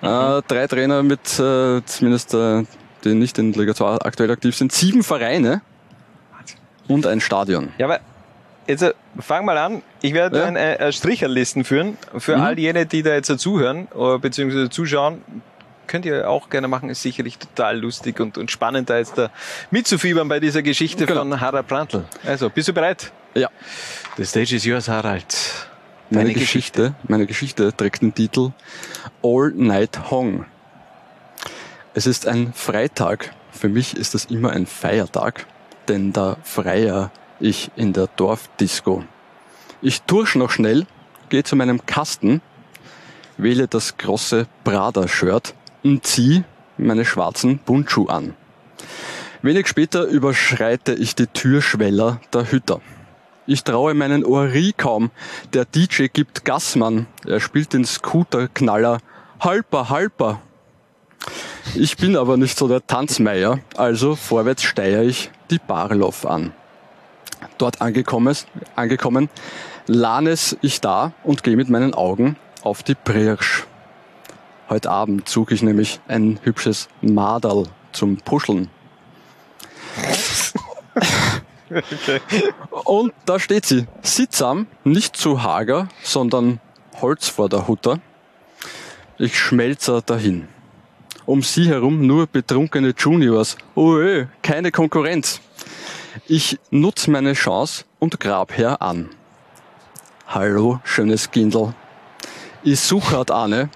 [0.00, 2.64] Äh, drei Trainer mit, äh, zumindest, äh,
[3.04, 4.72] die nicht in Liga 2 aktuell aktiv sind.
[4.72, 5.62] Sieben Vereine
[6.88, 7.70] und ein Stadion.
[7.78, 8.00] Ja, aber
[8.66, 9.82] jetzt äh, fang mal an.
[10.02, 10.44] Ich werde Ja.
[10.46, 12.42] ein, äh, ein Stricherlisten führen für Mhm.
[12.42, 15.22] all jene, die da jetzt zuhören oder beziehungsweise zuschauen.
[15.86, 19.30] Könnt ihr auch gerne machen, ist sicherlich total lustig und, und spannend, da jetzt da
[19.70, 21.20] mitzufiebern bei dieser Geschichte Genau.
[21.20, 22.04] von Harald Brandl.
[22.24, 23.12] Also, bist du bereit?
[23.34, 23.48] Ja.
[24.16, 25.26] The stage is yours, Harald.
[26.08, 28.52] Meine Deine Geschichte, meine Geschichte trägt den Titel
[29.22, 30.46] All Night Hong.
[31.94, 33.30] Es ist ein Freitag.
[33.52, 35.46] Für mich ist das immer ein Feiertag,
[35.88, 37.10] denn da freier
[37.44, 39.04] ich in der Dorfdisco.
[39.82, 40.86] Ich tursch noch schnell,
[41.28, 42.40] gehe zu meinem Kasten,
[43.36, 46.44] wähle das große Prada-Shirt und ziehe
[46.78, 48.34] meine schwarzen Bundschuh an.
[49.42, 52.80] Wenig später überschreite ich die Türschweller der Hütter.
[53.46, 55.10] Ich traue meinen Ohrrie kaum.
[55.52, 57.06] Der DJ gibt Gassmann.
[57.26, 59.00] Er spielt den Scooterknaller.
[59.38, 60.40] Halper, halper.
[61.74, 66.52] Ich bin aber nicht so der Tanzmeier, also vorwärts steier ich die Barloff an.
[67.58, 68.36] Dort angekommen,
[68.74, 69.28] angekommen
[69.86, 73.64] lahnes ich da und gehe mit meinen Augen auf die Pirsch.
[74.68, 78.70] Heute Abend suche ich nämlich ein hübsches Maderl zum Puscheln.
[82.84, 86.60] Und da steht sie, sittsam, nicht zu hager, sondern
[87.00, 88.00] Holz vor der Hutter.
[89.18, 90.48] Ich schmelze dahin.
[91.26, 93.56] Um sie herum nur betrunkene Juniors.
[93.74, 95.40] Oe, keine Konkurrenz.
[96.28, 99.10] Ich nutz meine Chance und grab her an.
[100.28, 101.74] Hallo, schönes Kindl.
[102.62, 103.68] Ich suche halt eine,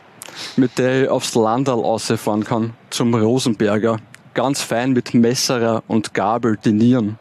[0.56, 3.98] mit der ich aufs Landal ausfahren kann, zum Rosenberger,
[4.34, 7.18] ganz fein mit Messerer und Gabel dinieren.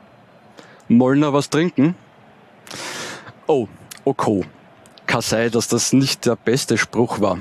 [0.88, 1.96] Mollner was trinken?
[3.48, 3.68] Oh,
[4.06, 4.46] okay.
[5.08, 7.40] Kann sein, dass das nicht der beste Spruch war.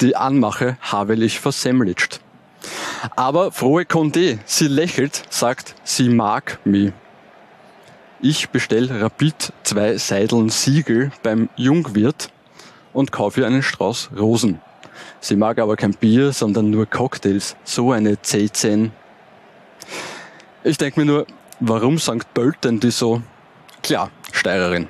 [0.00, 2.20] Die Anmache habe ich versemmlitscht.
[3.14, 6.92] Aber frohe Condé, sie lächelt, sagt, sie mag mich.
[8.20, 12.30] Ich bestell rapid zwei Seideln Siegel beim Jungwirt
[12.92, 14.60] und kaufe ihr einen Strauß Rosen.
[15.20, 17.56] Sie mag aber kein Bier, sondern nur Cocktails.
[17.64, 18.90] So eine C10.
[20.64, 21.26] Ich denk mir nur,
[21.60, 22.32] warum St.
[22.32, 23.22] Pölten die so?
[23.82, 24.88] Klar, Steirerin.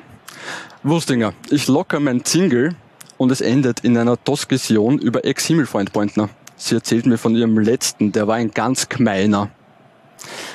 [0.82, 2.77] Wustinger, ich locker mein Single
[3.19, 6.28] und es endet in einer Diskussion über Ex-Himmelfreund Pointner.
[6.57, 9.51] Sie erzählt mir von ihrem letzten, der war ein ganz gemeiner.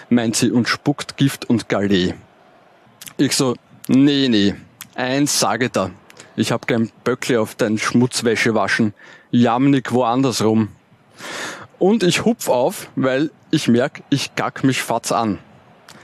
[0.09, 2.15] Meint sie und spuckt Gift und Galet.
[3.17, 3.55] Ich so,
[3.87, 4.55] nee, nee,
[4.95, 5.91] eins sage da.
[6.35, 8.93] Ich hab kein Böckli auf dein Schmutzwäsche waschen.
[9.29, 10.69] Jamnik woanders rum.
[11.77, 15.39] Und ich hupf auf, weil ich merk, ich gack mich fatz an.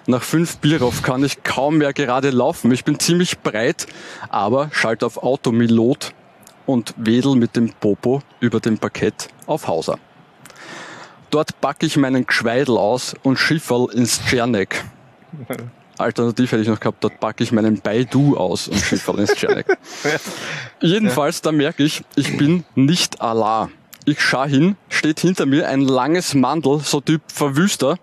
[0.06, 2.72] Nach fünf Bierhoff kann ich kaum mehr gerade laufen.
[2.72, 3.88] Ich bin ziemlich breit,
[4.30, 6.14] aber schalt auf Automilot
[6.68, 9.98] und wedel mit dem Popo über dem Parkett auf Hauser.
[11.32, 14.86] Dort pack ich meinen Gschweidel aus und schifferl ins Czernek.
[15.98, 19.66] Alternativ hätte ich noch gehabt, dort packe ich meinen Baidu aus und schifferl ins Czernek.
[20.82, 23.70] Jedenfalls, da merke ich, ich bin nicht Allah.
[24.06, 27.98] Ich schau hin, steht hinter mir ein langes Mandel, so Typ Verwüster,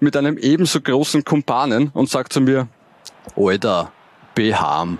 [0.00, 2.68] mit einem ebenso großen Kumpanen und sagt zu mir,
[3.36, 3.92] Alter,
[4.34, 4.98] beham.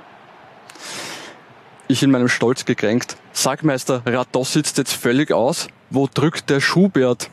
[1.89, 6.61] Ich in meinem Stolz gekränkt, sag Meister, Rados sitzt jetzt völlig aus, wo drückt der
[6.61, 7.31] Schubert?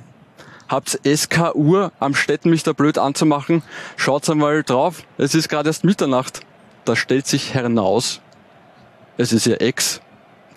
[0.70, 3.64] Habt's SK Uhr am Städten mich da blöd anzumachen?
[3.98, 6.42] Schaut's einmal drauf, es ist gerade erst Mitternacht.
[6.86, 8.22] Da stellt sich heraus,
[9.18, 10.02] es ist ihr Ex,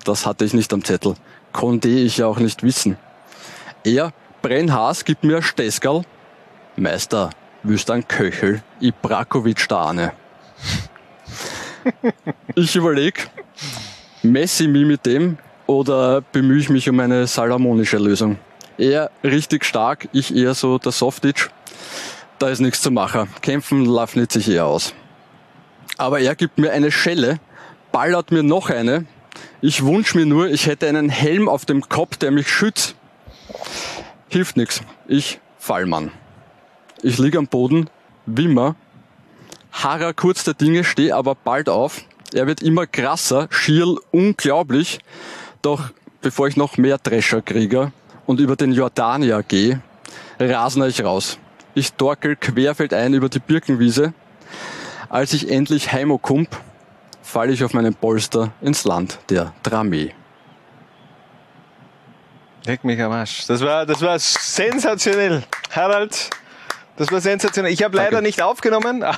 [0.05, 1.15] das hatte ich nicht am Zettel.
[1.53, 2.99] Konnte ich ja auch nicht wissen.
[3.83, 4.13] Er,
[4.43, 6.03] Brennhaas, gibt mir Steskerl.
[6.77, 7.31] Meister,
[7.63, 10.13] wüsst ein Köchel, Ibrakovic da ane.
[12.57, 13.31] Ich überleg,
[14.31, 18.39] messe ich mich mit dem oder bemühe ich mich um eine salomonische Lösung?
[18.79, 21.49] Er richtig stark, ich eher so der Softitch.
[22.39, 23.29] Da ist nichts zu machen.
[23.41, 23.85] Kämpfen
[24.15, 24.93] nicht sich eher aus.
[25.97, 27.41] Aber er gibt mir eine Schelle,
[27.93, 29.07] ballert mir noch eine.
[29.63, 32.95] Ich wünsch mir nur, ich hätte einen Helm auf dem Kopf, der mich schützt.
[34.29, 34.83] Hilft nix.
[35.09, 36.11] Ich Fallmann.
[37.03, 37.89] Ich lieg am Boden,
[38.27, 38.77] wimmer,
[39.73, 42.03] harrer kurz der Dinge, steh aber bald auf.
[42.35, 44.99] Er wird immer krasser, schier unglaublich.
[45.63, 45.91] Doch
[46.21, 47.93] bevor ich noch mehr Drescher kriege
[48.27, 49.81] und über den Jordanier gehe,
[50.39, 51.39] rasner ich raus.
[51.75, 54.13] Ich torkel querfeldein über die Birkenwiese.
[55.09, 56.49] Als ich endlich heimokump,
[57.23, 60.13] falle ich auf meinen Polster ins Land der Dramee.
[62.65, 63.47] Leck mich am Arsch.
[63.47, 65.45] Das war, das war sensationell.
[65.71, 66.31] Harald,
[66.97, 67.73] das war sensationell.
[67.73, 68.99] Ich habe leider nicht aufgenommen.
[69.05, 69.17] Nein,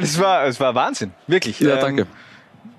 [0.00, 1.12] das war, das war Wahnsinn.
[1.26, 1.60] Wirklich.
[1.60, 2.06] Ja, Ähm, danke.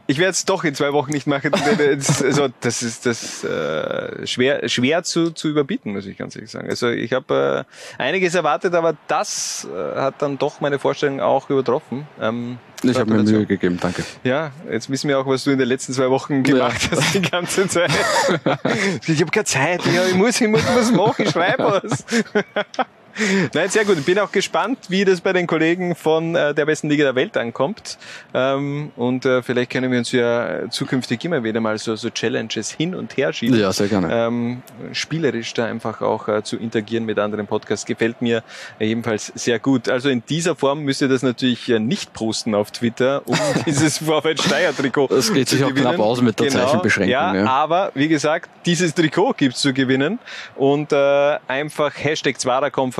[0.08, 1.52] Ich werde es doch in zwei Wochen nicht machen.
[1.78, 6.52] Das- Also das ist das äh, schwer schwer zu, zu überbieten, muss ich ganz ehrlich
[6.52, 6.70] sagen.
[6.70, 7.66] Also ich habe
[7.98, 12.08] äh, einiges erwartet, aber das äh, hat dann doch meine Vorstellung auch übertroffen.
[12.20, 13.24] Ähm, Ich habe mir.
[13.24, 14.04] Mühe gegeben, danke.
[14.24, 17.22] Ja, jetzt wissen wir auch, was du in den letzten zwei Wochen gemacht hast, die
[17.22, 17.92] ganze Zeit.
[19.08, 22.06] ich habe keine Zeit, ja, ich muss, ich muss was machen, ich schreibe was.
[23.54, 23.98] Nein, sehr gut.
[24.00, 27.16] Ich bin auch gespannt, wie das bei den Kollegen von äh, der besten Liga der
[27.16, 27.98] Welt ankommt.
[28.34, 32.72] Ähm, und äh, vielleicht können wir uns ja zukünftig immer wieder mal so, so Challenges
[32.72, 33.60] hin und her schieben.
[33.60, 34.10] Ja, sehr gerne.
[34.12, 34.62] Ähm,
[34.94, 38.44] spielerisch da einfach auch äh, zu interagieren mit anderen Podcasts gefällt mir
[38.80, 39.90] ebenfalls sehr gut.
[39.90, 45.08] Also in dieser Form müsst ihr das natürlich nicht posten auf Twitter, um dieses Vorwärts-Steier-Trikot
[45.08, 45.88] Das geht zu sich auch gewinnen.
[45.96, 47.46] knapp aus mit der Genau, Zeichenbeschränkung, Ja, ja.
[47.46, 50.20] aber wie gesagt, dieses Trikot gibt's zu gewinnen
[50.56, 52.40] und äh, einfach Hashtag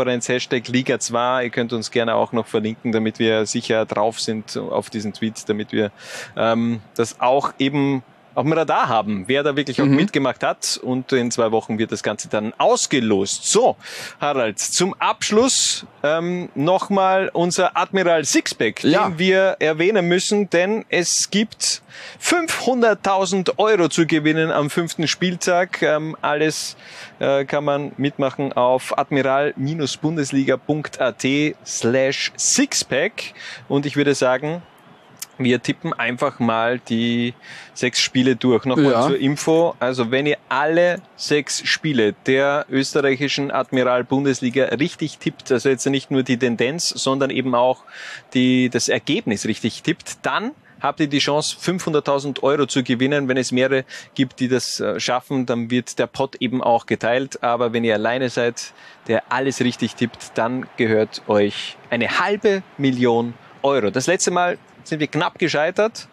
[0.02, 1.44] Zwarer-Konferenz, Hashtag Liga 2.
[1.44, 5.48] Ihr könnt uns gerne auch noch verlinken, damit wir sicher drauf sind auf diesen Tweet,
[5.48, 5.92] damit wir
[6.36, 8.02] ähm, das auch eben
[8.34, 9.96] auf dem Radar haben, wer da wirklich auch Mhm.
[9.96, 10.80] mitgemacht hat.
[10.82, 13.46] Und in zwei Wochen wird das Ganze dann ausgelost.
[13.52, 13.76] So,
[14.20, 19.10] Harald, zum Abschluss ähm, nochmal unser Admiral Sixpack, Ja.
[19.10, 21.82] den wir erwähnen müssen, denn es gibt
[22.20, 25.82] 500.000 Euro zu gewinnen am fünften Spieltag.
[25.82, 26.76] Ähm, alles
[27.20, 31.26] äh, kann man mitmachen auf admiral-bundesliga.at
[31.66, 33.34] slash Sixpack.
[33.68, 34.62] Und ich würde sagen,
[35.44, 37.34] wir tippen einfach mal die
[37.74, 38.66] sechs Spiele durch.
[38.66, 39.08] Nochmal Ja.
[39.08, 39.76] zur Info.
[39.80, 46.12] Also wenn ihr alle sechs Spiele der österreichischen Admiral Bundesliga richtig tippt, also jetzt nicht
[46.12, 47.84] nur die Tendenz, sondern eben auch
[48.34, 50.52] die, das Ergebnis richtig tippt, dann
[50.82, 53.28] habt ihr die Chance, 500.000 Euro zu gewinnen.
[53.28, 53.86] Wenn es mehrere
[54.16, 57.44] gibt, die das äh, schaffen, dann wird der Pot eben auch geteilt.
[57.44, 58.74] Aber wenn ihr alleine seid,
[59.08, 63.92] der alles richtig tippt, dann gehört euch eine halbe Million Euro.
[63.92, 64.58] Das letzte Mal
[64.88, 66.08] sind wir knapp gescheitert.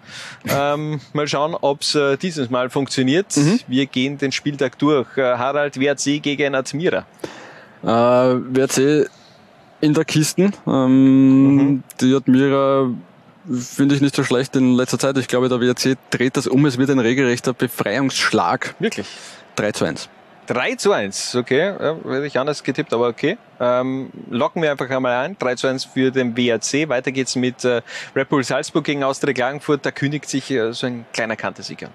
[0.49, 3.35] Ähm, mal schauen, ob es äh, dieses Mal funktioniert.
[3.67, 5.07] Wir gehen den Spieltag durch.
[5.17, 7.07] Äh, Harald WRC gegen Admira.
[7.83, 9.09] Äh, WRC
[9.81, 10.53] in der Kisten.
[10.67, 12.91] Ähm, Die Admira
[13.51, 15.17] finde ich nicht so schlecht in letzter Zeit.
[15.19, 16.67] Ich glaube, der WRC dreht das um.
[16.67, 18.75] Es wird ein regelrechter Befreiungsschlag.
[18.79, 19.07] Wirklich?
[19.57, 20.09] 3 zu 1.
[20.49, 21.75] 3 zu 1, okay.
[21.79, 23.37] Ja, hätte ich anders getippt, aber okay.
[23.61, 25.37] Ähm, locken wir einfach einmal ein.
[25.39, 26.89] 3 zu 1 für den WRC.
[26.89, 27.83] Weiter geht's mit äh,
[28.17, 29.85] Red Bull Salzburg gegen Austria Klagenfurt.
[29.85, 31.91] Da kündigt sich äh, so ein kleiner Kantersieg an.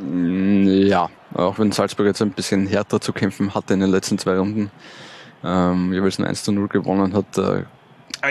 [0.00, 4.18] Mm, Ja, auch wenn Salzburg jetzt ein bisschen härter zu kämpfen hatte in den letzten
[4.18, 4.70] zwei Runden.
[5.44, 7.36] Ähm, jeweils ein 1 zu 0 gewonnen hat.
[7.38, 7.64] Äh,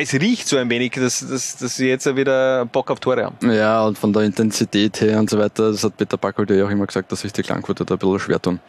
[0.02, 3.52] es riecht so ein wenig, dass, dass, dass sie jetzt wieder Bock auf Tore haben.
[3.52, 6.70] ja, und von der Intensität her und so weiter, das hat Peter Backholt ja auch
[6.70, 8.60] immer gesagt, dass sich die Klangquote da ein bisschen schwer tun.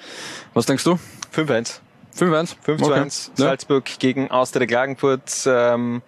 [0.55, 0.99] Was denkst du?
[1.35, 1.81] 5-1.
[2.19, 2.55] 5-1?
[2.63, 3.31] 5 zu 1.
[3.35, 5.31] Salzburg gegen Austria Klagenfurt.
[5.47, 6.01] Ähm,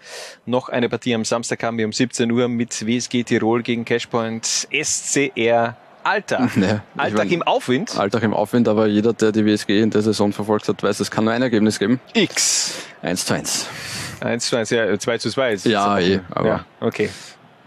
[0.46, 4.68] noch eine Partie am Samstag haben wir um 17 Uhr mit WSG Tirol gegen Cashpoint
[4.72, 6.50] SCR Alltag.
[6.56, 7.98] Ja, ich Alltag mein- im Aufwind.
[7.98, 11.10] Alltag im Aufwind, aber jeder, der die WSG in der Saison verfolgt hat, weiß, es
[11.10, 12.00] kann nur ein Ergebnis geben.
[12.14, 12.74] X.
[13.02, 13.66] 1 zu 1.
[14.20, 17.10] 1 zu 1, ja, 2 zu 2 ist Ja, eh, aber- ja, okay.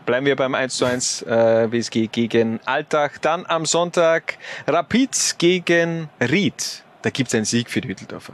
[0.05, 3.21] Bleiben wir beim 1 zu 1 äh, WSG gegen Alltag.
[3.21, 4.37] Dann am Sonntag
[4.67, 6.83] Rapid gegen Ried.
[7.03, 8.33] Da gibt's einen Sieg für die Hütteldorfer.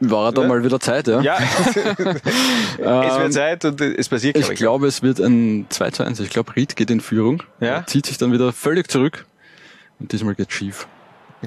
[0.00, 0.48] War da Ja.
[0.48, 1.20] mal wieder Zeit, ja?
[1.20, 1.74] Ja, es
[3.18, 4.58] wird Zeit und es passiert, Ich glaube ich.
[4.58, 6.18] glaube, es wird ein 2 zu 1.
[6.20, 7.84] Ich glaube, Ried geht in Führung, Ja.
[7.86, 9.26] zieht sich dann wieder völlig zurück
[10.00, 10.88] und diesmal geht schief.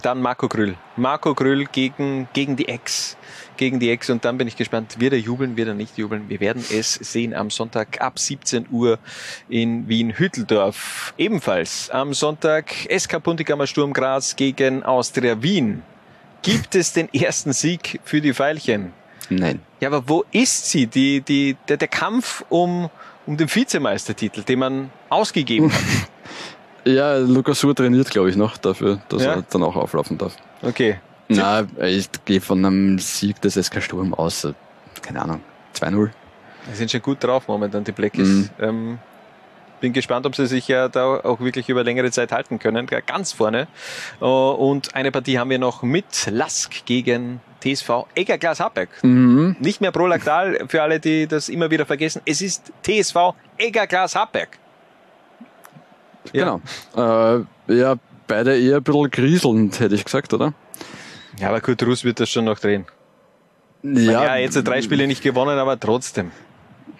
[0.01, 0.75] Dann Marco Grüll.
[0.97, 3.15] Marco Grüll gegen, gegen die Ex.
[3.57, 4.09] Gegen die Ex.
[4.09, 6.27] Und dann bin ich gespannt, wird er jubeln, wird er nicht jubeln.
[6.29, 8.99] Wir werden es sehen am Sonntag ab 17 Uhr
[9.49, 11.13] in Wien-Hütteldorf.
[11.17, 15.83] Ebenfalls am Sonntag SK Puntigammer Sturm Graz gegen Austria Wien.
[16.41, 18.91] Gibt es den ersten Sieg für die Veilchen?
[19.29, 19.61] Nein.
[19.79, 20.85] Ja, aber wo ist sie?
[20.87, 22.89] Die, die, der, der Kampf um,
[23.25, 25.79] um den Vizemeistertitel, den man ausgegeben hat.
[26.87, 29.33] Ja, Lukas Sur trainiert, glaube ich, noch dafür, dass Ja?
[29.33, 30.35] er dann auch auflaufen darf.
[30.61, 30.97] Okay.
[31.27, 34.47] Na, ich gehe von einem Sieg des SK Sturm aus.
[35.01, 35.41] Keine Ahnung.
[35.75, 36.09] 2-0.
[36.71, 38.27] Die sind schon gut drauf momentan, die Blackies.
[38.27, 38.49] Mhm.
[38.59, 38.99] Ähm,
[39.81, 42.87] bin gespannt, ob sie sich ja da auch wirklich über längere Zeit halten können.
[43.05, 43.67] Ganz vorne.
[44.21, 48.89] Äh, Und eine Partie haben wir noch mit Lask gegen TSV Eggerglas Habeck.
[49.03, 49.55] Mhm.
[49.59, 52.21] Nicht mehr Prolaktal, für alle, die das immer wieder vergessen.
[52.25, 54.57] Es ist TSV Eggerglas Habeck.
[56.31, 56.61] Genau.
[56.95, 57.41] Äh,
[57.73, 57.95] ja,
[58.27, 60.53] beide eher ein bisschen grieselnd, hätte ich gesagt, oder?
[61.39, 62.85] Ja, aber Kurt Russ wird das schon noch drehen.
[63.83, 66.31] Ja, ja jetzt drei Spiele nicht gewonnen, aber trotzdem.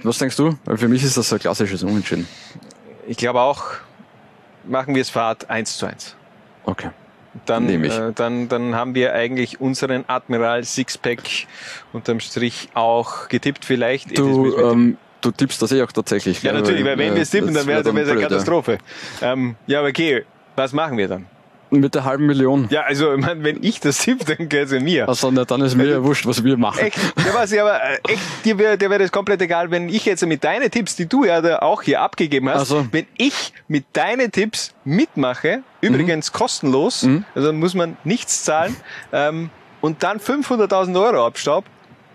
[0.03, 0.57] Was denkst du?
[0.65, 2.27] Weil für mich ist das ein klassisches Unentschieden.
[3.07, 3.63] Ich glaube auch,
[4.65, 6.15] machen wir es Fahrt 1 zu 1.
[6.65, 6.89] Okay.
[7.45, 11.19] Dann, äh, dann, dann haben wir eigentlich unseren Admiral Sixpack
[11.91, 14.17] unterm Strich auch getippt vielleicht.
[14.17, 16.41] Du, ähm, du tippst das eh auch tatsächlich.
[16.43, 18.21] ja, natürlich, weil wenn äh, wir es tippen, dann wäre wär es eine.
[18.21, 18.77] Katastrophe.
[19.21, 20.23] Ähm, ja, aber okay,
[20.55, 21.25] was machen wir dann?
[21.79, 22.67] Mit der halben Million.
[22.69, 25.07] Ja, also ich mein, wenn ich das tippe, dann geht es ja mir.
[25.07, 26.79] Also, na, dann ist mir ja wurscht, was wir machen.
[26.85, 26.97] Echt?
[27.17, 30.05] Ja, was, ja, aber äh, echt, dir wäre dir wär das komplett egal, wenn ich
[30.05, 32.87] jetzt mit deinen Tipps, die du ja da auch hier abgegeben hast, Also.
[32.91, 38.75] wenn ich mit deinen Tipps mitmache, übrigens kostenlos, also muss man nichts zahlen,
[39.11, 39.49] ähm,
[39.81, 41.65] und dann 500.000 Euro abstaub,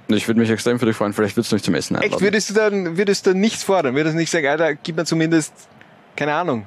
[0.09, 2.13] Ich würde mich extrem für dich freuen, vielleicht würdest du mich zum Essen einladen.
[2.15, 4.97] echt, würdest du dann, würdest du dann nichts fordern, würdest du nicht sagen, Alter, gib
[4.97, 5.53] mir zumindest,
[6.17, 6.67] keine Ahnung,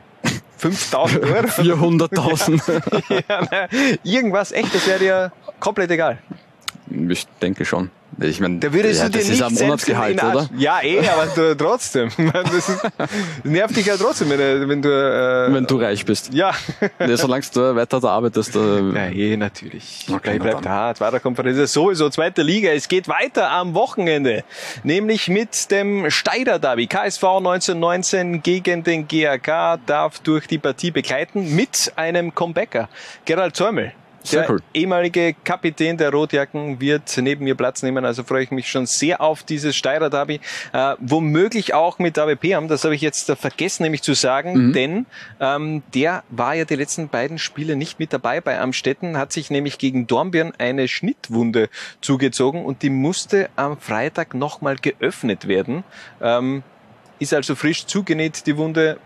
[0.63, 1.47] 5.000 Euro?
[1.47, 3.23] 400.000.
[3.29, 3.67] ja,
[4.03, 6.19] irgendwas, echt, das wäre dir komplett egal.
[6.89, 7.89] Ich denke schon.
[8.21, 10.47] Ich meine, Da würdest ja, du dir das nicht ist in- Monatsgehalt, oder?
[10.55, 12.09] Ja, eh, aber du, trotzdem.
[12.33, 13.09] Das, ist, das
[13.43, 14.89] nervt dich ja trotzdem, wenn, du- wenn du...
[14.89, 16.31] Äh, Wenn du reich bist.
[16.31, 16.51] ja.
[16.99, 18.55] Ja, solange du weiter da arbeitest.
[18.55, 18.59] Äh,
[18.91, 20.05] Ja, eh, natürlich.
[20.11, 20.63] Okay, na bleib dann.
[20.63, 20.93] da.
[20.93, 22.69] Zweiter Konferenz ist sowieso zweite Liga.
[22.71, 24.43] Es geht weiter am Wochenende.
[24.83, 26.85] Nämlich mit dem Steider Derby.
[26.85, 32.89] KSV 1919 gegen den GAK darf durch die Partie begleiten mit einem Comebacker.
[33.25, 33.91] Gerald Zäumel.
[34.23, 34.59] Sehr der cool.
[34.73, 39.19] ehemalige Kapitän der Rotjacken wird neben mir Platz nehmen, also freue ich mich schon sehr
[39.21, 40.39] auf dieses Steirer Derby.
[40.71, 44.67] Äh, womöglich auch mit AWP haben, das habe ich jetzt äh, vergessen nämlich zu sagen,
[44.69, 44.73] Mhm.
[44.73, 45.05] denn
[45.39, 49.49] ähm, der war ja die letzten beiden Spiele nicht mit dabei bei Amstetten, hat sich
[49.49, 51.69] nämlich gegen Dornbirn eine Schnittwunde
[52.01, 55.83] zugezogen und die musste am Freitag nochmal geöffnet werden.
[56.21, 56.63] Ähm,
[57.19, 58.97] ist also frisch zugenäht, die Wunde.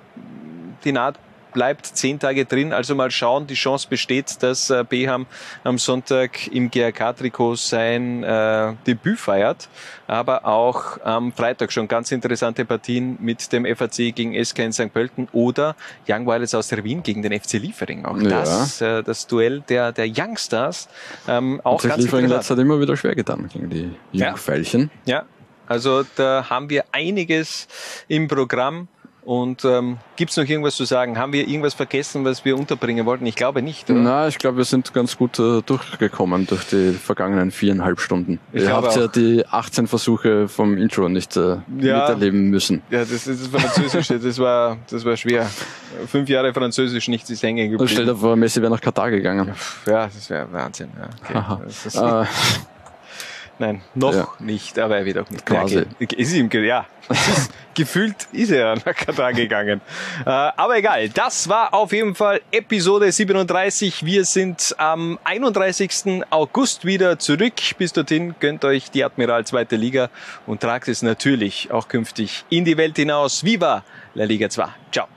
[0.84, 1.16] Die Naht
[1.58, 2.72] bleibt zehn Tage drin.
[2.72, 5.26] Also mal schauen, die Chance besteht, dass äh, Beham
[5.64, 9.68] am Sonntag im GRK-Trikot sein äh, Debüt feiert.
[10.06, 14.94] Aber auch am Freitag schon ganz interessante Partien mit dem FAC gegen SK in St.
[14.94, 15.76] Pölten oder
[16.08, 18.06] Young Violets aus der Wien gegen den FC Liefering.
[18.06, 18.30] Auch Ja.
[18.42, 20.88] das, äh, das Duell der, der Youngstars.
[21.28, 22.40] Ähm, auch Hat sich ganz Liefering in interessant.
[22.40, 24.28] letzter Zeit immer wieder schwer getan gegen die Ja.
[24.28, 24.92] Jungfeilchen.
[25.06, 25.24] Ja,
[25.66, 27.68] also da haben wir einiges
[28.08, 28.88] im Programm.
[29.28, 31.18] Und ähm, gibt es noch irgendwas zu sagen?
[31.18, 33.26] Haben wir irgendwas vergessen, was wir unterbringen wollten?
[33.26, 33.90] Ich glaube nicht.
[33.90, 34.00] Oder?
[34.00, 38.40] Na, ich glaube, wir sind ganz gut äh, durchgekommen durch die vergangenen viereinhalb Stunden.
[38.54, 39.12] Ich Ihr habt ja auch.
[39.12, 42.00] die 18 Versuche vom Intro nicht äh, Ja.
[42.08, 42.82] miterleben müssen.
[42.90, 45.46] Ja, das ist das Französische, das war, das war schwer.
[46.08, 48.22] Fünf Jahre Französisch, nichts ist hängen Und stell dir geblieben.
[48.22, 49.54] vor, Messi wäre nach Katar gegangen.
[49.86, 50.88] Ja, das wäre Wahnsinn.
[51.34, 51.64] Ja, okay.
[51.66, 52.24] Das ist, Äh,
[53.60, 54.28] nein, noch ja.
[54.40, 55.46] nicht, aber er wird auch nicht.
[55.46, 55.86] Quasi.
[56.00, 56.86] Ist ihm, ja.
[57.10, 59.82] Ist, gefühlt ist er nach Katar gegangen.
[60.26, 64.06] Äh, aber egal, das war auf jeden Fall Episode 37.
[64.06, 66.24] Wir sind am 31.
[66.30, 67.54] August wieder zurück.
[67.78, 70.10] Bis dorthin gönnt euch die Admiral zweite Liga
[70.46, 73.44] und tragt es natürlich auch künftig in die Welt hinaus.
[73.44, 74.64] Viva La Liga 2.
[74.92, 75.08] Ciao.
[75.08, 75.17] Ciao.